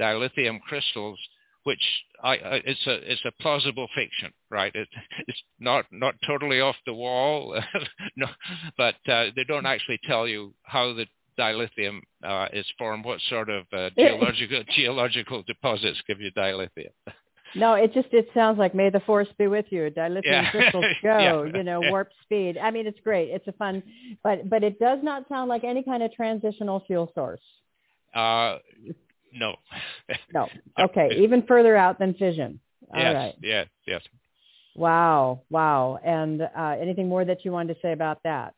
dilithium 0.00 0.60
crystals 0.60 1.18
which 1.66 1.82
I, 2.22 2.34
I, 2.34 2.60
it's 2.64 2.86
a 2.86 3.12
it's 3.12 3.24
a 3.24 3.42
plausible 3.42 3.88
fiction, 3.92 4.32
right? 4.50 4.72
It, 4.72 4.86
it's 5.26 5.42
not 5.58 5.84
not 5.90 6.14
totally 6.24 6.60
off 6.60 6.76
the 6.86 6.94
wall, 6.94 7.60
no, 8.16 8.28
but 8.78 8.94
uh, 9.08 9.26
they 9.34 9.42
don't 9.42 9.66
actually 9.66 9.98
tell 10.06 10.28
you 10.28 10.54
how 10.62 10.92
the 10.92 11.06
dilithium 11.36 12.00
uh, 12.24 12.46
is 12.52 12.66
formed, 12.78 13.04
what 13.04 13.20
sort 13.28 13.50
of 13.50 13.64
uh, 13.72 13.90
geological 13.98 14.62
geological 14.76 15.42
deposits 15.42 16.00
give 16.06 16.20
you 16.20 16.30
dilithium. 16.32 16.92
No, 17.56 17.74
it 17.74 17.92
just 17.92 18.08
it 18.12 18.28
sounds 18.34 18.58
like 18.58 18.74
may 18.74 18.90
the 18.90 19.00
force 19.00 19.28
be 19.38 19.46
with 19.46 19.66
you. 19.70 19.90
Dilithium 19.90 20.22
yeah. 20.24 20.50
crystals 20.52 20.84
go, 21.02 21.44
yeah. 21.44 21.58
you 21.58 21.64
know, 21.64 21.80
warp 21.80 22.10
speed. 22.22 22.58
I 22.58 22.70
mean, 22.70 22.86
it's 22.86 23.00
great. 23.00 23.30
It's 23.30 23.46
a 23.48 23.52
fun, 23.52 23.82
but 24.22 24.48
but 24.48 24.62
it 24.62 24.78
does 24.78 24.98
not 25.02 25.26
sound 25.28 25.48
like 25.48 25.64
any 25.64 25.82
kind 25.82 26.02
of 26.02 26.12
transitional 26.12 26.84
fuel 26.86 27.10
source. 27.14 27.40
Uh, 28.14 28.58
no. 29.32 29.56
no. 30.32 30.48
Okay. 30.78 31.10
Even 31.18 31.42
further 31.42 31.76
out 31.76 31.98
than 31.98 32.14
fission. 32.14 32.60
All 32.94 33.00
yes, 33.00 33.14
right. 33.14 33.34
Yes. 33.42 33.68
Yes. 33.86 34.02
Wow. 34.74 35.42
Wow. 35.50 35.98
And 36.04 36.42
uh, 36.42 36.76
anything 36.80 37.08
more 37.08 37.24
that 37.24 37.44
you 37.44 37.52
wanted 37.52 37.74
to 37.74 37.80
say 37.80 37.92
about 37.92 38.22
that? 38.24 38.54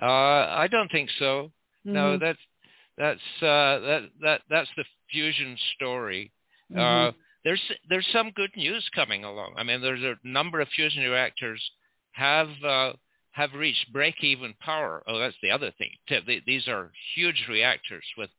Uh, 0.00 0.06
I 0.06 0.66
don't 0.70 0.90
think 0.90 1.10
so. 1.18 1.52
Mm-hmm. 1.86 1.92
No, 1.92 2.18
that's 2.18 2.38
that's 2.96 3.20
uh, 3.42 3.78
that 3.80 4.02
that 4.22 4.40
that's 4.48 4.68
the 4.76 4.84
fusion 5.10 5.56
story. 5.76 6.32
Mm-hmm. 6.72 7.16
There's 7.44 7.62
there's 7.88 8.06
some 8.12 8.30
good 8.30 8.50
news 8.56 8.88
coming 8.94 9.24
along. 9.24 9.54
I 9.56 9.64
mean, 9.64 9.80
there's 9.80 10.02
a 10.02 10.16
number 10.22 10.60
of 10.60 10.68
fusion 10.68 11.02
reactors 11.02 11.62
have 12.12 12.50
uh, 12.64 12.92
have 13.32 13.52
reached 13.54 13.92
break-even 13.92 14.54
power. 14.60 15.02
Oh, 15.06 15.18
that's 15.18 15.36
the 15.42 15.50
other 15.50 15.72
thing. 15.78 15.90
These 16.46 16.68
are 16.68 16.90
huge 17.14 17.46
reactors 17.48 18.04
with 18.16 18.30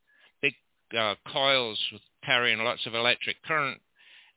big 0.41 0.53
uh, 0.97 1.15
coils 1.31 1.79
carrying 2.23 2.59
lots 2.59 2.85
of 2.85 2.95
electric 2.95 3.41
current 3.43 3.81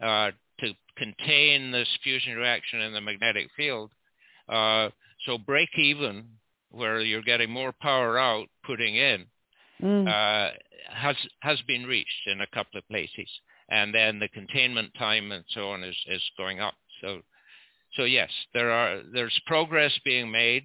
uh, 0.02 0.30
to 0.60 0.72
contain 0.96 1.70
this 1.70 1.88
fusion 2.02 2.36
reaction 2.36 2.80
in 2.80 2.92
the 2.92 3.00
magnetic 3.00 3.48
field. 3.56 3.90
Uh, 4.48 4.88
so 5.26 5.38
break 5.38 5.68
even, 5.76 6.24
where 6.70 7.00
you're 7.00 7.22
getting 7.22 7.50
more 7.50 7.72
power 7.80 8.18
out, 8.18 8.48
putting 8.64 8.96
in, 8.96 9.26
mm. 9.82 10.08
Uh, 10.08 10.52
has 10.90 11.16
has 11.40 11.60
been 11.66 11.84
reached 11.84 12.26
in 12.26 12.40
a 12.40 12.46
couple 12.46 12.78
of 12.78 12.88
places, 12.88 13.28
and 13.68 13.94
then 13.94 14.18
the 14.18 14.28
containment 14.28 14.92
time 14.98 15.32
and 15.32 15.44
so 15.50 15.70
on 15.70 15.82
is 15.84 15.96
is 16.08 16.22
going 16.36 16.60
up. 16.60 16.74
So 17.00 17.20
so 17.94 18.04
yes, 18.04 18.30
there 18.54 18.70
are 18.70 19.02
there's 19.12 19.38
progress 19.46 19.92
being 20.04 20.30
made. 20.30 20.64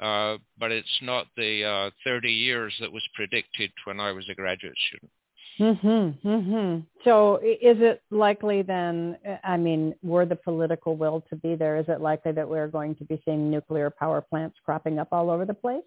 Uh, 0.00 0.38
but 0.60 0.70
it's 0.70 0.86
not 1.02 1.26
the 1.36 1.64
uh, 1.64 1.90
30 2.04 2.30
years 2.30 2.72
that 2.78 2.92
was 2.92 3.02
predicted 3.16 3.68
when 3.84 3.98
I 3.98 4.12
was 4.12 4.28
a 4.28 4.34
graduate 4.34 4.76
student. 4.86 5.10
Mm-hmm, 5.58 6.28
mm-hmm. 6.28 6.80
So 7.02 7.38
is 7.42 7.78
it 7.80 8.02
likely 8.10 8.62
then, 8.62 9.18
I 9.42 9.56
mean, 9.56 9.94
were 10.02 10.24
the 10.24 10.36
political 10.36 10.96
will 10.96 11.24
to 11.30 11.36
be 11.36 11.56
there, 11.56 11.76
is 11.78 11.86
it 11.88 12.00
likely 12.00 12.32
that 12.32 12.48
we're 12.48 12.68
going 12.68 12.94
to 12.96 13.04
be 13.04 13.20
seeing 13.24 13.50
nuclear 13.50 13.90
power 13.90 14.20
plants 14.20 14.56
cropping 14.64 14.98
up 15.00 15.08
all 15.10 15.30
over 15.30 15.44
the 15.44 15.54
place? 15.54 15.82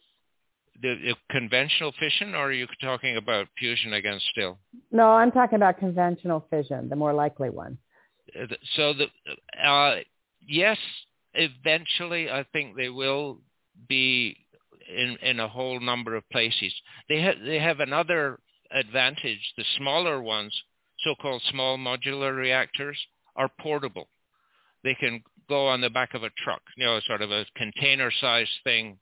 The, 0.81 0.95
the 0.95 1.15
conventional 1.29 1.93
fission, 1.99 2.33
or 2.33 2.47
are 2.47 2.51
you 2.51 2.67
talking 2.81 3.17
about 3.17 3.47
fusion 3.57 3.93
against 3.93 4.25
still? 4.31 4.57
No, 4.91 5.09
I'm 5.11 5.31
talking 5.31 5.57
about 5.57 5.77
conventional 5.77 6.45
fission, 6.49 6.89
the 6.89 6.95
more 6.95 7.13
likely 7.13 7.49
one. 7.49 7.77
Uh, 8.39 8.47
so 8.75 8.93
the 8.93 9.05
uh, 9.63 9.97
yes, 10.47 10.77
eventually, 11.33 12.29
I 12.29 12.45
think 12.51 12.75
they 12.75 12.89
will 12.89 13.39
be 13.87 14.37
in 14.89 15.17
in 15.21 15.39
a 15.39 15.47
whole 15.47 15.79
number 15.79 16.15
of 16.15 16.27
places. 16.29 16.73
They 17.09 17.21
have 17.21 17.35
they 17.45 17.59
have 17.59 17.79
another 17.79 18.39
advantage, 18.71 19.53
the 19.57 19.65
smaller 19.77 20.21
ones, 20.21 20.53
so-called 21.03 21.41
small 21.51 21.77
modular 21.77 22.35
reactors, 22.35 22.97
are 23.35 23.49
portable. 23.59 24.07
They 24.83 24.95
can 24.95 25.23
go 25.49 25.67
on 25.67 25.81
the 25.81 25.89
back 25.89 26.13
of 26.13 26.23
a 26.23 26.29
truck, 26.43 26.61
you 26.77 26.85
know, 26.85 26.99
sort 27.05 27.21
of 27.21 27.31
a 27.31 27.45
container-sized 27.55 28.49
thing 28.63 28.97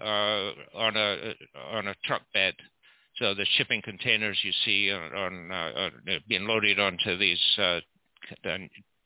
on 0.00 0.96
a 0.96 1.34
on 1.72 1.88
a 1.88 1.94
truck 2.04 2.22
bed. 2.32 2.54
So 3.16 3.34
the 3.34 3.46
shipping 3.56 3.80
containers 3.80 4.38
you 4.42 4.52
see 4.64 4.92
on, 4.92 5.14
on 5.14 5.50
uh, 5.50 5.90
being 6.28 6.46
loaded 6.46 6.78
onto 6.78 7.16
these 7.16 7.40
uh, 7.58 7.80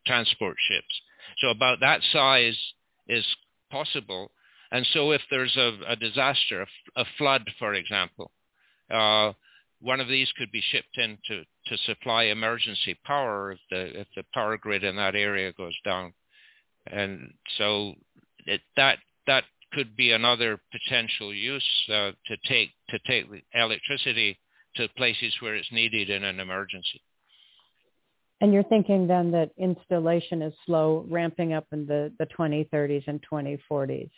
transport 0.05 0.57
ships. 0.69 1.01
So 1.39 1.51
about 1.51 1.79
that 1.81 2.01
size 2.13 2.59
is 3.09 3.25
possible. 3.71 4.33
And 4.73 4.87
so 4.93 5.13
if 5.13 5.23
there's 5.31 5.57
a, 5.57 5.79
a 5.89 5.97
disaster, 5.97 6.63
a, 6.97 7.01
a, 7.03 7.05
flood, 7.19 7.49
for 7.59 7.75
example, 7.75 8.31
uh, 8.91 9.33
one 9.81 10.01
of 10.01 10.09
these 10.09 10.31
could 10.37 10.53
be 10.53 10.63
shipped 10.71 10.97
in 10.97 11.19
to, 11.27 11.43
to 11.67 11.77
supply 11.87 12.25
emergency 12.25 12.99
power 13.05 13.53
if 13.53 13.59
the 13.71 14.01
if 14.01 14.07
the 14.15 14.25
power 14.35 14.57
grid 14.57 14.85
in 14.85 14.97
that 14.97 15.15
area 15.15 15.53
goes 15.53 15.75
down, 15.85 16.13
and 16.87 17.33
so 17.57 17.95
it, 18.47 18.61
that 18.77 18.99
that 19.27 19.45
could 19.73 19.97
be 19.97 20.13
another 20.13 20.61
potential 20.73 21.35
use 21.35 21.67
uh, 21.89 22.13
to 22.27 22.37
take 22.47 22.71
to 22.91 22.99
take 23.07 23.27
electricity 23.55 24.39
to 24.77 24.89
places 24.97 25.35
where 25.41 25.55
it's 25.55 25.71
needed 25.73 26.11
in 26.11 26.25
an 26.25 26.41
emergency. 26.41 27.01
And 28.41 28.55
you're 28.55 28.65
thinking 28.65 29.07
then 29.07 29.31
that 29.33 29.51
installation 29.59 30.41
is 30.41 30.55
slow, 30.65 31.05
ramping 31.11 31.53
up 31.53 31.67
in 31.73 31.87
the, 31.87 32.11
the 32.19 32.27
2030s 32.27 33.05
and 33.07 33.23
2040s, 33.31 34.11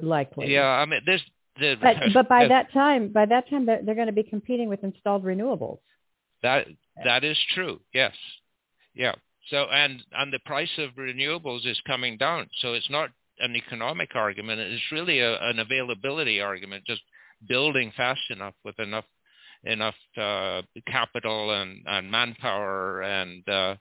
likely. 0.00 0.52
Yeah, 0.52 0.68
I 0.68 0.84
mean, 0.84 1.00
there's 1.04 1.22
the, 1.58 1.76
but 1.80 1.96
but 2.14 2.28
by 2.28 2.46
that 2.46 2.72
time, 2.72 3.08
by 3.08 3.26
that 3.26 3.48
time, 3.50 3.66
they're, 3.66 3.82
they're 3.82 3.94
going 3.96 4.06
to 4.06 4.12
be 4.12 4.22
competing 4.22 4.68
with 4.68 4.84
installed 4.84 5.24
renewables. 5.24 5.78
That 6.42 6.66
that 7.04 7.24
is 7.24 7.38
true. 7.54 7.80
Yes, 7.92 8.12
yeah. 8.94 9.14
So 9.50 9.64
and 9.64 10.02
and 10.12 10.32
the 10.32 10.40
price 10.40 10.70
of 10.78 10.90
renewables 10.90 11.66
is 11.66 11.80
coming 11.86 12.16
down. 12.16 12.48
So 12.60 12.74
it's 12.74 12.90
not 12.90 13.10
an 13.38 13.56
economic 13.56 14.14
argument. 14.14 14.60
It's 14.60 14.92
really 14.92 15.20
a, 15.20 15.40
an 15.42 15.58
availability 15.58 16.40
argument. 16.40 16.84
Just 16.86 17.02
building 17.48 17.92
fast 17.96 18.20
enough 18.30 18.54
with 18.64 18.78
enough 18.78 19.04
enough 19.64 19.94
uh, 20.16 20.62
capital 20.86 21.52
and, 21.52 21.82
and 21.86 22.10
manpower 22.10 23.02
and 23.02 23.48
uh, 23.48 23.74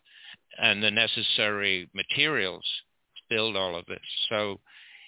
and 0.61 0.83
the 0.83 0.91
necessary 0.91 1.89
materials 1.93 2.63
to 3.15 3.35
build 3.35 3.55
all 3.55 3.75
of 3.75 3.85
this. 3.85 3.99
So 4.29 4.59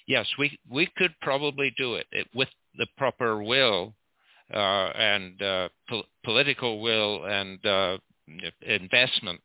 yes, 0.07 0.27
we 0.37 0.57
we 0.69 0.89
could 0.97 1.13
probably 1.21 1.73
do 1.77 1.95
it, 1.95 2.07
it 2.11 2.27
with 2.33 2.49
the 2.77 2.87
proper 2.97 3.41
will 3.43 3.93
uh, 4.53 4.57
and 4.57 5.41
uh, 5.41 5.69
po- 5.89 6.03
political 6.23 6.81
will 6.81 7.25
and 7.25 7.65
uh, 7.65 7.97
investment. 8.61 9.39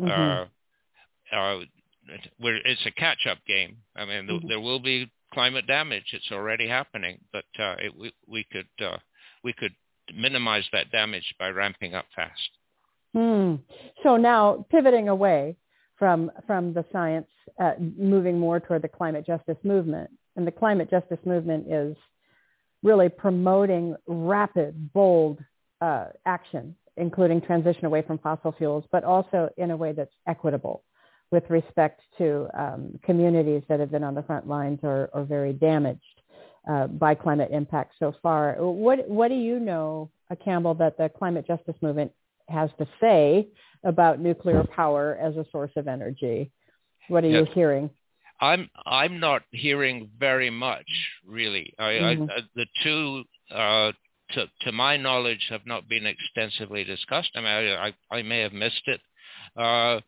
Mm-hmm. 0.00 0.44
Uh, 2.12 2.16
it's 2.40 2.86
a 2.86 2.90
catch-up 2.90 3.38
game. 3.46 3.76
I 3.96 4.04
mean, 4.04 4.26
mm-hmm. 4.26 4.48
there 4.48 4.60
will 4.60 4.80
be 4.80 5.10
climate 5.32 5.66
damage. 5.66 6.04
It's 6.12 6.30
already 6.32 6.68
happening, 6.68 7.18
but 7.32 7.44
uh, 7.58 7.76
it, 7.78 7.96
we, 7.96 8.12
we 8.26 8.46
could 8.50 8.68
uh, 8.84 8.98
we 9.44 9.52
could 9.52 9.72
minimize 10.14 10.64
that 10.72 10.90
damage 10.90 11.34
by 11.38 11.48
ramping 11.48 11.94
up 11.94 12.06
fast. 12.14 12.50
Hmm. 13.14 13.56
So 14.02 14.16
now 14.16 14.66
pivoting 14.70 15.08
away 15.08 15.56
from 15.96 16.30
from 16.46 16.72
the 16.72 16.84
science, 16.92 17.28
uh, 17.60 17.72
moving 17.78 18.38
more 18.38 18.60
toward 18.60 18.82
the 18.82 18.88
climate 18.88 19.26
justice 19.26 19.58
movement, 19.64 20.10
and 20.36 20.46
the 20.46 20.52
climate 20.52 20.90
justice 20.90 21.18
movement 21.24 21.66
is 21.70 21.96
really 22.82 23.08
promoting 23.08 23.96
rapid, 24.06 24.92
bold 24.92 25.38
uh, 25.80 26.06
action, 26.26 26.74
including 26.96 27.40
transition 27.40 27.84
away 27.86 28.02
from 28.02 28.18
fossil 28.18 28.52
fuels, 28.52 28.84
but 28.92 29.04
also 29.04 29.48
in 29.56 29.72
a 29.72 29.76
way 29.76 29.92
that's 29.92 30.14
equitable 30.26 30.84
with 31.30 31.48
respect 31.50 32.00
to 32.18 32.48
um, 32.58 32.98
communities 33.02 33.62
that 33.68 33.80
have 33.80 33.90
been 33.90 34.04
on 34.04 34.14
the 34.14 34.22
front 34.22 34.48
lines 34.48 34.80
or, 34.82 35.10
or 35.12 35.24
very 35.24 35.52
damaged 35.52 36.00
uh, 36.70 36.86
by 36.86 37.14
climate 37.14 37.50
impact 37.52 37.94
so 37.98 38.14
far. 38.22 38.54
What, 38.58 39.08
what 39.08 39.28
do 39.28 39.34
you 39.34 39.58
know, 39.58 40.10
uh, 40.30 40.34
Campbell, 40.42 40.74
that 40.74 40.96
the 40.96 41.08
climate 41.08 41.46
justice 41.46 41.76
movement 41.82 42.12
has 42.48 42.70
to 42.78 42.86
say 43.00 43.48
about 43.84 44.20
nuclear 44.20 44.64
power 44.64 45.18
as 45.20 45.36
a 45.36 45.44
source 45.52 45.70
of 45.76 45.86
energy? 45.86 46.50
What 47.08 47.24
are 47.24 47.28
yes. 47.28 47.46
you 47.46 47.54
hearing? 47.54 47.90
I'm 48.40 48.70
I'm 48.86 49.18
not 49.18 49.42
hearing 49.50 50.10
very 50.18 50.50
much 50.50 50.86
really. 51.26 51.74
I, 51.78 51.82
mm-hmm. 51.82 52.30
I, 52.30 52.40
the 52.54 52.66
two, 52.84 53.24
uh, 53.52 53.92
to 54.32 54.46
to 54.62 54.72
my 54.72 54.96
knowledge, 54.96 55.46
have 55.50 55.66
not 55.66 55.88
been 55.88 56.06
extensively 56.06 56.84
discussed. 56.84 57.30
I 57.34 57.40
mean, 57.40 57.48
I 57.48 57.88
I, 57.88 58.18
I 58.18 58.22
may 58.22 58.40
have 58.40 58.52
missed 58.52 58.82
it, 58.86 59.00
uh, 59.56 60.00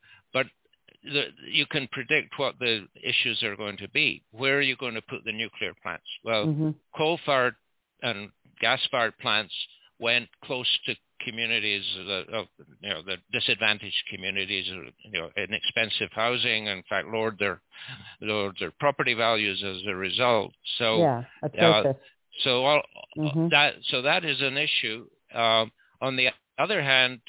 the, 1.05 1.25
you 1.51 1.67
can 1.67 1.89
predict 1.93 2.39
what 2.39 2.59
the 2.59 2.87
issues 3.03 3.43
are 3.43 3.57
going 3.57 3.77
to 3.79 3.89
be. 3.89 4.23
Where 4.33 4.59
are 4.59 4.63
you 4.63 4.77
going 4.77 4.95
to 4.95 5.03
put 5.03 5.25
the 5.25 5.33
nuclear 5.33 5.73
plants? 5.83 6.05
Well, 6.25 6.47
mm-hmm. 6.47 6.71
coal-fired 6.97 7.55
and 8.03 8.31
gas-fired 8.61 9.19
plants 9.19 9.53
went 9.99 10.29
close 10.45 10.69
to 10.87 10.95
communities 11.25 11.85
of 12.33 12.47
you 12.81 12.89
know 12.89 13.03
the 13.03 13.17
disadvantaged 13.31 14.03
communities 14.11 14.67
you 14.69 15.21
know 15.21 15.29
inexpensive 15.37 16.09
housing 16.13 16.67
in 16.67 16.83
fact 16.89 17.07
lowered 17.09 17.39
their 17.39 17.61
lowered 18.23 18.57
their 18.59 18.73
property 18.81 19.13
values 19.13 19.63
as 19.63 19.83
a 19.87 19.95
result 19.95 20.53
so 20.79 20.99
yeah 20.99 21.23
uh, 21.63 21.93
so 22.43 22.65
all, 22.65 22.83
mm-hmm. 23.19 23.49
that 23.51 23.75
so 23.91 24.01
that 24.01 24.25
is 24.25 24.41
an 24.41 24.57
issue 24.57 25.05
um, 25.35 25.71
on 26.01 26.17
the 26.17 26.29
other 26.59 26.83
hand 26.83 27.21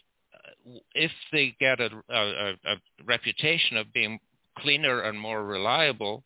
if 0.93 1.11
they 1.31 1.55
get 1.59 1.79
a, 1.79 1.89
a, 2.09 2.51
a 2.65 2.75
reputation 3.05 3.77
of 3.77 3.91
being 3.93 4.19
cleaner 4.57 5.01
and 5.01 5.19
more 5.19 5.43
reliable 5.43 6.23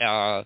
uh, 0.00 0.42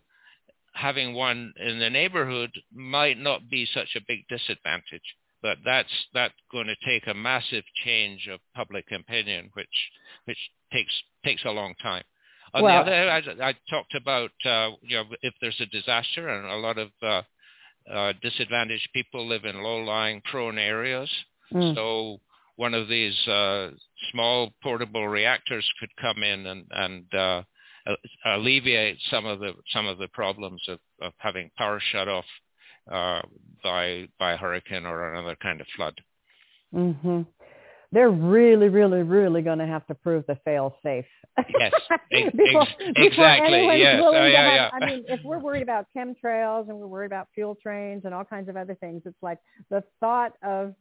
having 0.74 1.14
one 1.14 1.52
in 1.58 1.78
the 1.78 1.88
neighborhood 1.90 2.50
might 2.72 3.18
not 3.18 3.48
be 3.48 3.66
such 3.72 3.96
a 3.96 4.04
big 4.06 4.26
disadvantage 4.28 5.16
but 5.46 5.58
that's 5.64 5.92
that's 6.14 6.34
going 6.50 6.66
to 6.66 6.76
take 6.84 7.06
a 7.06 7.14
massive 7.14 7.62
change 7.84 8.28
of 8.32 8.40
public 8.54 8.86
opinion, 8.90 9.48
which 9.54 9.68
which 10.24 10.38
takes 10.72 10.92
takes 11.24 11.44
a 11.44 11.50
long 11.50 11.74
time. 11.80 12.02
On 12.52 12.62
well, 12.62 12.84
the 12.84 12.92
other 12.92 13.10
I, 13.42 13.48
I 13.50 13.54
talked 13.70 13.94
about 13.94 14.32
uh, 14.44 14.70
you 14.82 14.96
know 14.96 15.04
if 15.22 15.34
there's 15.40 15.60
a 15.60 15.66
disaster 15.66 16.28
and 16.28 16.46
a 16.46 16.56
lot 16.56 16.78
of 16.78 16.90
uh, 17.00 17.22
uh, 17.92 18.12
disadvantaged 18.22 18.88
people 18.92 19.28
live 19.28 19.44
in 19.44 19.62
low-lying, 19.62 20.22
prone 20.24 20.58
areas, 20.58 21.10
mm. 21.52 21.74
so 21.76 22.18
one 22.56 22.74
of 22.74 22.88
these 22.88 23.16
uh, 23.28 23.70
small 24.12 24.50
portable 24.62 25.08
reactors 25.08 25.68
could 25.78 25.90
come 26.00 26.22
in 26.22 26.46
and 26.46 26.64
and 26.70 27.14
uh, 27.14 27.42
alleviate 28.24 28.98
some 29.10 29.26
of 29.26 29.40
the 29.40 29.52
some 29.72 29.86
of 29.86 29.98
the 29.98 30.08
problems 30.08 30.62
of, 30.68 30.78
of 31.00 31.12
having 31.18 31.50
power 31.56 31.80
shut 31.92 32.08
off 32.08 32.24
uh, 32.90 33.22
by 33.62 34.08
by 34.18 34.36
hurricane 34.36 34.86
or 34.86 35.14
another 35.14 35.36
kind 35.40 35.60
of 35.60 35.66
flood. 35.76 36.00
Mm-hmm. 36.74 37.22
They're 37.92 38.10
really, 38.10 38.68
really, 38.68 39.02
really 39.02 39.42
going 39.42 39.58
to 39.58 39.66
have 39.66 39.86
to 39.86 39.94
prove 39.94 40.24
the 40.26 40.36
fail 40.44 40.76
safe. 40.82 41.04
Yes, 41.58 41.72
before, 42.10 42.66
exactly. 42.96 43.78
Yes, 43.78 44.02
oh, 44.02 44.12
yeah, 44.12 44.42
have, 44.42 44.54
yeah. 44.54 44.70
I 44.72 44.86
mean, 44.86 45.04
if 45.08 45.20
we're 45.22 45.38
worried 45.38 45.62
about 45.62 45.86
chemtrails 45.94 46.68
and 46.68 46.78
we're 46.78 46.86
worried 46.86 47.06
about 47.06 47.28
fuel 47.34 47.56
trains 47.62 48.02
and 48.04 48.14
all 48.14 48.24
kinds 48.24 48.48
of 48.48 48.56
other 48.56 48.74
things, 48.74 49.02
it's 49.04 49.22
like 49.22 49.38
the 49.70 49.84
thought 50.00 50.32
of 50.42 50.74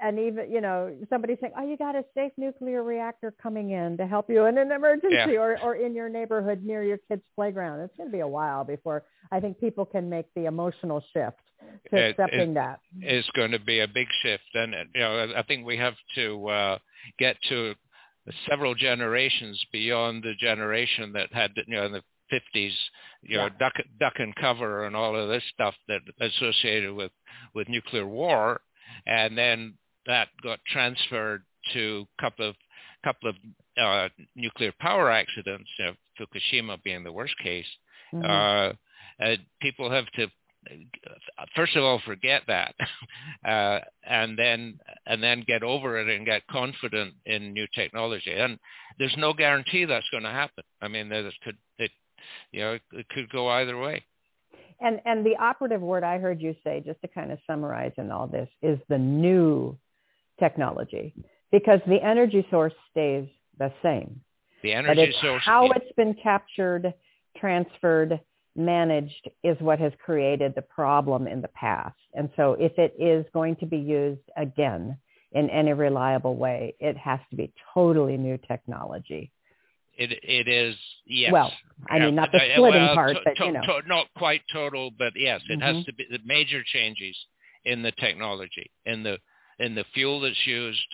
and 0.00 0.18
even 0.18 0.50
you 0.50 0.60
know 0.60 0.94
somebody 1.08 1.36
saying, 1.40 1.52
"Oh, 1.56 1.66
you 1.66 1.76
got 1.76 1.94
a 1.94 2.04
safe 2.14 2.32
nuclear 2.36 2.82
reactor 2.82 3.34
coming 3.42 3.70
in 3.70 3.96
to 3.96 4.06
help 4.06 4.28
you 4.30 4.46
in 4.46 4.58
an 4.58 4.72
emergency 4.72 5.14
yeah. 5.14 5.38
or 5.38 5.58
or 5.62 5.76
in 5.76 5.94
your 5.94 6.08
neighborhood 6.08 6.64
near 6.64 6.82
your 6.82 6.98
kid's 7.08 7.22
playground." 7.34 7.80
It's 7.80 7.96
going 7.96 8.08
to 8.08 8.12
be 8.12 8.20
a 8.20 8.28
while 8.28 8.64
before 8.64 9.04
I 9.30 9.40
think 9.40 9.60
people 9.60 9.84
can 9.84 10.08
make 10.08 10.26
the 10.34 10.46
emotional 10.46 11.02
shift 11.12 11.40
to 11.90 11.96
it, 11.96 12.10
accepting 12.10 12.50
it, 12.50 12.54
that. 12.54 12.80
It's 13.00 13.28
going 13.30 13.52
to 13.52 13.60
be 13.60 13.80
a 13.80 13.88
big 13.88 14.08
shift, 14.22 14.44
and 14.54 14.74
you 14.94 15.00
know 15.00 15.32
I 15.36 15.42
think 15.42 15.66
we 15.66 15.76
have 15.78 15.94
to 16.16 16.48
uh, 16.48 16.78
get 17.18 17.36
to 17.48 17.74
several 18.48 18.74
generations 18.74 19.62
beyond 19.72 20.22
the 20.22 20.34
generation 20.38 21.12
that 21.12 21.32
had 21.32 21.52
you 21.66 21.76
know 21.76 21.86
in 21.86 21.92
the 21.92 22.02
50s, 22.32 22.72
you 23.22 23.36
know, 23.36 23.48
duck, 23.60 23.74
duck 24.00 24.14
and 24.18 24.34
cover 24.34 24.84
and 24.86 24.96
all 24.96 25.14
of 25.14 25.28
this 25.28 25.44
stuff 25.54 25.74
that 25.86 26.00
associated 26.20 26.92
with, 26.92 27.12
with 27.54 27.68
nuclear 27.68 28.04
war 28.04 28.60
and 29.06 29.36
then 29.36 29.74
that 30.06 30.28
got 30.42 30.58
transferred 30.66 31.42
to 31.72 32.06
a 32.18 32.22
couple 32.22 32.48
of 32.48 32.54
couple 33.04 33.28
of 33.30 33.36
uh, 33.80 34.08
nuclear 34.34 34.72
power 34.80 35.10
accidents, 35.10 35.68
you 35.78 35.84
know, 35.84 35.92
Fukushima 36.18 36.82
being 36.82 37.04
the 37.04 37.12
worst 37.12 37.34
case. 37.38 37.66
Mm-hmm. 38.12 38.74
Uh, 39.24 39.36
people 39.60 39.90
have 39.90 40.06
to 40.16 40.26
first 41.54 41.76
of 41.76 41.82
all 41.82 42.00
forget 42.04 42.42
that, 42.48 42.74
uh, 43.44 43.80
and 44.04 44.38
then 44.38 44.78
and 45.06 45.22
then 45.22 45.44
get 45.46 45.62
over 45.62 45.98
it 45.98 46.08
and 46.08 46.26
get 46.26 46.46
confident 46.48 47.14
in 47.24 47.52
new 47.52 47.66
technology. 47.74 48.32
And 48.32 48.58
there's 48.98 49.14
no 49.18 49.32
guarantee 49.32 49.84
that's 49.84 50.08
going 50.10 50.24
to 50.24 50.30
happen. 50.30 50.64
I 50.80 50.88
mean, 50.88 51.08
there 51.08 51.30
could 51.44 51.56
it, 51.78 51.90
you 52.52 52.60
know, 52.60 52.78
it 52.92 53.08
could 53.08 53.30
go 53.30 53.48
either 53.48 53.78
way. 53.78 54.04
And 54.80 55.00
and 55.04 55.24
the 55.24 55.36
operative 55.36 55.80
word 55.80 56.04
I 56.04 56.18
heard 56.18 56.40
you 56.40 56.54
say, 56.62 56.82
just 56.84 57.00
to 57.02 57.08
kind 57.08 57.32
of 57.32 57.38
summarize 57.46 57.92
in 57.96 58.10
all 58.10 58.26
this, 58.26 58.48
is 58.62 58.78
the 58.88 58.98
new 58.98 59.76
technology, 60.38 61.14
because 61.50 61.80
the 61.86 62.02
energy 62.02 62.46
source 62.50 62.74
stays 62.90 63.26
the 63.58 63.72
same. 63.82 64.20
The 64.62 64.72
energy 64.72 65.14
source. 65.20 65.42
How 65.44 65.70
it's 65.70 65.92
been 65.96 66.14
captured, 66.22 66.92
transferred, 67.38 68.20
managed 68.56 69.28
is 69.42 69.56
what 69.60 69.78
has 69.78 69.92
created 70.04 70.54
the 70.54 70.62
problem 70.62 71.26
in 71.26 71.40
the 71.40 71.48
past. 71.48 71.96
And 72.14 72.30
so 72.36 72.56
if 72.58 72.72
it 72.78 72.94
is 72.98 73.24
going 73.32 73.56
to 73.56 73.66
be 73.66 73.78
used 73.78 74.28
again 74.36 74.96
in 75.32 75.50
any 75.50 75.72
reliable 75.72 76.36
way, 76.36 76.74
it 76.80 76.96
has 76.96 77.20
to 77.30 77.36
be 77.36 77.52
totally 77.74 78.16
new 78.16 78.38
technology. 78.48 79.30
It 79.98 80.12
it 80.22 80.46
is 80.46 80.76
yes. 81.06 81.32
Well, 81.32 81.52
I 81.88 81.98
mean 81.98 82.14
not 82.14 82.30
the 82.30 82.40
splitting 82.54 82.82
well, 82.82 82.94
part, 82.94 83.16
to, 83.16 83.20
but 83.24 83.38
you 83.38 83.52
know, 83.52 83.62
to, 83.62 83.88
not 83.88 84.06
quite 84.16 84.42
total, 84.52 84.90
but 84.90 85.14
yes, 85.16 85.40
it 85.48 85.58
mm-hmm. 85.58 85.76
has 85.76 85.84
to 85.86 85.94
be 85.94 86.04
the 86.10 86.18
major 86.24 86.62
changes 86.62 87.16
in 87.64 87.82
the 87.82 87.92
technology, 87.92 88.70
in 88.84 89.02
the 89.02 89.18
in 89.58 89.74
the 89.74 89.84
fuel 89.94 90.20
that's 90.20 90.46
used, 90.46 90.86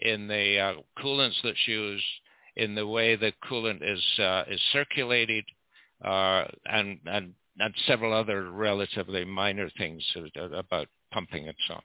in 0.00 0.26
the 0.26 0.58
uh, 0.58 0.74
coolants 1.00 1.36
that's 1.44 1.68
used, 1.68 2.04
in 2.56 2.74
the 2.74 2.86
way 2.86 3.14
the 3.14 3.32
coolant 3.48 3.82
is 3.82 4.04
uh, 4.18 4.42
is 4.50 4.60
circulated, 4.72 5.44
uh, 6.04 6.44
and 6.66 6.98
and 7.06 7.34
and 7.58 7.74
several 7.86 8.12
other 8.12 8.50
relatively 8.50 9.24
minor 9.24 9.68
things 9.76 10.02
about 10.36 10.86
pumping 11.12 11.48
and 11.48 11.56
so 11.68 11.74
on. 11.74 11.82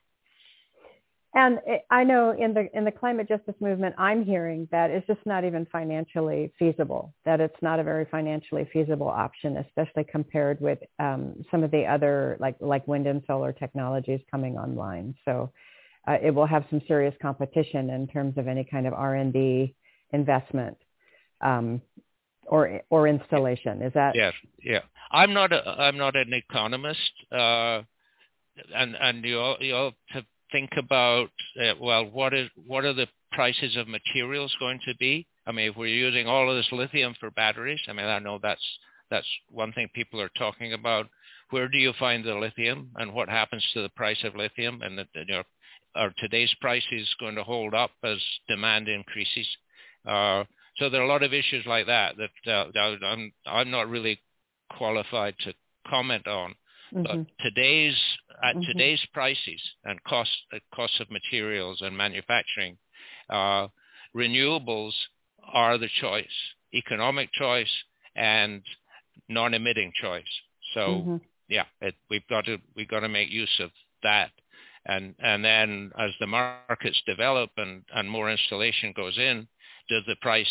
And 1.34 1.58
I 1.90 2.02
know 2.02 2.30
in 2.30 2.54
the 2.54 2.66
in 2.72 2.86
the 2.86 2.90
climate 2.90 3.28
justice 3.28 3.56
movement, 3.60 3.94
I'm 3.98 4.24
hearing 4.24 4.66
that 4.72 4.90
it's 4.90 5.06
just 5.06 5.20
not 5.26 5.44
even 5.44 5.66
financially 5.70 6.50
feasible. 6.58 7.12
That 7.26 7.42
it's 7.42 7.60
not 7.60 7.78
a 7.78 7.84
very 7.84 8.06
financially 8.06 8.66
feasible 8.72 9.08
option, 9.08 9.58
especially 9.58 10.04
compared 10.04 10.58
with 10.62 10.78
um, 10.98 11.44
some 11.50 11.62
of 11.62 11.70
the 11.70 11.84
other 11.84 12.38
like 12.40 12.56
like 12.60 12.88
wind 12.88 13.06
and 13.06 13.22
solar 13.26 13.52
technologies 13.52 14.20
coming 14.30 14.56
online. 14.56 15.14
So 15.26 15.52
uh, 16.08 16.16
it 16.22 16.30
will 16.34 16.46
have 16.46 16.64
some 16.70 16.80
serious 16.88 17.14
competition 17.20 17.90
in 17.90 18.06
terms 18.06 18.38
of 18.38 18.48
any 18.48 18.64
kind 18.64 18.86
of 18.86 18.94
R 18.94 19.16
and 19.16 19.30
D 19.30 19.74
investment 20.14 20.78
um, 21.42 21.82
or 22.48 22.80
or 22.90 23.08
installation. 23.08 23.82
Is 23.82 23.92
that? 23.94 24.14
Yes. 24.14 24.34
Yeah. 24.62 24.80
I'm 25.10 25.32
not 25.32 25.52
a, 25.52 25.68
I'm 25.68 25.96
not 25.96 26.16
an 26.16 26.32
economist, 26.32 27.12
uh, 27.32 27.82
and 28.74 28.96
and 29.00 29.24
you 29.24 29.38
all, 29.38 29.56
you 29.60 29.74
all 29.74 29.92
have 30.08 30.24
think 30.52 30.70
about 30.78 31.28
uh, 31.60 31.72
well 31.80 32.04
what 32.04 32.32
is 32.32 32.48
what 32.66 32.84
are 32.84 32.92
the 32.92 33.08
prices 33.32 33.76
of 33.76 33.88
materials 33.88 34.54
going 34.60 34.78
to 34.86 34.94
be 34.96 35.26
I 35.46 35.52
mean, 35.52 35.70
if 35.70 35.76
we're 35.76 35.86
using 35.86 36.26
all 36.26 36.50
of 36.50 36.56
this 36.56 36.72
lithium 36.72 37.14
for 37.20 37.30
batteries, 37.30 37.80
I 37.88 37.92
mean, 37.92 38.06
I 38.06 38.18
know 38.18 38.38
that's 38.42 38.64
that's 39.10 39.26
one 39.50 39.72
thing 39.72 39.88
people 39.94 40.20
are 40.20 40.30
talking 40.36 40.72
about. 40.72 41.06
Where 41.50 41.68
do 41.68 41.78
you 41.78 41.92
find 41.98 42.24
the 42.24 42.34
lithium, 42.34 42.90
and 42.96 43.14
what 43.14 43.28
happens 43.28 43.64
to 43.72 43.82
the 43.82 43.88
price 43.90 44.22
of 44.24 44.34
lithium? 44.34 44.82
And 44.82 44.98
the, 44.98 45.06
you 45.14 45.26
know, 45.26 45.42
are 45.94 46.12
today's 46.18 46.52
prices 46.60 47.14
going 47.20 47.36
to 47.36 47.44
hold 47.44 47.72
up 47.72 47.92
as 48.02 48.18
demand 48.48 48.88
increases? 48.88 49.46
Uh, 50.04 50.44
so 50.78 50.88
there 50.90 51.00
are 51.00 51.04
a 51.04 51.08
lot 51.08 51.22
of 51.22 51.32
issues 51.32 51.64
like 51.66 51.86
that 51.86 52.16
that 52.16 52.52
uh, 52.52 53.06
I'm 53.06 53.32
I'm 53.46 53.70
not 53.70 53.88
really 53.88 54.20
qualified 54.70 55.34
to 55.40 55.54
comment 55.88 56.26
on. 56.26 56.54
Mm-hmm. 56.94 57.02
But 57.02 57.26
today's 57.40 57.96
at 58.42 58.54
mm-hmm. 58.54 58.64
today's 58.66 59.00
prices 59.12 59.60
and 59.84 60.02
cost 60.04 60.30
uh, 60.52 60.58
costs 60.74 61.00
of 61.00 61.10
materials 61.10 61.80
and 61.80 61.96
manufacturing, 61.96 62.76
uh, 63.30 63.68
renewables 64.14 64.92
are 65.52 65.78
the 65.78 65.88
choice, 66.00 66.26
economic 66.74 67.32
choice 67.32 67.70
and 68.14 68.62
non-emitting 69.28 69.92
choice. 70.00 70.24
So 70.74 70.80
mm-hmm. 70.80 71.16
yeah, 71.48 71.64
it, 71.80 71.94
we've 72.10 72.26
got 72.28 72.44
to 72.44 72.58
we've 72.76 72.88
got 72.88 73.00
to 73.00 73.08
make 73.08 73.30
use 73.30 73.60
of 73.60 73.70
that. 74.02 74.30
And 74.86 75.16
and 75.18 75.44
then 75.44 75.90
as 75.98 76.10
the 76.20 76.28
markets 76.28 77.02
develop 77.06 77.50
and, 77.56 77.82
and 77.94 78.08
more 78.08 78.30
installation 78.30 78.92
goes 78.94 79.18
in, 79.18 79.48
does 79.88 80.02
the 80.06 80.16
price 80.20 80.46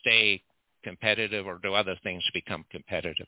stay 0.00 0.42
competitive 0.84 1.46
or 1.46 1.58
do 1.62 1.74
other 1.74 1.96
things 2.02 2.22
become 2.32 2.64
competitive? 2.70 3.26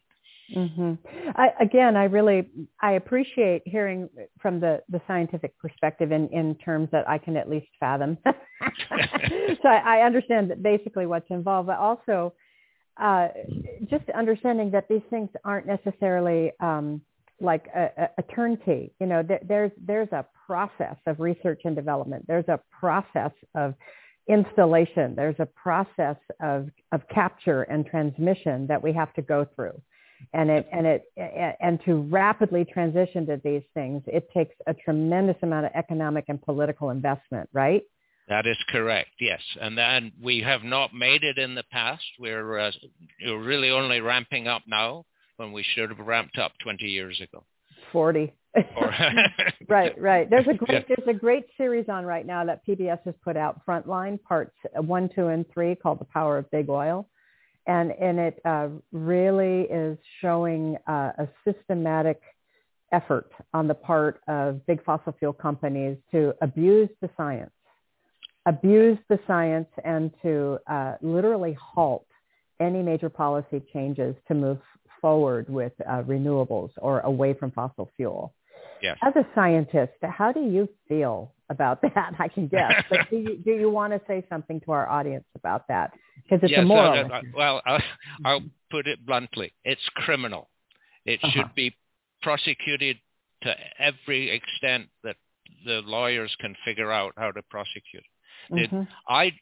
Mm-hmm. 0.54 0.94
I, 1.36 1.48
again, 1.60 1.96
I 1.96 2.04
really 2.04 2.48
I 2.80 2.92
appreciate 2.92 3.62
hearing 3.66 4.08
from 4.40 4.60
the, 4.60 4.82
the 4.88 5.00
scientific 5.06 5.58
perspective 5.58 6.10
in, 6.10 6.28
in 6.28 6.54
terms 6.54 6.88
that 6.92 7.06
I 7.06 7.18
can 7.18 7.36
at 7.36 7.50
least 7.50 7.66
fathom. 7.78 8.16
so 8.24 9.68
I, 9.68 9.98
I, 9.98 10.06
understand 10.06 10.50
that 10.50 10.62
basically 10.62 11.06
what's 11.06 11.30
involved, 11.30 11.66
but 11.66 11.78
also 11.78 12.32
uh, 12.98 13.28
just 13.90 14.04
understanding 14.16 14.70
that 14.70 14.88
these 14.88 15.02
things 15.10 15.28
aren't 15.44 15.66
necessarily 15.66 16.52
um, 16.60 17.02
like 17.40 17.66
a, 17.74 18.08
a, 18.18 18.22
turnkey. 18.34 18.92
You 19.00 19.06
know, 19.06 19.22
there, 19.22 19.40
there's 19.46 19.72
there's 19.86 20.12
a 20.12 20.24
process 20.46 20.96
of 21.06 21.20
research 21.20 21.60
and 21.64 21.76
development. 21.76 22.24
There's 22.26 22.48
a 22.48 22.58
process 22.80 23.32
of 23.54 23.74
installation. 24.28 25.14
There's 25.14 25.38
a 25.38 25.46
process 25.46 26.16
of 26.40 26.68
of 26.92 27.02
capture 27.12 27.62
and 27.62 27.86
transmission 27.86 28.66
that 28.66 28.82
we 28.82 28.92
have 28.92 29.12
to 29.14 29.22
go 29.22 29.46
through. 29.54 29.80
And 30.32 30.50
it 30.50 30.68
and 30.72 30.86
it 30.86 31.04
and 31.60 31.80
to 31.84 32.02
rapidly 32.10 32.64
transition 32.64 33.26
to 33.26 33.40
these 33.42 33.62
things 33.74 34.02
it 34.06 34.28
takes 34.36 34.54
a 34.66 34.74
tremendous 34.74 35.36
amount 35.42 35.66
of 35.66 35.72
economic 35.74 36.24
and 36.28 36.42
political 36.42 36.90
investment 36.90 37.48
right? 37.52 37.82
That 38.28 38.46
is 38.46 38.56
correct 38.68 39.10
yes. 39.20 39.40
And 39.60 39.78
then 39.78 40.12
we 40.20 40.40
have 40.40 40.62
not 40.62 40.92
made 40.92 41.24
it 41.24 41.38
in 41.38 41.54
the 41.54 41.64
past. 41.70 42.04
We're 42.18 42.58
uh, 42.58 42.72
we're 43.24 43.42
really 43.42 43.70
only 43.70 44.00
ramping 44.00 44.48
up 44.48 44.62
now 44.66 45.04
when 45.36 45.52
we 45.52 45.64
should 45.74 45.90
have 45.90 46.04
ramped 46.04 46.36
up 46.36 46.52
20 46.62 46.84
years 46.84 47.20
ago. 47.20 47.44
40 47.92 48.32
right 49.68 50.00
right 50.00 50.30
there's 50.30 50.46
a 50.48 50.54
great 50.54 50.86
yeah. 50.88 50.94
there's 50.96 51.16
a 51.16 51.18
great 51.18 51.44
series 51.56 51.86
on 51.88 52.04
right 52.04 52.26
now 52.26 52.44
that 52.44 52.66
pbs 52.66 52.98
has 53.04 53.14
put 53.22 53.36
out 53.36 53.60
frontline 53.66 54.20
parts 54.22 54.56
one 54.74 55.08
two 55.14 55.26
and 55.28 55.44
three 55.52 55.74
called 55.74 56.00
the 56.00 56.06
power 56.06 56.38
of 56.38 56.50
big 56.50 56.68
oil 56.68 57.06
and 57.68 57.92
and 57.92 58.18
it 58.18 58.40
uh, 58.44 58.68
really 58.90 59.62
is 59.70 59.98
showing 60.20 60.76
uh, 60.88 61.12
a 61.18 61.28
systematic 61.44 62.20
effort 62.92 63.30
on 63.52 63.68
the 63.68 63.74
part 63.74 64.20
of 64.26 64.64
big 64.66 64.82
fossil 64.84 65.14
fuel 65.18 65.32
companies 65.32 65.96
to 66.10 66.34
abuse 66.40 66.88
the 67.02 67.10
science, 67.16 67.52
abuse 68.46 68.98
the 69.08 69.18
science, 69.26 69.68
and 69.84 70.10
to 70.22 70.58
uh, 70.66 70.94
literally 71.02 71.56
halt 71.60 72.06
any 72.60 72.82
major 72.82 73.10
policy 73.10 73.62
changes 73.72 74.16
to 74.26 74.34
move 74.34 74.58
forward 75.00 75.48
with 75.48 75.72
uh, 75.86 76.02
renewables 76.02 76.70
or 76.78 77.00
away 77.00 77.34
from 77.34 77.50
fossil 77.52 77.90
fuel. 77.96 78.32
Yes. 78.82 78.98
As 79.02 79.14
a 79.16 79.26
scientist, 79.34 79.92
how 80.02 80.32
do 80.32 80.40
you 80.40 80.68
feel 80.88 81.32
about 81.50 81.80
that? 81.94 82.14
I 82.18 82.28
can 82.28 82.48
guess, 82.48 82.84
but 82.90 83.10
do 83.10 83.16
you, 83.16 83.36
do 83.36 83.52
you 83.52 83.70
want 83.70 83.92
to 83.92 84.00
say 84.06 84.24
something 84.28 84.60
to 84.60 84.72
our 84.72 84.88
audience 84.88 85.24
about 85.34 85.68
that? 85.68 85.92
Because 86.22 86.40
it's 86.42 86.52
yes, 86.52 86.62
immoral. 86.62 87.10
Uh, 87.12 87.20
well, 87.34 87.62
I'll, 87.66 87.82
I'll, 88.24 88.42
put 88.70 88.86
it 88.86 89.04
bluntly: 89.06 89.52
it's 89.64 89.80
criminal. 89.94 90.48
It 91.06 91.20
uh-huh. 91.22 91.32
should 91.32 91.54
be 91.54 91.74
prosecuted 92.22 92.98
to 93.42 93.54
every 93.78 94.30
extent 94.30 94.88
that 95.04 95.16
the 95.64 95.80
lawyers 95.84 96.34
can 96.40 96.54
figure 96.64 96.92
out 96.92 97.12
how 97.16 97.30
to 97.30 97.42
prosecute. 97.50 98.04
Mm-hmm. 98.50 98.82
I 99.08 99.32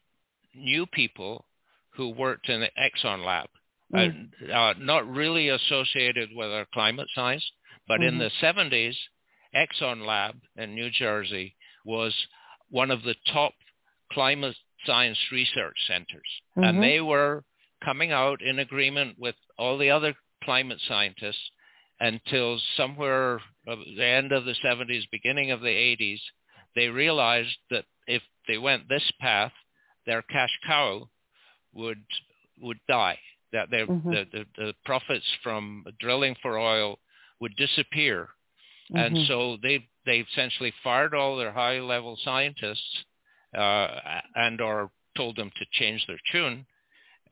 knew 0.55 0.85
people 0.85 1.45
who 1.95 2.09
worked 2.09 2.49
in 2.49 2.61
the 2.61 2.69
Exxon 2.79 3.25
lab, 3.25 3.47
mm. 3.93 4.29
uh, 4.53 4.73
not 4.79 5.09
really 5.09 5.49
associated 5.49 6.29
with 6.33 6.47
our 6.47 6.65
climate 6.73 7.07
science, 7.13 7.45
but 7.87 7.99
mm-hmm. 7.99 8.09
in 8.09 8.17
the 8.19 8.31
70s, 8.41 8.95
Exxon 9.57 10.05
lab 10.05 10.35
in 10.55 10.75
New 10.75 10.89
Jersey 10.91 11.55
was 11.85 12.13
one 12.69 12.91
of 12.91 13.03
the 13.03 13.15
top 13.33 13.53
climate 14.11 14.55
science 14.85 15.17
research 15.31 15.77
centers. 15.87 16.27
Mm-hmm. 16.57 16.63
And 16.63 16.83
they 16.83 17.01
were 17.01 17.43
coming 17.83 18.11
out 18.11 18.41
in 18.41 18.59
agreement 18.59 19.17
with 19.19 19.35
all 19.57 19.77
the 19.77 19.89
other 19.89 20.13
climate 20.43 20.79
scientists 20.87 21.51
until 21.99 22.59
somewhere 22.75 23.41
at 23.67 23.77
the 23.95 24.05
end 24.05 24.31
of 24.31 24.45
the 24.45 24.55
70s, 24.63 25.03
beginning 25.11 25.51
of 25.51 25.61
the 25.61 25.67
80s, 25.67 26.19
they 26.75 26.87
realized 26.87 27.57
that 27.71 27.85
if 28.05 28.21
they 28.47 28.57
went 28.57 28.87
this 28.87 29.11
path, 29.19 29.51
their 30.05 30.21
cash 30.21 30.51
cow 30.65 31.09
would 31.73 32.03
would 32.61 32.79
die. 32.87 33.17
That 33.53 33.71
mm-hmm. 33.71 34.09
the, 34.09 34.25
the, 34.31 34.45
the 34.57 34.73
profits 34.85 35.25
from 35.41 35.85
drilling 35.99 36.35
for 36.41 36.57
oil 36.57 36.99
would 37.39 37.55
disappear 37.55 38.29
Mm-hmm. 38.93 39.15
And 39.15 39.27
so 39.27 39.57
they've, 39.61 39.83
they've 40.05 40.25
essentially 40.31 40.73
fired 40.83 41.13
all 41.13 41.37
their 41.37 41.51
high 41.51 41.79
level 41.79 42.17
scientists 42.23 43.05
uh, 43.57 43.87
and 44.35 44.61
or 44.61 44.91
told 45.15 45.35
them 45.35 45.51
to 45.57 45.65
change 45.71 46.05
their 46.07 46.19
tune 46.31 46.65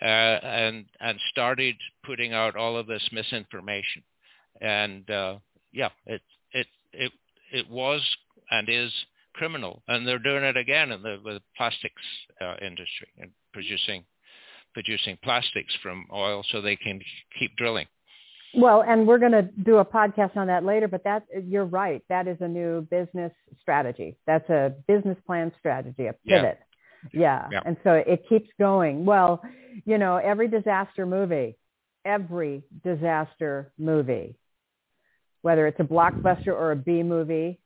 uh, 0.02 0.06
and 0.06 0.86
and 1.00 1.20
started 1.32 1.76
putting 2.04 2.34
out 2.34 2.56
all 2.56 2.78
of 2.78 2.88
this 2.88 3.08
misinformation. 3.12 4.04
And 4.62 5.10
uh, 5.10 5.38
yeah, 5.72 5.90
it 6.06 6.22
it 6.52 6.68
it 6.94 7.12
it 7.52 7.70
was 7.70 8.02
and 8.52 8.68
is 8.70 8.92
criminal, 9.34 9.84
and 9.88 10.08
they're 10.08 10.20
doing 10.20 10.44
it 10.44 10.58
again 10.58 10.92
in 10.92 11.02
the, 11.02 11.20
the 11.24 11.42
plastics 11.58 12.02
uh, 12.42 12.56
industry 12.62 13.08
and 13.20 13.32
producing 13.54 14.04
producing 14.74 15.18
plastics 15.24 15.74
from 15.82 16.06
oil 16.14 16.44
so 16.52 16.62
they 16.62 16.76
can 16.76 17.00
keep 17.40 17.56
drilling. 17.56 17.88
Well, 18.58 18.84
and 18.88 19.08
we're 19.08 19.18
going 19.18 19.32
to 19.32 19.42
do 19.42 19.78
a 19.78 19.86
podcast 19.86 20.38
on 20.38 20.48
that 20.48 20.64
later, 20.64 20.88
but 20.88 21.04
that 21.04 21.26
you're 21.46 21.66
right. 21.66 22.02
That 22.10 22.28
is 22.28 22.38
a 22.40 22.48
new 22.48 22.82
business 22.82 23.32
strategy. 23.62 24.18
That's 24.26 24.50
a 24.50 24.74
business 24.88 25.18
plan 25.26 25.52
strategy, 25.60 26.08
a 26.08 26.14
pivot. 26.14 26.60
Yeah. 27.14 27.20
yeah. 27.20 27.48
yeah. 27.52 27.60
And 27.66 27.78
so 27.84 27.94
it 27.94 28.24
keeps 28.30 28.50
going. 28.60 29.06
Well, 29.06 29.42
you 29.86 29.98
know, 29.98 30.18
every 30.18 30.48
disaster 30.48 31.06
movie, 31.06 31.58
every 32.06 32.64
disaster 32.84 33.72
movie, 33.78 34.36
whether 35.42 35.68
it's 35.68 35.80
a 35.80 35.84
blockbuster 35.84 36.48
or 36.48 36.72
a 36.72 36.76
B 36.76 37.04
movie, 37.04 37.60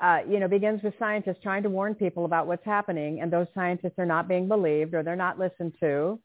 uh, 0.00 0.18
you 0.28 0.38
know, 0.38 0.46
begins 0.46 0.82
with 0.82 0.94
scientists 0.98 1.38
trying 1.42 1.64
to 1.64 1.70
warn 1.70 1.94
people 1.94 2.24
about 2.24 2.46
what's 2.46 2.64
happening, 2.64 3.20
and 3.20 3.32
those 3.32 3.48
scientists 3.54 3.94
are 3.98 4.06
not 4.06 4.28
being 4.28 4.46
believed 4.46 4.94
or 4.94 5.02
they're 5.02 5.16
not 5.16 5.38
listened 5.38 5.74
to 5.80 6.20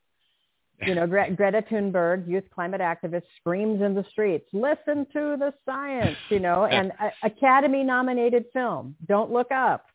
you 0.85 0.95
know, 0.95 1.07
Gre- 1.07 1.33
Greta 1.35 1.63
Thunberg, 1.69 2.27
youth 2.27 2.43
climate 2.53 2.81
activist, 2.81 3.23
screams 3.39 3.81
in 3.81 3.93
the 3.93 4.05
streets, 4.11 4.47
listen 4.53 5.05
to 5.13 5.37
the 5.37 5.53
science, 5.65 6.17
you 6.29 6.39
know, 6.39 6.65
and 6.71 6.91
a- 6.99 7.27
Academy 7.27 7.83
nominated 7.83 8.45
film, 8.53 8.95
Don't 9.07 9.31
Look 9.31 9.51
Up. 9.51 9.85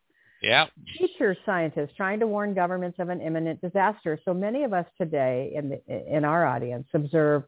Yeah. 0.41 0.67
Teacher 0.97 1.35
scientists 1.45 1.91
trying 1.97 2.19
to 2.21 2.27
warn 2.27 2.53
governments 2.53 2.97
of 2.99 3.09
an 3.09 3.19
imminent 3.19 3.59
disaster. 3.61 4.17
So 4.23 4.33
many 4.33 4.63
of 4.63 4.71
us 4.71 4.85
today 4.97 5.51
in, 5.53 5.69
the, 5.69 6.15
in 6.15 6.23
our 6.23 6.45
audience 6.45 6.87
observe 6.93 7.43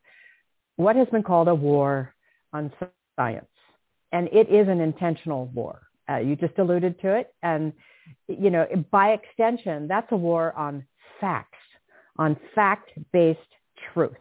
what 0.75 0.97
has 0.97 1.07
been 1.07 1.23
called 1.23 1.47
a 1.47 1.55
war 1.55 2.13
on 2.51 2.71
science. 3.17 3.45
And 4.11 4.27
it 4.33 4.49
is 4.49 4.67
an 4.67 4.81
intentional 4.81 5.45
war. 5.47 5.83
Uh, 6.09 6.17
you 6.17 6.35
just 6.35 6.57
alluded 6.57 6.99
to 6.99 7.15
it. 7.15 7.33
And, 7.43 7.71
you 8.27 8.49
know, 8.49 8.67
by 8.91 9.11
extension, 9.11 9.87
that's 9.87 10.11
a 10.11 10.17
war 10.17 10.53
on 10.57 10.85
facts 11.21 11.60
on 12.17 12.37
fact-based 12.55 13.39
truth. 13.93 14.13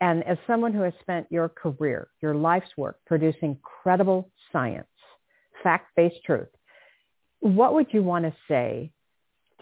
And 0.00 0.22
as 0.24 0.36
someone 0.46 0.72
who 0.72 0.82
has 0.82 0.92
spent 1.00 1.26
your 1.30 1.48
career, 1.48 2.08
your 2.20 2.34
life's 2.34 2.76
work 2.76 2.98
producing 3.06 3.58
credible 3.62 4.30
science, 4.52 4.86
fact-based 5.62 6.22
truth, 6.26 6.48
what 7.40 7.74
would 7.74 7.86
you 7.92 8.02
want 8.02 8.24
to 8.24 8.34
say 8.48 8.90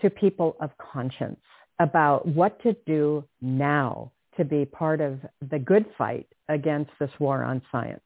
to 0.00 0.10
people 0.10 0.56
of 0.60 0.70
conscience 0.78 1.40
about 1.78 2.26
what 2.26 2.60
to 2.62 2.74
do 2.86 3.24
now 3.40 4.12
to 4.36 4.44
be 4.44 4.64
part 4.64 5.00
of 5.00 5.20
the 5.50 5.58
good 5.58 5.84
fight 5.98 6.26
against 6.48 6.90
this 6.98 7.10
war 7.18 7.42
on 7.42 7.62
science? 7.70 8.02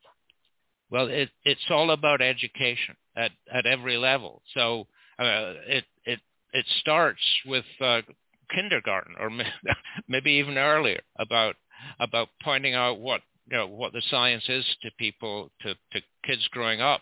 Well, 0.91 1.09
it, 1.09 1.31
it's 1.45 1.71
all 1.71 1.91
about 1.91 2.21
education 2.21 2.97
at, 3.17 3.33
at 3.53 3.67
every 3.67 3.97
level. 3.97 4.43
So 4.55 4.87
uh, 5.19 5.55
it, 5.67 5.85
it, 6.05 6.21
it 6.53 6.67
starts 6.81 7.21
with 7.45 7.65
uh, 7.81 8.03
kindergarten 8.51 9.15
or 9.19 9.31
maybe 10.09 10.33
even 10.33 10.59
earlier 10.59 11.01
about 11.19 11.57
about 12.01 12.29
pointing 12.43 12.75
out 12.75 12.99
what 12.99 13.21
you 13.51 13.57
know 13.57 13.67
what 13.67 13.93
the 13.93 14.03
science 14.11 14.45
is 14.49 14.65
to 14.83 14.91
people 14.99 15.51
to, 15.61 15.75
to 15.93 16.01
kids 16.25 16.47
growing 16.51 16.81
up 16.81 17.01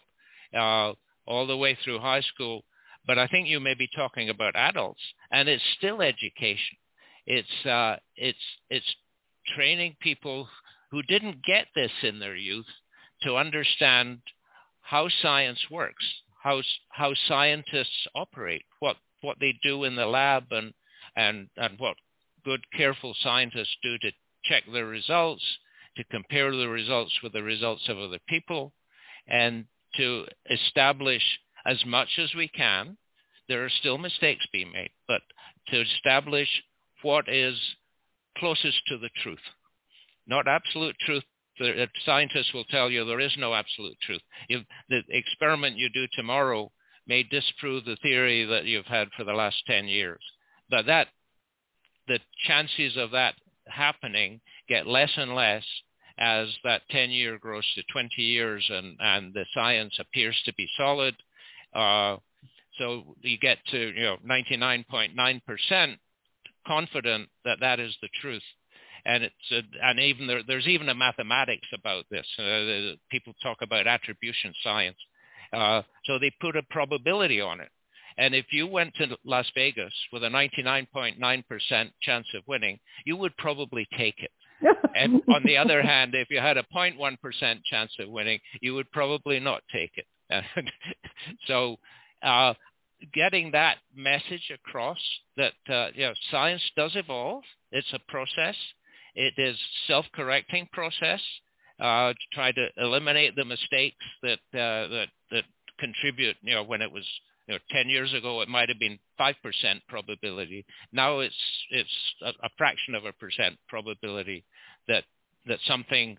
uh, 0.54 0.92
all 1.26 1.46
the 1.46 1.56
way 1.56 1.76
through 1.82 1.98
high 1.98 2.20
school. 2.20 2.64
But 3.06 3.18
I 3.18 3.26
think 3.26 3.48
you 3.48 3.60
may 3.60 3.74
be 3.74 3.88
talking 3.94 4.30
about 4.30 4.56
adults 4.56 5.00
and 5.30 5.48
it's 5.48 5.62
still 5.76 6.00
education. 6.00 6.76
It's 7.26 7.66
uh, 7.66 7.96
it's 8.16 8.38
it's 8.70 8.96
training 9.54 9.96
people 10.00 10.48
who 10.90 11.02
didn't 11.02 11.44
get 11.44 11.66
this 11.74 11.92
in 12.02 12.18
their 12.18 12.36
youth 12.36 12.66
to 13.22 13.36
understand 13.36 14.18
how 14.80 15.08
science 15.22 15.58
works 15.70 16.04
how 16.44 16.60
how 16.90 17.12
scientists 17.26 18.06
operate 18.14 18.64
what 18.78 18.96
what 19.22 19.38
they 19.40 19.54
do 19.62 19.84
in 19.84 19.96
the 19.96 20.06
lab 20.06 20.44
and 20.50 20.72
and 21.16 21.48
and 21.56 21.78
what 21.78 21.96
good 22.44 22.64
careful 22.76 23.14
scientists 23.20 23.76
do 23.82 23.96
to 23.98 24.10
check 24.44 24.64
their 24.72 24.86
results, 24.86 25.42
to 25.96 26.04
compare 26.04 26.54
the 26.54 26.68
results 26.68 27.12
with 27.22 27.32
the 27.32 27.42
results 27.42 27.88
of 27.88 27.98
other 27.98 28.18
people, 28.28 28.72
and 29.26 29.64
to 29.96 30.26
establish 30.50 31.22
as 31.66 31.84
much 31.86 32.08
as 32.18 32.34
we 32.34 32.48
can. 32.48 32.96
There 33.48 33.64
are 33.64 33.70
still 33.70 33.98
mistakes 33.98 34.46
being 34.52 34.72
made, 34.72 34.90
but 35.06 35.22
to 35.68 35.80
establish 35.80 36.48
what 37.02 37.28
is 37.28 37.58
closest 38.38 38.80
to 38.88 38.98
the 38.98 39.10
truth. 39.22 39.38
Not 40.26 40.48
absolute 40.48 40.96
truth. 41.04 41.22
The 41.58 41.86
scientists 42.04 42.52
will 42.52 42.64
tell 42.64 42.90
you 42.90 43.04
there 43.04 43.20
is 43.20 43.36
no 43.38 43.54
absolute 43.54 43.96
truth. 44.00 44.22
If 44.48 44.64
the 44.88 45.02
experiment 45.10 45.76
you 45.76 45.88
do 45.90 46.06
tomorrow 46.14 46.72
may 47.06 47.22
disprove 47.22 47.84
the 47.84 47.96
theory 48.02 48.44
that 48.44 48.64
you've 48.64 48.86
had 48.86 49.08
for 49.16 49.24
the 49.24 49.34
last 49.34 49.62
10 49.66 49.86
years. 49.86 50.20
But 50.70 50.86
that, 50.86 51.08
the 52.08 52.20
chances 52.46 52.96
of 52.96 53.12
that 53.12 53.34
happening 53.66 54.40
get 54.68 54.86
less 54.86 55.10
and 55.16 55.34
less 55.34 55.64
as 56.18 56.48
that 56.62 56.82
10 56.90 57.10
year 57.10 57.38
grows 57.38 57.64
to 57.74 57.82
20 57.92 58.22
years 58.22 58.64
and, 58.70 58.96
and 59.00 59.34
the 59.34 59.44
science 59.52 59.94
appears 59.98 60.40
to 60.44 60.54
be 60.54 60.68
solid. 60.76 61.14
Uh, 61.74 62.16
so 62.78 63.16
you 63.22 63.38
get 63.38 63.58
to 63.70 63.78
you 63.78 64.02
know 64.02 64.16
99.9% 64.26 65.96
confident 66.66 67.28
that 67.44 67.60
that 67.60 67.80
is 67.80 67.94
the 68.00 68.08
truth. 68.20 68.42
And 69.06 69.22
it's 69.22 69.34
a, 69.52 69.60
and 69.86 70.00
even 70.00 70.26
there, 70.26 70.42
there's 70.46 70.66
even 70.66 70.88
a 70.88 70.94
mathematics 70.94 71.68
about 71.74 72.06
this. 72.10 72.26
Uh, 72.38 72.96
people 73.10 73.34
talk 73.42 73.58
about 73.60 73.86
attribution 73.86 74.54
science. 74.62 74.96
Uh, 75.52 75.82
so 76.06 76.18
they 76.18 76.32
put 76.40 76.56
a 76.56 76.62
probability 76.70 77.40
on 77.40 77.60
it. 77.60 77.68
And 78.16 78.34
if 78.34 78.46
you 78.52 78.66
went 78.66 78.94
to 78.96 79.16
Las 79.24 79.46
Vegas 79.54 79.92
with 80.12 80.22
a 80.24 80.28
99.9% 80.28 81.90
chance 82.00 82.26
of 82.34 82.42
winning, 82.46 82.78
you 83.04 83.16
would 83.16 83.36
probably 83.36 83.86
take 83.96 84.16
it. 84.18 84.30
and 84.94 85.20
on 85.28 85.42
the 85.44 85.56
other 85.56 85.82
hand, 85.82 86.14
if 86.14 86.30
you 86.30 86.38
had 86.38 86.56
a 86.56 86.64
0.1% 86.74 87.64
chance 87.64 87.92
of 87.98 88.08
winning, 88.08 88.38
you 88.60 88.74
would 88.74 88.90
probably 88.92 89.40
not 89.40 89.62
take 89.72 89.92
it. 89.96 90.06
so 91.46 91.76
uh, 92.22 92.54
getting 93.12 93.50
that 93.52 93.78
message 93.94 94.52
across 94.52 94.98
that 95.36 95.52
uh, 95.68 95.88
you 95.94 96.06
know, 96.06 96.14
science 96.30 96.62
does 96.76 96.92
evolve. 96.94 97.42
It's 97.72 97.92
a 97.92 97.98
process. 98.08 98.56
It 99.14 99.34
is 99.36 99.56
self-correcting 99.86 100.68
process 100.72 101.20
uh, 101.80 102.12
to 102.12 102.18
try 102.32 102.52
to 102.52 102.68
eliminate 102.78 103.36
the 103.36 103.44
mistakes 103.44 104.04
that 104.22 104.38
uh, 104.54 104.88
that 104.88 105.06
that 105.30 105.44
contribute. 105.78 106.36
You 106.42 106.54
know, 106.54 106.64
when 106.64 106.82
it 106.82 106.90
was 106.90 107.04
you 107.46 107.54
know 107.54 107.60
10 107.70 107.88
years 107.88 108.12
ago, 108.14 108.40
it 108.40 108.48
might 108.48 108.68
have 108.68 108.78
been 108.78 108.98
five 109.18 109.36
percent 109.42 109.82
probability. 109.88 110.64
Now 110.92 111.20
it's 111.20 111.34
it's 111.70 112.14
a, 112.22 112.30
a 112.46 112.50
fraction 112.56 112.94
of 112.94 113.04
a 113.04 113.12
percent 113.12 113.56
probability 113.68 114.44
that 114.88 115.04
that 115.46 115.58
something 115.66 116.16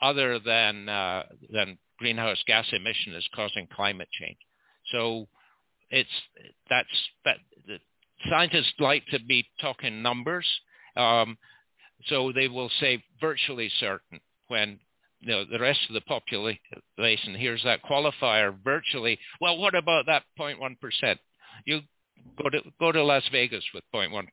other 0.00 0.38
than 0.38 0.88
uh, 0.88 1.24
than 1.50 1.78
greenhouse 1.98 2.42
gas 2.46 2.66
emission 2.72 3.14
is 3.14 3.28
causing 3.34 3.68
climate 3.74 4.08
change. 4.12 4.38
So 4.92 5.28
it's 5.90 6.10
that's 6.68 6.88
that 7.24 7.36
scientists 8.28 8.74
like 8.78 9.06
to 9.06 9.20
be 9.20 9.46
talking 9.60 10.02
numbers. 10.02 10.46
Um, 10.96 11.38
so 12.06 12.32
they 12.32 12.48
will 12.48 12.70
say 12.80 13.02
virtually 13.20 13.70
certain 13.80 14.20
when 14.48 14.78
you 15.24 15.32
know, 15.32 15.44
the 15.44 15.58
rest 15.58 15.80
of 15.88 15.94
the 15.94 16.00
population 16.02 17.34
hears 17.34 17.62
that 17.64 17.82
qualifier 17.82 18.54
virtually. 18.62 19.18
Well, 19.40 19.56
what 19.58 19.74
about 19.74 20.06
that 20.06 20.22
0.1%? 20.38 21.16
You 21.64 21.80
go 22.42 22.50
to 22.50 22.60
go 22.78 22.92
to 22.92 23.02
Las 23.02 23.24
Vegas 23.32 23.64
with 23.72 23.84
0.1%. 23.94 24.26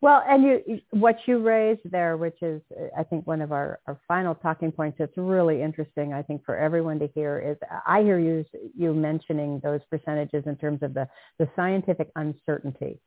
Well, 0.00 0.22
and 0.28 0.42
you, 0.42 0.80
what 0.90 1.16
you 1.26 1.38
raised 1.38 1.80
there, 1.90 2.16
which 2.16 2.36
is, 2.42 2.60
I 2.98 3.04
think, 3.04 3.26
one 3.26 3.40
of 3.40 3.52
our, 3.52 3.78
our 3.86 3.98
final 4.06 4.34
talking 4.34 4.70
points 4.70 4.98
that's 4.98 5.16
really 5.16 5.62
interesting, 5.62 6.12
I 6.12 6.20
think, 6.20 6.44
for 6.44 6.56
everyone 6.56 6.98
to 6.98 7.08
hear 7.14 7.38
is 7.38 7.56
I 7.86 8.02
hear 8.02 8.18
you, 8.18 8.44
you 8.76 8.92
mentioning 8.92 9.60
those 9.62 9.80
percentages 9.88 10.42
in 10.46 10.56
terms 10.56 10.82
of 10.82 10.92
the, 10.92 11.08
the 11.38 11.48
scientific 11.56 12.10
uncertainty 12.16 13.00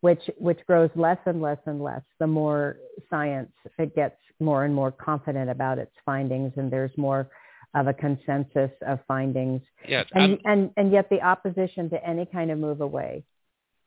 which 0.00 0.22
which 0.38 0.58
grows 0.66 0.90
less 0.94 1.18
and 1.26 1.40
less 1.40 1.58
and 1.66 1.82
less 1.82 2.02
the 2.18 2.26
more 2.26 2.76
science 3.10 3.50
it 3.78 3.94
gets 3.94 4.16
more 4.40 4.64
and 4.64 4.74
more 4.74 4.90
confident 4.90 5.50
about 5.50 5.78
its 5.78 5.92
findings 6.04 6.52
and 6.56 6.70
there's 6.70 6.96
more 6.96 7.28
of 7.74 7.86
a 7.86 7.92
consensus 7.92 8.70
of 8.86 8.98
findings 9.06 9.60
yeah, 9.88 10.04
and, 10.14 10.38
and 10.44 10.70
and 10.76 10.92
yet 10.92 11.08
the 11.10 11.20
opposition 11.20 11.90
to 11.90 12.06
any 12.06 12.26
kind 12.26 12.50
of 12.50 12.58
move 12.58 12.80
away 12.80 13.24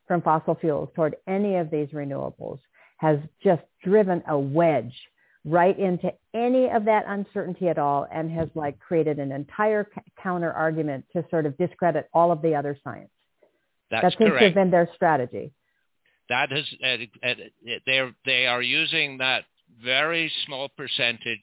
from 0.07 0.21
fossil 0.21 0.55
fuels 0.55 0.89
toward 0.95 1.15
any 1.27 1.55
of 1.55 1.69
these 1.69 1.87
renewables 1.89 2.59
has 2.97 3.19
just 3.43 3.61
driven 3.83 4.23
a 4.27 4.37
wedge 4.37 4.93
right 5.45 5.79
into 5.79 6.11
any 6.33 6.69
of 6.69 6.83
that 6.85 7.05
uncertainty 7.07 7.69
at 7.69 7.77
all 7.77 8.05
and 8.11 8.29
has 8.29 8.49
like 8.53 8.77
created 8.79 9.17
an 9.17 9.31
entire 9.31 9.87
counter 10.21 10.51
argument 10.51 11.05
to 11.13 11.23
sort 11.29 11.45
of 11.45 11.57
discredit 11.57 12.09
all 12.13 12.31
of 12.31 12.41
the 12.41 12.53
other 12.53 12.77
science. 12.83 13.09
That's 13.89 14.03
that 14.03 14.17
seems 14.17 14.31
correct. 14.31 14.41
to 14.41 14.45
have 14.45 14.53
been 14.55 14.71
their 14.71 14.89
strategy 14.93 15.53
that 16.30 16.51
is 16.51 16.65
they 17.86 18.01
they 18.25 18.45
are 18.45 18.61
using 18.61 19.17
that 19.17 19.45
very 19.84 20.32
small 20.45 20.69
percentage 20.69 21.39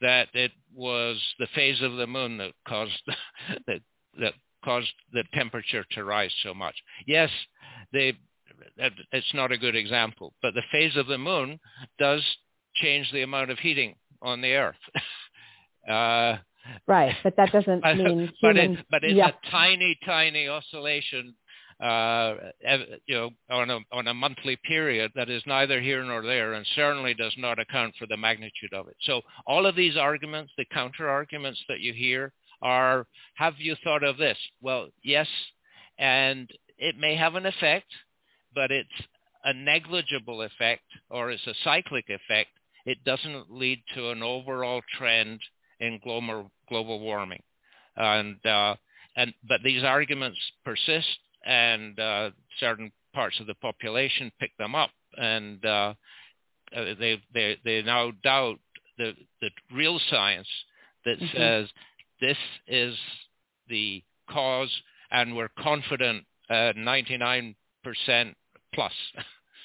that 0.00 0.28
it 0.34 0.52
was 0.74 1.16
the 1.38 1.46
phase 1.54 1.80
of 1.80 1.96
the 1.96 2.06
moon 2.06 2.38
that 2.38 2.52
caused 2.66 3.02
that 3.66 3.80
that 4.20 4.34
caused 4.64 4.92
the 5.12 5.24
temperature 5.34 5.84
to 5.92 6.04
rise 6.04 6.32
so 6.42 6.54
much. 6.54 6.74
Yes, 7.06 7.30
they 7.92 8.14
it's 9.12 9.34
not 9.34 9.52
a 9.52 9.58
good 9.58 9.76
example, 9.76 10.34
but 10.42 10.54
the 10.54 10.62
phase 10.70 10.96
of 10.96 11.06
the 11.06 11.18
moon 11.18 11.58
does 11.98 12.22
change 12.76 13.10
the 13.12 13.22
amount 13.22 13.50
of 13.50 13.58
heating 13.58 13.94
on 14.20 14.40
the 14.40 14.54
Earth. 14.54 14.76
uh, 15.88 16.36
right, 16.86 17.14
but 17.22 17.36
that 17.36 17.52
doesn't 17.52 17.82
mean 17.96 18.32
but, 18.40 18.56
human, 18.56 18.78
it, 18.78 18.86
but 18.90 19.04
it's 19.04 19.14
yeah. 19.14 19.28
a 19.28 19.50
tiny, 19.50 19.98
tiny 20.04 20.48
oscillation 20.48 21.34
uh, 21.82 22.36
you 23.06 23.14
know, 23.16 23.30
on 23.50 23.68
a, 23.68 23.78
on 23.90 24.06
a 24.06 24.14
monthly 24.14 24.56
period 24.64 25.10
that 25.16 25.28
is 25.28 25.42
neither 25.46 25.80
here 25.80 26.04
nor 26.04 26.22
there 26.22 26.52
and 26.52 26.64
certainly 26.76 27.12
does 27.12 27.34
not 27.36 27.58
account 27.58 27.92
for 27.98 28.06
the 28.06 28.16
magnitude 28.16 28.72
of 28.72 28.86
it. 28.86 28.96
So 29.00 29.20
all 29.48 29.66
of 29.66 29.74
these 29.74 29.96
arguments, 29.96 30.52
the 30.56 30.64
counter 30.72 31.08
arguments 31.08 31.60
that 31.68 31.80
you 31.80 31.92
hear 31.92 32.32
are, 32.62 33.06
have 33.34 33.54
you 33.58 33.74
thought 33.82 34.04
of 34.04 34.16
this? 34.16 34.38
Well, 34.60 34.90
yes, 35.02 35.26
and 35.98 36.48
it 36.78 36.96
may 36.96 37.16
have 37.16 37.34
an 37.34 37.46
effect, 37.46 37.88
but 38.54 38.70
it's 38.70 38.88
a 39.42 39.52
negligible 39.52 40.42
effect 40.42 40.84
or 41.10 41.32
it's 41.32 41.46
a 41.48 41.54
cyclic 41.64 42.04
effect. 42.08 42.50
It 42.86 43.02
doesn't 43.04 43.50
lead 43.50 43.82
to 43.96 44.10
an 44.10 44.22
overall 44.22 44.82
trend 44.96 45.40
in 45.80 45.98
global, 46.04 46.52
global 46.68 47.00
warming. 47.00 47.42
And, 47.96 48.44
uh, 48.46 48.76
and, 49.16 49.34
but 49.48 49.62
these 49.64 49.82
arguments 49.82 50.38
persist 50.64 51.18
and 51.44 51.98
uh, 51.98 52.30
certain 52.60 52.92
parts 53.14 53.38
of 53.40 53.46
the 53.46 53.54
population 53.54 54.32
pick 54.38 54.56
them 54.58 54.74
up, 54.74 54.90
and 55.16 55.64
uh, 55.64 55.94
uh, 56.76 56.84
they 56.98 57.20
they 57.34 57.56
they 57.64 57.82
now 57.82 58.12
doubt 58.22 58.58
the 58.98 59.14
the 59.40 59.50
real 59.72 59.98
science 60.10 60.48
that 61.04 61.18
mm-hmm. 61.18 61.36
says 61.36 61.68
this 62.20 62.36
is 62.66 62.96
the 63.68 64.02
cause, 64.30 64.70
and 65.10 65.36
we're 65.36 65.50
confident 65.58 66.24
uh, 66.48 66.72
99% 66.76 67.54
plus. 68.74 68.92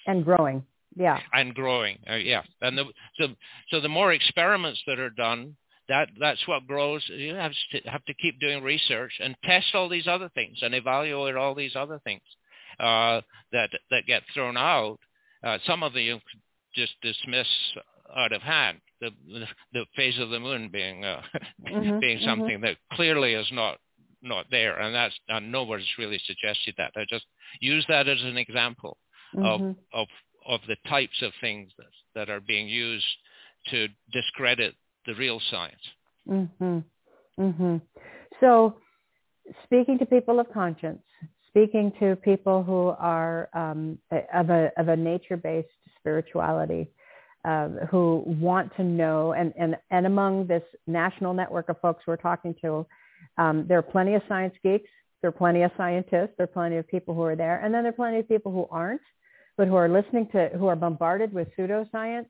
And 0.08 0.24
growing, 0.24 0.64
yeah. 0.96 1.20
And 1.34 1.54
growing, 1.54 2.00
uh, 2.10 2.16
yeah. 2.16 2.42
And 2.62 2.78
the, 2.78 2.86
so 3.20 3.28
so 3.70 3.80
the 3.80 3.90
more 3.90 4.14
experiments 4.14 4.82
that 4.88 5.00
are 5.00 5.10
done, 5.10 5.56
that 5.90 6.10
that's 6.20 6.46
what 6.48 6.68
grows. 6.68 7.04
You 7.08 7.36
have 7.36 7.54
to 7.72 7.90
have 7.90 8.04
to 8.06 8.14
keep 8.14 8.40
doing 8.40 8.64
research 8.64 9.14
and 9.20 9.36
test 9.44 9.68
all 9.74 9.90
these 9.90 10.08
other 10.08 10.30
things 10.36 10.58
and 10.62 10.76
evaluate 10.76 11.36
all 11.36 11.56
these 11.56 11.76
other 11.76 12.00
things 12.04 12.22
uh, 12.80 13.22
that 13.52 13.70
that 13.92 14.06
get 14.06 14.24
thrown 14.34 14.58
out. 14.58 15.00
Uh, 15.44 15.58
some 15.66 15.84
of 15.84 15.94
them 15.94 16.04
you 16.04 16.20
just 16.76 16.94
dismiss 17.02 17.48
out 18.16 18.34
of 18.34 18.42
hand. 18.42 18.80
The 19.02 19.12
the 19.74 19.86
phase 19.96 20.20
of 20.20 20.30
the 20.30 20.40
moon 20.40 20.70
being 20.72 21.06
uh, 21.06 21.22
mm-hmm, 21.68 22.00
being 22.00 22.18
mm-hmm. 22.18 22.28
something 22.28 22.56
mm-hmm. 22.56 22.66
that 22.66 22.78
clearly 22.94 23.34
is 23.34 23.48
not 23.52 23.78
not 24.22 24.46
there, 24.52 24.80
and 24.80 24.94
that's 24.94 25.16
and 25.30 25.52
nobody's 25.52 25.88
really 25.98 26.20
suggested 26.26 26.76
that. 26.78 26.92
I 26.96 27.06
just 27.08 27.26
use 27.60 27.86
that 27.90 28.08
as 28.08 28.22
an 28.24 28.38
example 28.38 28.98
mm-hmm. 29.36 29.46
of 29.46 29.76
of 29.94 30.08
of 30.48 30.60
the 30.68 30.78
types 30.90 31.22
of 31.22 31.32
things 31.42 31.72
that, 31.78 31.88
that 32.16 32.30
are 32.30 32.40
being 32.40 32.68
used 32.68 33.06
to 33.70 33.88
discredit 34.14 34.76
the 35.08 35.16
real 35.16 35.40
science. 35.50 35.82
Mhm. 36.28 36.84
Mhm. 37.40 37.82
So, 38.40 38.76
speaking 39.64 39.98
to 40.00 40.06
people 40.06 40.40
of 40.40 40.52
conscience, 40.52 41.02
speaking 41.48 41.92
to 41.94 42.16
people 42.18 42.62
who 42.62 42.90
are 43.00 43.50
um, 43.54 43.98
of 44.34 44.50
a 44.50 44.72
of 44.78 44.90
a 44.90 44.96
nature-based 44.96 45.70
spirituality, 45.98 46.92
um, 47.46 47.78
who 47.90 48.24
want 48.26 48.76
to 48.76 48.84
know, 48.84 49.32
and, 49.32 49.54
and 49.58 49.78
and 49.90 50.06
among 50.06 50.48
this 50.48 50.64
national 50.86 51.34
network 51.34 51.70
of 51.70 51.80
folks 51.80 52.06
we're 52.06 52.18
talking 52.18 52.54
to, 52.62 52.86
um, 53.38 53.66
there 53.68 53.80
are 53.80 53.90
plenty 53.96 54.14
of 54.16 54.22
science 54.28 54.56
geeks, 54.62 54.90
there 55.22 55.30
are 55.30 55.32
plenty 55.32 55.62
of 55.64 55.72
scientists, 55.78 56.34
there 56.38 56.44
are 56.44 56.48
plenty 56.48 56.78
of 56.78 56.88
people 56.88 57.16
who 57.16 57.24
are 57.24 57.36
there, 57.36 57.62
and 57.64 57.74
then 57.74 57.84
there 57.84 57.92
are 57.92 57.96
plenty 58.04 58.20
of 58.20 58.28
people 58.28 58.52
who 58.52 58.68
aren't, 58.70 59.02
but 59.56 59.68
who 59.68 59.76
are 59.76 59.88
listening 59.88 60.28
to, 60.34 60.50
who 60.58 60.68
are 60.68 60.76
bombarded 60.76 61.32
with 61.32 61.48
pseudoscience. 61.58 62.28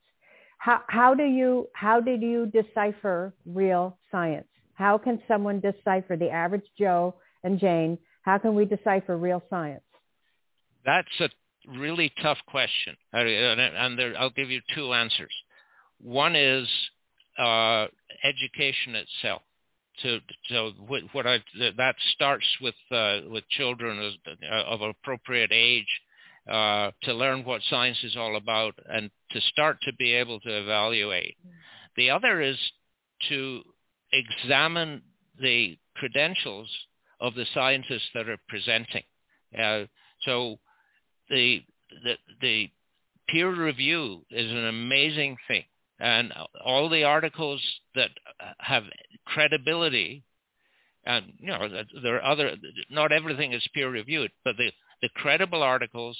How 0.57 0.81
how 0.87 1.13
do 1.13 1.23
you 1.23 1.67
how 1.73 2.01
did 2.01 2.21
you 2.21 2.47
decipher 2.47 3.33
real 3.45 3.97
science? 4.11 4.47
How 4.73 4.97
can 4.97 5.21
someone 5.27 5.59
decipher 5.59 6.15
the 6.15 6.29
average 6.29 6.65
Joe 6.77 7.15
and 7.43 7.59
Jane? 7.59 7.97
How 8.21 8.37
can 8.37 8.55
we 8.55 8.65
decipher 8.65 9.17
real 9.17 9.41
science? 9.49 9.83
That's 10.85 11.07
a 11.19 11.29
really 11.67 12.11
tough 12.21 12.37
question, 12.47 12.95
and 13.13 13.99
there, 13.99 14.13
I'll 14.17 14.29
give 14.29 14.49
you 14.49 14.61
two 14.75 14.93
answers. 14.93 15.33
One 15.99 16.35
is 16.35 16.67
uh, 17.37 17.87
education 18.23 18.95
itself. 18.95 19.41
So, 20.03 20.19
so 20.49 20.71
what 21.11 21.25
I 21.25 21.39
that 21.77 21.95
starts 22.13 22.45
with 22.61 22.75
uh, 22.91 23.21
with 23.29 23.47
children 23.49 24.13
of 24.51 24.81
appropriate 24.81 25.51
age 25.51 25.87
uh, 26.49 26.91
to 27.03 27.13
learn 27.13 27.43
what 27.43 27.61
science 27.69 27.97
is 28.03 28.15
all 28.15 28.37
about 28.37 28.73
and 28.89 29.09
to 29.31 29.41
start 29.41 29.77
to 29.81 29.93
be 29.93 30.13
able 30.13 30.39
to 30.39 30.49
evaluate. 30.49 31.35
The 31.95 32.09
other 32.09 32.41
is 32.41 32.57
to 33.29 33.61
examine 34.13 35.01
the 35.39 35.77
credentials 35.95 36.69
of 37.19 37.35
the 37.35 37.45
scientists 37.53 38.09
that 38.13 38.29
are 38.29 38.39
presenting. 38.47 39.03
Uh, 39.57 39.85
so 40.21 40.57
the, 41.29 41.63
the, 42.03 42.13
the 42.41 42.69
peer 43.27 43.53
review 43.53 44.23
is 44.31 44.49
an 44.51 44.67
amazing 44.67 45.37
thing. 45.47 45.63
And 45.99 46.31
all 46.63 46.89
the 46.89 47.03
articles 47.03 47.61
that 47.95 48.11
have 48.59 48.83
credibility, 49.25 50.23
and 51.05 51.33
you 51.39 51.47
know, 51.47 51.67
there 52.03 52.17
are 52.17 52.23
other, 52.23 52.51
not 52.91 53.11
everything 53.11 53.53
is 53.53 53.67
peer 53.73 53.89
reviewed, 53.89 54.31
but 54.45 54.57
the, 54.57 54.71
the 55.01 55.09
credible 55.15 55.63
articles 55.63 56.17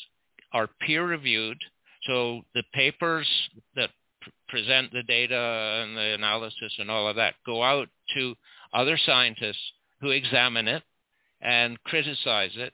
are 0.57 0.67
peer 0.81 1.05
reviewed. 1.05 1.59
So 2.07 2.41
the 2.55 2.63
papers 2.73 3.27
that 3.75 3.91
present 4.49 4.91
the 4.91 5.03
data 5.03 5.83
and 5.83 5.95
the 5.95 6.15
analysis 6.15 6.73
and 6.79 6.89
all 6.89 7.07
of 7.07 7.15
that 7.17 7.35
go 7.45 7.61
out 7.61 7.89
to 8.15 8.33
other 8.73 8.97
scientists 9.05 9.61
who 10.01 10.09
examine 10.09 10.67
it 10.67 10.81
and 11.41 11.81
criticize 11.83 12.51
it 12.55 12.73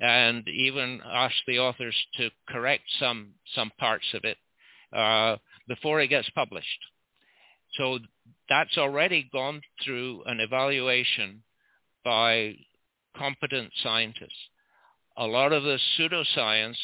and 0.00 0.46
even 0.48 1.00
ask 1.04 1.34
the 1.48 1.58
authors 1.58 1.96
to 2.18 2.30
correct 2.48 2.84
some 3.00 3.30
some 3.54 3.72
parts 3.78 4.06
of 4.14 4.22
it 4.24 4.36
uh, 4.96 5.36
before 5.66 6.00
it 6.00 6.08
gets 6.08 6.30
published. 6.30 6.82
So 7.76 7.98
that's 8.48 8.78
already 8.78 9.28
gone 9.32 9.60
through 9.84 10.22
an 10.26 10.38
evaluation 10.38 11.42
by 12.04 12.54
competent 13.16 13.72
scientists. 13.82 14.50
A 15.16 15.26
lot 15.26 15.52
of 15.52 15.64
the 15.64 15.78
pseudoscience 15.98 16.76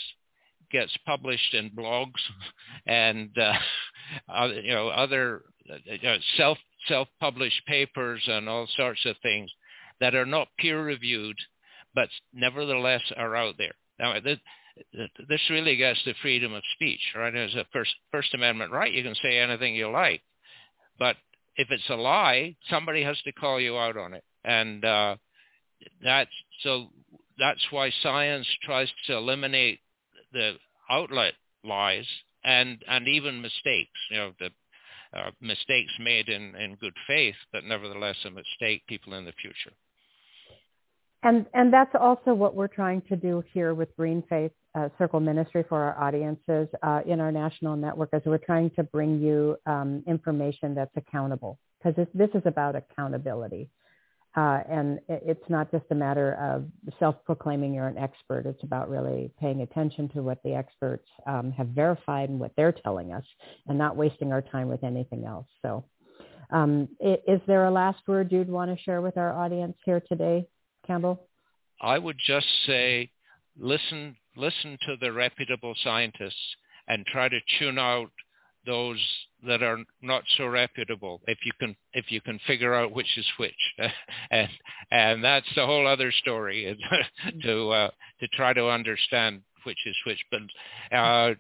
gets 0.70 0.96
published 1.06 1.54
in 1.54 1.70
blogs 1.70 2.20
and 2.86 3.30
uh, 3.38 4.46
you 4.46 4.72
know 4.72 4.88
other 4.88 5.42
uh, 5.70 6.16
self 6.36 6.58
self 6.88 7.08
published 7.20 7.64
papers 7.66 8.22
and 8.26 8.48
all 8.48 8.66
sorts 8.76 9.04
of 9.06 9.16
things 9.22 9.50
that 10.00 10.14
are 10.14 10.26
not 10.26 10.48
peer 10.58 10.82
reviewed 10.82 11.36
but 11.94 12.08
nevertheless 12.32 13.02
are 13.16 13.36
out 13.36 13.56
there. 13.58 13.74
Now, 13.98 14.18
this, 14.20 14.38
this 15.28 15.40
really 15.50 15.76
gets 15.76 16.02
to 16.04 16.14
freedom 16.22 16.52
of 16.54 16.62
speech, 16.74 17.00
right? 17.16 17.34
As 17.34 17.54
a 17.54 17.66
first, 17.72 17.94
First 18.10 18.34
Amendment 18.34 18.72
right, 18.72 18.92
you 18.92 19.02
can 19.02 19.14
say 19.22 19.38
anything 19.38 19.74
you 19.74 19.90
like. 19.90 20.22
But 20.98 21.16
if 21.56 21.70
it's 21.70 21.88
a 21.90 21.96
lie, 21.96 22.56
somebody 22.68 23.02
has 23.02 23.20
to 23.22 23.32
call 23.32 23.60
you 23.60 23.76
out 23.76 23.96
on 23.96 24.14
it. 24.14 24.24
And 24.44 24.84
uh, 24.84 25.16
that's, 26.02 26.30
so 26.62 26.88
that's 27.38 27.64
why 27.70 27.90
science 28.02 28.46
tries 28.62 28.88
to 29.06 29.16
eliminate 29.16 29.80
the 30.32 30.52
outlet 30.88 31.34
lies 31.64 32.06
and, 32.44 32.82
and 32.88 33.08
even 33.08 33.40
mistakes, 33.40 33.98
you 34.10 34.16
know, 34.16 34.32
the 34.38 34.50
uh, 35.12 35.30
mistakes 35.40 35.92
made 35.98 36.28
in, 36.28 36.54
in 36.54 36.76
good 36.76 36.94
faith, 37.06 37.34
but 37.52 37.64
nevertheless 37.64 38.16
a 38.24 38.30
mistake 38.30 38.86
people 38.86 39.14
in 39.14 39.24
the 39.24 39.32
future. 39.32 39.72
And 41.22 41.44
and 41.52 41.72
that's 41.72 41.94
also 42.00 42.32
what 42.32 42.54
we're 42.54 42.68
trying 42.68 43.02
to 43.02 43.16
do 43.16 43.44
here 43.52 43.74
with 43.74 43.94
Green 43.94 44.22
Faith 44.28 44.52
uh, 44.74 44.88
Circle 44.96 45.20
Ministry 45.20 45.64
for 45.68 45.82
our 45.82 46.02
audiences 46.02 46.66
uh, 46.82 47.00
in 47.06 47.20
our 47.20 47.30
national 47.30 47.76
network, 47.76 48.10
as 48.12 48.22
we're 48.24 48.38
trying 48.38 48.70
to 48.70 48.84
bring 48.84 49.20
you 49.20 49.56
um, 49.66 50.02
information 50.06 50.74
that's 50.74 50.96
accountable, 50.96 51.58
because 51.78 51.94
this, 51.94 52.08
this, 52.14 52.30
is 52.34 52.42
about 52.46 52.74
accountability, 52.74 53.68
uh, 54.36 54.60
and 54.68 55.00
it's 55.08 55.48
not 55.48 55.70
just 55.70 55.84
a 55.90 55.94
matter 55.94 56.34
of 56.34 56.64
self-proclaiming 56.98 57.74
you're 57.74 57.88
an 57.88 57.98
expert. 57.98 58.46
It's 58.46 58.62
about 58.62 58.88
really 58.88 59.30
paying 59.40 59.62
attention 59.62 60.08
to 60.10 60.22
what 60.22 60.42
the 60.42 60.54
experts 60.54 61.08
um, 61.26 61.52
have 61.52 61.68
verified 61.68 62.28
and 62.28 62.38
what 62.38 62.52
they're 62.56 62.72
telling 62.72 63.12
us, 63.12 63.24
and 63.66 63.76
not 63.76 63.96
wasting 63.96 64.32
our 64.32 64.42
time 64.42 64.68
with 64.68 64.84
anything 64.84 65.24
else. 65.24 65.46
So. 65.62 65.84
Um, 66.52 66.88
is 67.00 67.40
there 67.46 67.66
a 67.66 67.70
last 67.70 68.00
word 68.08 68.32
you'd 68.32 68.50
want 68.50 68.76
to 68.76 68.82
share 68.82 69.00
with 69.00 69.16
our 69.16 69.32
audience 69.32 69.76
here 69.84 70.02
today, 70.08 70.48
Campbell? 70.84 71.28
I 71.80 71.96
would 71.96 72.16
just 72.26 72.48
say 72.66 73.10
listen 73.56 74.16
listen 74.36 74.76
to 74.86 74.96
the 75.00 75.12
reputable 75.12 75.74
scientists 75.84 76.56
and 76.88 77.06
try 77.06 77.28
to 77.28 77.38
tune 77.58 77.78
out 77.78 78.10
those 78.66 78.98
that 79.46 79.62
are 79.62 79.78
not 80.02 80.22
so 80.36 80.46
reputable 80.46 81.20
if 81.26 81.38
you 81.44 81.52
can 81.58 81.74
if 81.94 82.06
you 82.10 82.20
can 82.20 82.38
figure 82.46 82.74
out 82.74 82.92
which 82.92 83.16
is 83.16 83.26
which. 83.38 83.54
And 84.30 84.48
and 84.90 85.24
that's 85.24 85.46
the 85.56 85.66
whole 85.66 85.86
other 85.86 86.12
story 86.12 86.78
to 87.42 87.70
uh, 87.70 87.90
to 88.20 88.28
try 88.28 88.52
to 88.52 88.68
understand 88.68 89.42
which 89.64 89.78
is 89.86 89.96
which. 90.06 90.24
But 90.30 90.96
uh, 90.96 91.34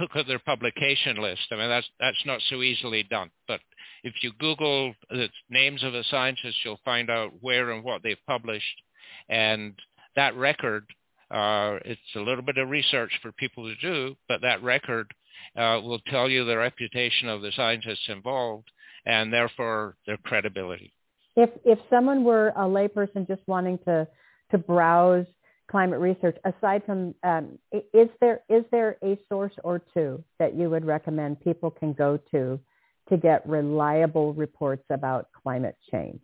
look 0.00 0.10
at 0.16 0.26
their 0.26 0.38
publication 0.38 1.20
list. 1.20 1.42
I 1.50 1.56
mean 1.56 1.68
that's 1.68 1.88
that's 2.00 2.22
not 2.26 2.40
so 2.48 2.62
easily 2.62 3.02
done. 3.04 3.30
But 3.46 3.60
if 4.02 4.14
you 4.22 4.32
Google 4.38 4.94
the 5.10 5.28
names 5.50 5.82
of 5.82 5.92
the 5.92 6.04
scientists, 6.10 6.60
you'll 6.64 6.80
find 6.84 7.10
out 7.10 7.32
where 7.40 7.70
and 7.70 7.84
what 7.84 8.02
they've 8.02 8.16
published. 8.26 8.82
And 9.28 9.74
that 10.16 10.36
record, 10.36 10.84
uh, 11.30 11.78
it's 11.84 12.00
a 12.14 12.20
little 12.20 12.42
bit 12.42 12.58
of 12.58 12.68
research 12.68 13.12
for 13.22 13.32
people 13.32 13.64
to 13.64 13.74
do, 13.76 14.14
but 14.28 14.42
that 14.42 14.62
record 14.62 15.12
uh, 15.56 15.80
will 15.82 16.00
tell 16.10 16.28
you 16.28 16.44
the 16.44 16.56
reputation 16.56 17.28
of 17.28 17.42
the 17.42 17.52
scientists 17.54 18.08
involved 18.08 18.70
and 19.06 19.32
therefore 19.32 19.96
their 20.06 20.16
credibility. 20.18 20.92
If, 21.36 21.50
if 21.64 21.78
someone 21.90 22.24
were 22.24 22.48
a 22.50 22.62
layperson 22.62 23.26
just 23.26 23.42
wanting 23.46 23.78
to, 23.86 24.06
to 24.50 24.58
browse 24.58 25.26
climate 25.70 26.00
research, 26.00 26.36
aside 26.44 26.82
from, 26.84 27.14
um, 27.22 27.58
is, 27.92 28.08
there, 28.20 28.40
is 28.48 28.64
there 28.70 28.96
a 29.02 29.18
source 29.28 29.52
or 29.64 29.82
two 29.92 30.22
that 30.38 30.54
you 30.54 30.70
would 30.70 30.84
recommend 30.84 31.40
people 31.40 31.70
can 31.70 31.92
go 31.92 32.18
to 32.30 32.60
to 33.08 33.16
get 33.16 33.46
reliable 33.46 34.32
reports 34.34 34.84
about 34.90 35.28
climate 35.42 35.76
change? 35.90 36.22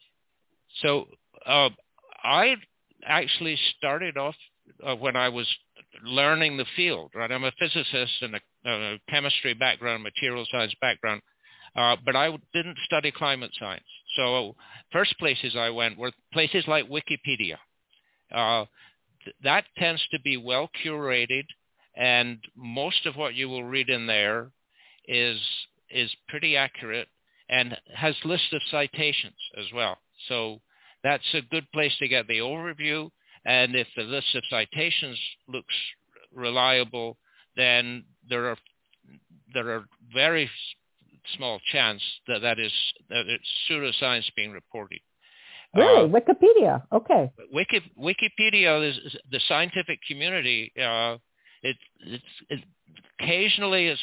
So 0.83 1.09
uh, 1.45 1.71
I 2.23 2.57
actually 3.05 3.59
started 3.77 4.17
off 4.17 4.35
uh, 4.85 4.95
when 4.95 5.17
I 5.17 5.29
was 5.29 5.47
learning 6.05 6.57
the 6.57 6.67
field. 6.77 7.11
Right, 7.15 7.31
I'm 7.31 7.45
a 7.45 7.53
physicist 7.59 8.23
and 8.23 8.35
a, 8.37 8.41
a 8.71 8.99
chemistry 9.09 9.55
background, 9.55 10.03
material 10.03 10.47
science 10.51 10.75
background, 10.81 11.23
uh, 11.77 11.97
but 12.05 12.17
I 12.17 12.31
didn't 12.53 12.79
study 12.85 13.11
climate 13.11 13.51
science. 13.59 13.85
So 14.17 14.55
first 14.93 15.19
places 15.19 15.55
I 15.57 15.71
went 15.71 15.99
were 15.99 16.13
places 16.33 16.65
like 16.67 16.89
Wikipedia. 16.89 17.57
Uh, 18.33 18.65
th- 19.25 19.37
that 19.43 19.65
tends 19.79 20.03
to 20.13 20.21
be 20.21 20.37
well 20.37 20.69
curated, 20.85 21.45
and 21.97 22.39
most 22.57 23.07
of 23.07 23.17
what 23.17 23.35
you 23.35 23.49
will 23.49 23.65
read 23.65 23.89
in 23.91 24.07
there 24.07 24.51
is 25.07 25.39
is 25.91 26.11
pretty 26.29 26.57
accurate 26.57 27.09
and 27.49 27.77
has 27.95 28.15
lists 28.25 28.53
of 28.53 28.61
citations 28.71 29.35
as 29.59 29.67
well. 29.75 29.99
So 30.29 30.61
that's 31.03 31.25
a 31.35 31.43
good 31.43 31.71
place 31.73 31.93
to 31.99 32.09
get 32.09 32.29
the 32.29 32.39
overview. 32.39 33.11
And 33.45 33.75
if 33.75 33.89
the 33.97 34.03
list 34.03 34.35
of 34.35 34.43
citations 34.51 35.19
looks 35.49 35.75
reliable, 36.35 37.17
then 37.57 38.05
there 38.29 38.49
are 38.51 38.57
there 39.53 39.71
are 39.71 39.85
very 40.15 40.49
small 41.37 41.61
chance 41.73 42.03
that 42.29 42.41
that 42.43 42.59
is 42.59 42.73
that 43.09 43.27
it's 43.27 43.49
pseudoscience 43.69 44.25
being 44.37 44.53
reported. 44.53 45.01
Really, 45.75 46.05
uh, 46.05 46.09
Wikipedia? 46.09 46.83
Okay. 46.93 47.31
Wiki, 47.53 47.81
Wikipedia 47.99 48.89
is 48.89 49.17
the 49.31 49.41
scientific 49.47 50.01
community. 50.09 50.73
Uh, 50.77 51.17
it, 51.63 51.77
it's, 52.01 52.63
occasionally 53.21 53.87
it's 53.87 54.01